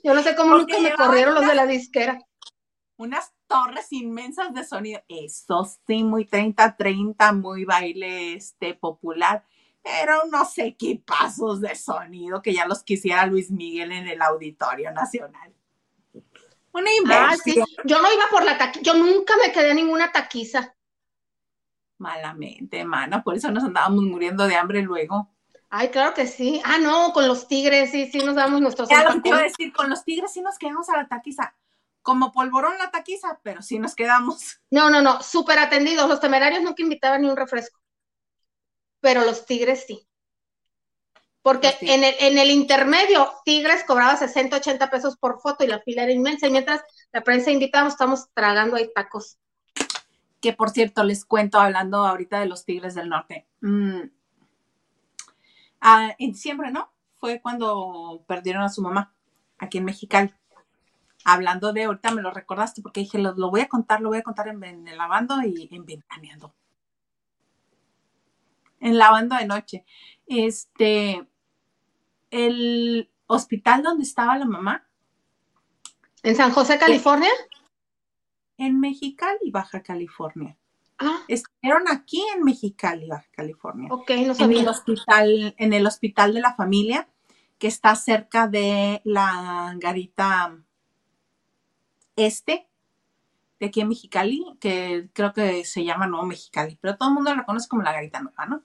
[0.03, 2.21] Yo no sé cómo nunca me corrieron los de la disquera.
[2.97, 5.03] Unas torres inmensas de sonido.
[5.09, 9.45] Eso sí, muy 30-30, muy baile este, popular.
[9.83, 15.55] Pero unos equipazos de sonido que ya los quisiera Luis Miguel en el Auditorio Nacional.
[16.75, 17.67] Una ah, inversión.
[17.85, 20.75] Yo no iba por la taquiza, yo nunca me quedé en ninguna taquiza
[22.05, 25.31] malamente, mana, por eso nos andábamos muriendo de hambre luego.
[25.71, 26.61] Ay, claro que sí.
[26.65, 29.43] Ah, no, con los tigres, sí, sí nos damos nuestros Ya lo que iba a
[29.43, 31.55] decir, con los tigres sí nos quedamos a la taquiza.
[32.03, 34.61] Como polvorón la taquiza, pero sí nos quedamos.
[34.71, 36.09] No, no, no, súper atendidos.
[36.09, 37.81] Los temerarios nunca invitaban ni un refresco.
[39.01, 40.07] Pero los tigres sí.
[41.45, 45.79] Porque en, el, en el intermedio, Tigres cobraba 60, 80 pesos por foto y la
[45.81, 46.49] fila era inmensa.
[46.49, 46.81] Y mientras
[47.12, 49.39] la prensa invitábamos, estamos tragando ahí tacos
[50.45, 53.47] que por cierto les cuento hablando ahorita de los Tigres del Norte.
[53.62, 54.11] Mm,
[55.81, 56.91] ah, en diciembre, ¿no?
[57.16, 59.15] Fue cuando perdieron a su mamá
[59.57, 60.35] aquí en Mexicali.
[61.25, 64.23] Hablando de, ahorita me lo recordaste porque dije, lo, voy a contar, lo voy a
[64.23, 66.55] contar en, el lavando y en ventaneando.
[68.81, 69.87] En lavando de noche.
[70.27, 71.27] Este,
[72.35, 74.86] el hospital donde estaba la mamá.
[76.23, 77.31] ¿En San José, California?
[78.59, 80.56] en Mexicali, Baja California.
[80.98, 81.23] Ah.
[81.28, 83.89] Estuvieron aquí en Mexicali, Baja California.
[83.93, 84.59] Ok, no sabía.
[84.59, 87.09] En el hospital, en el hospital de la familia,
[87.59, 90.56] que está cerca de la garita
[92.16, 92.69] este,
[93.59, 97.35] de aquí en Mexicali, que creo que se llama Nuevo Mexicali, pero todo el mundo
[97.35, 98.62] la conoce como la garita nueva, ¿no?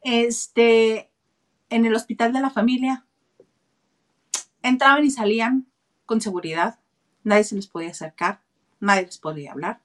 [0.00, 1.10] Este,
[1.70, 3.04] en el hospital de la familia,
[4.62, 5.66] entraban y salían
[6.04, 6.78] con seguridad
[7.26, 8.40] nadie se les podía acercar,
[8.80, 9.80] nadie les podía hablar.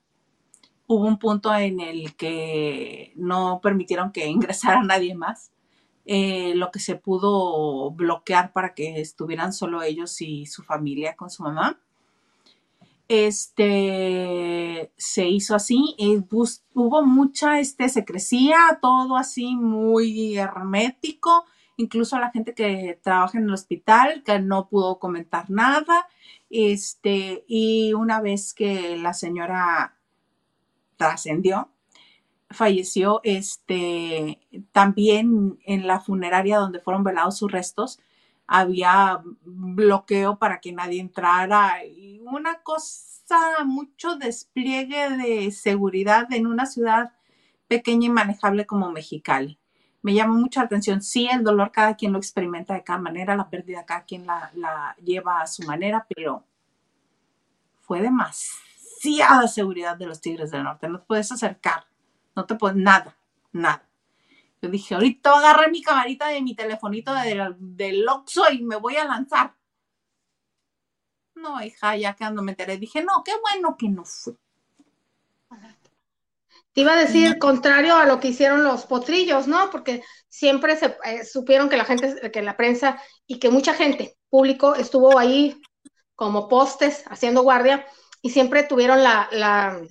[0.88, 5.52] Hubo un punto en el que no permitieron que ingresara nadie más.
[6.06, 11.30] Eh, lo que se pudo bloquear para que estuvieran solo ellos y su familia con
[11.30, 11.80] su mamá.
[13.08, 16.18] Este se hizo así, y
[16.74, 17.88] hubo mucha este,
[18.82, 21.46] todo así muy hermético,
[21.78, 26.08] incluso la gente que trabaja en el hospital que no pudo comentar nada.
[26.50, 29.96] Este, y una vez que la señora
[30.98, 31.70] trascendió,
[32.50, 34.40] falleció, este,
[34.72, 38.00] también en la funeraria donde fueron velados sus restos,
[38.48, 46.66] había bloqueo para que nadie entrara y una cosa, mucho despliegue de seguridad en una
[46.66, 47.14] ciudad
[47.70, 49.61] pequeña y manejable como Mexicali.
[50.04, 51.02] Me llama mucha atención.
[51.02, 54.52] Sí, el dolor cada quien lo experimenta de cada manera, la pérdida cada quien la,
[54.56, 56.44] la lleva a su manera, pero
[57.82, 60.88] fue demasiada seguridad de los Tigres del Norte.
[60.90, 61.86] No te puedes acercar
[62.36, 63.18] no te puedes, nada,
[63.52, 63.88] nada.
[64.62, 68.96] Yo dije, ahorita agarré mi camarita de mi telefonito del, del Oxxo y me voy
[68.98, 69.56] a lanzar.
[71.36, 74.36] No, hija, ya que ando enteré, dije, no, qué bueno que no fue.
[76.74, 79.70] Te iba a decir contrario a lo que hicieron los potrillos, ¿no?
[79.72, 84.18] Porque siempre se eh, supieron que la gente, que la prensa y que mucha gente,
[84.30, 85.60] público, estuvo ahí
[86.16, 87.86] como postes haciendo guardia
[88.22, 89.82] y siempre tuvieron la, la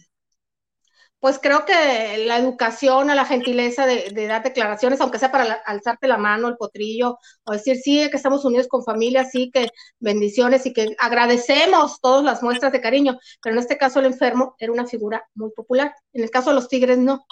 [1.20, 6.08] pues creo que la educación, a la gentileza de, dar declaraciones, aunque sea para alzarte
[6.08, 9.68] la mano, el potrillo, o decir, sí, que estamos unidos con familia, sí, que
[9.98, 14.56] bendiciones y que agradecemos todas las muestras de cariño, pero en este caso el enfermo
[14.58, 17.26] era una figura muy popular, en el caso de los tigres no.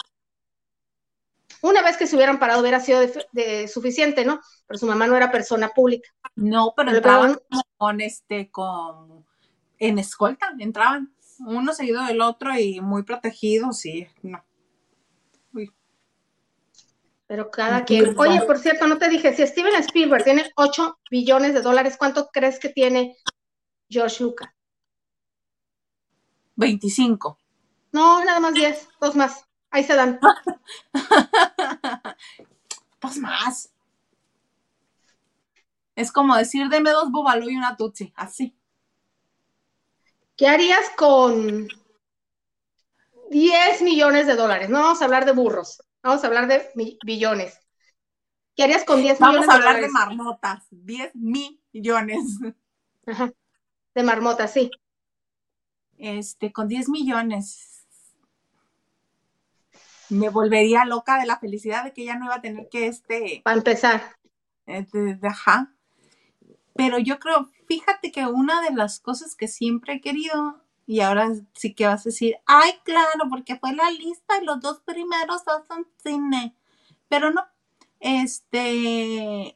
[1.61, 3.01] Una vez que se hubieran parado hubiera sido
[3.31, 4.39] de, suficiente, ¿no?
[4.67, 6.09] Pero su mamá no era persona pública.
[6.35, 7.37] No, pero, entraban
[7.75, 9.25] con este, con,
[9.79, 14.43] en escolta, entraban uno seguido del otro y muy protegidos, sí, no.
[17.29, 18.17] Pero cada quien.
[18.17, 22.29] Oye, por cierto, no te dije, si Steven Spielberg tiene 8 billones de dólares, ¿cuánto
[22.33, 23.17] crees que tiene
[23.87, 24.49] George Lucas?
[26.55, 27.37] 25.
[27.91, 29.45] No, nada más 10, dos más.
[29.69, 30.19] Ahí se dan.
[32.99, 33.71] dos más.
[35.95, 38.57] Es como decir, deme dos búbalo y una tutsi, así.
[40.39, 41.67] ¿Qué harías con
[43.29, 44.69] 10 millones de dólares?
[44.69, 46.69] No vamos a hablar de burros, vamos a hablar de
[47.03, 47.59] billones.
[48.55, 49.65] ¿Qué harías con 10 millones de dólares?
[49.65, 52.19] Vamos a hablar de marmotas, 10 millones.
[53.05, 53.33] Ajá,
[53.93, 54.71] de marmotas, sí.
[55.97, 57.85] Este, con 10 millones.
[60.07, 63.41] Me volvería loca de la felicidad de que ya no iba a tener que este.
[63.43, 64.15] Para empezar.
[64.65, 65.75] Este, ajá.
[66.75, 71.29] Pero yo creo, fíjate que una de las cosas que siempre he querido, y ahora
[71.53, 75.43] sí que vas a decir, ay, claro, porque fue la lista y los dos primeros
[75.47, 76.55] hacen cine.
[77.09, 77.43] Pero no,
[77.99, 79.55] este,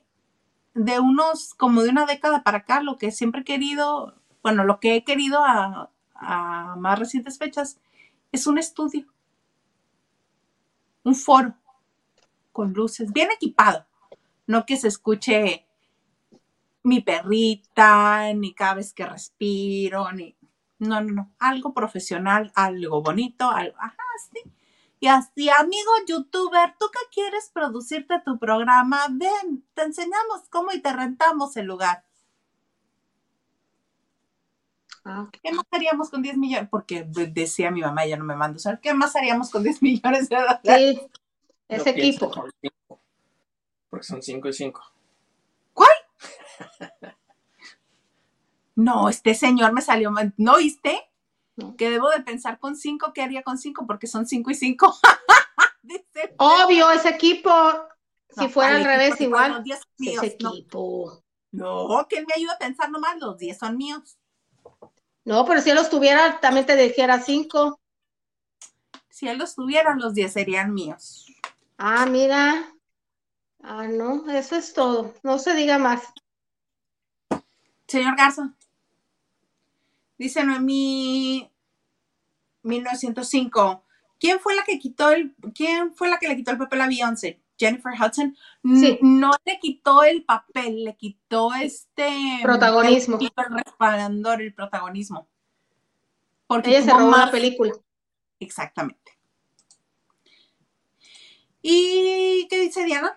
[0.75, 4.13] de unos, como de una década para acá, lo que siempre he querido,
[4.43, 7.79] bueno, lo que he querido a, a más recientes fechas,
[8.31, 9.07] es un estudio,
[11.03, 11.55] un foro
[12.51, 13.87] con luces, bien equipado,
[14.45, 15.65] no que se escuche
[16.83, 20.35] mi perrita, ni cada vez que respiro, ni...
[20.79, 23.95] No, no, no, algo profesional, algo bonito, algo, ajá,
[24.31, 24.41] sí.
[24.99, 29.07] Y así, amigo youtuber, ¿tú qué quieres producirte tu programa?
[29.11, 32.05] Ven, te enseñamos cómo y te rentamos el lugar.
[35.05, 36.69] Ah, ¿Qué más haríamos con 10 millones?
[36.69, 40.29] Porque decía mi mamá, ya no me mando usar, ¿qué más haríamos con 10 millones
[40.29, 40.61] de dólares?
[40.65, 41.07] Sí,
[41.67, 42.31] ese equipo.
[43.89, 44.92] Porque son 5 y 5.
[48.75, 50.33] No, este señor me salió mal.
[50.37, 50.99] ¿No oíste?
[51.77, 53.85] Que debo de pensar con cinco, ¿qué haría con cinco?
[53.85, 54.97] Porque son cinco y cinco.
[56.37, 57.51] Obvio, ese equipo,
[58.29, 59.63] si fuera al revés, igual.
[59.99, 61.23] ese equipo.
[61.51, 62.07] No.
[62.09, 64.17] que él me ayuda a pensar nomás, los diez son míos.
[65.25, 67.79] No, pero si él los tuviera, también te dijera cinco.
[69.09, 71.27] Si él los tuviera, los diez serían míos.
[71.77, 72.73] Ah, mira.
[73.61, 75.13] Ah, no, eso es todo.
[75.21, 76.01] No se diga más.
[77.93, 78.51] Señor Garza.
[80.17, 81.47] Dice Noemí
[82.63, 83.83] 1905.
[84.19, 86.87] ¿Quién fue la que quitó el, quién fue la que le quitó el papel a
[86.87, 87.39] Beyoncé?
[87.59, 88.35] Jennifer Hudson.
[88.63, 93.19] No le quitó el papel, le quitó este protagonismo.
[93.19, 93.29] El,
[93.63, 95.27] resplandor, el protagonismo.
[96.47, 97.73] Porque ella se robó la película.
[98.39, 99.19] Exactamente.
[101.61, 103.15] ¿Y qué dice Diana?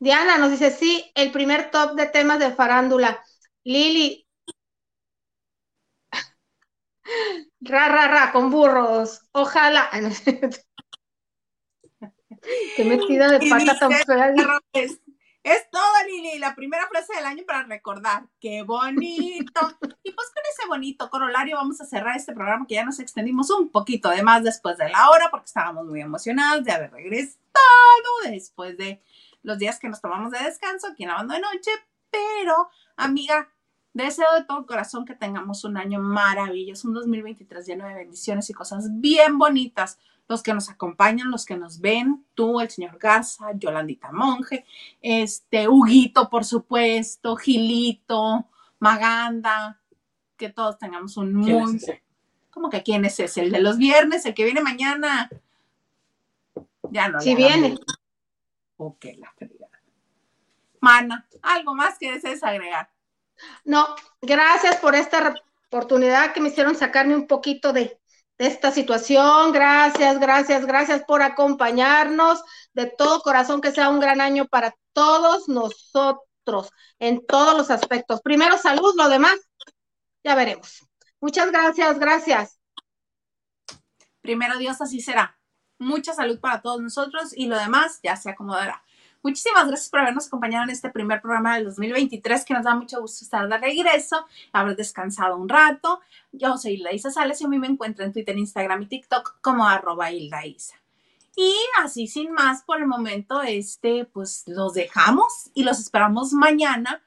[0.00, 3.22] Diana nos dice, sí, el primer top de temas de farándula.
[3.68, 4.26] Lili,
[7.60, 9.28] Ra, ra, ra, con burros.
[9.32, 9.90] Ojalá.
[12.76, 14.34] Qué metida de pata tan fea.
[14.72, 18.26] Es todo, Lili, la primera frase del año para recordar.
[18.40, 19.60] ¡Qué bonito!
[20.02, 23.50] y pues con ese bonito corolario vamos a cerrar este programa que ya nos extendimos
[23.50, 27.34] un poquito de más después de la hora porque estábamos muy emocionados de haber regresado
[28.24, 29.02] después de
[29.42, 31.70] los días que nos tomamos de descanso aquí en la banda de noche.
[32.10, 33.52] Pero, amiga,
[34.04, 38.54] deseo de todo corazón que tengamos un año maravilloso, un 2023 lleno de bendiciones y
[38.54, 39.98] cosas bien bonitas
[40.28, 44.66] los que nos acompañan, los que nos ven, tú, el señor Garza, Yolandita Monje,
[45.00, 48.46] este, Huguito, por supuesto, Gilito,
[48.78, 49.80] Maganda,
[50.36, 51.80] que todos tengamos un muy...
[52.50, 53.42] ¿Cómo que quién es ese?
[53.42, 55.30] El de los viernes, el que viene mañana.
[56.90, 57.20] Ya no.
[57.20, 57.78] Si viene.
[58.76, 59.68] Ok, la felicidad.
[60.80, 62.90] Mana, ¿algo más que desees agregar?
[63.64, 65.34] No, gracias por esta
[65.66, 67.98] oportunidad que me hicieron sacarme un poquito de,
[68.38, 69.52] esta situación.
[69.52, 72.42] Gracias, gracias, gracias por acompañarnos.
[72.72, 78.22] De todo corazón, que sea un gran año para todos nosotros en todos los aspectos.
[78.22, 79.36] Primero salud, lo demás
[80.24, 80.86] ya veremos.
[81.20, 82.58] Muchas gracias, gracias.
[84.20, 85.38] Primero Dios, así será.
[85.78, 88.82] Mucha salud para todos nosotros y lo demás ya se acomodará.
[89.28, 92.98] Muchísimas gracias por habernos acompañado en este primer programa del 2023, que nos da mucho
[92.98, 96.00] gusto estar de regreso, haber descansado un rato.
[96.32, 99.42] Yo soy Hilda Isa Sales y a mí me encuentro en Twitter, Instagram y TikTok
[99.42, 100.76] como arroba Hilda Isa.
[101.36, 107.02] Y así sin más por el momento, este, pues los dejamos y los esperamos mañana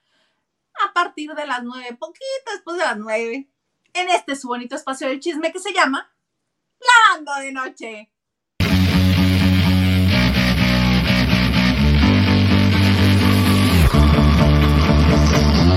[0.88, 3.50] a partir de las nueve, poquito después de las nueve,
[3.96, 6.14] en este su bonito espacio del chisme que se llama
[6.80, 8.12] Lavando de Noche.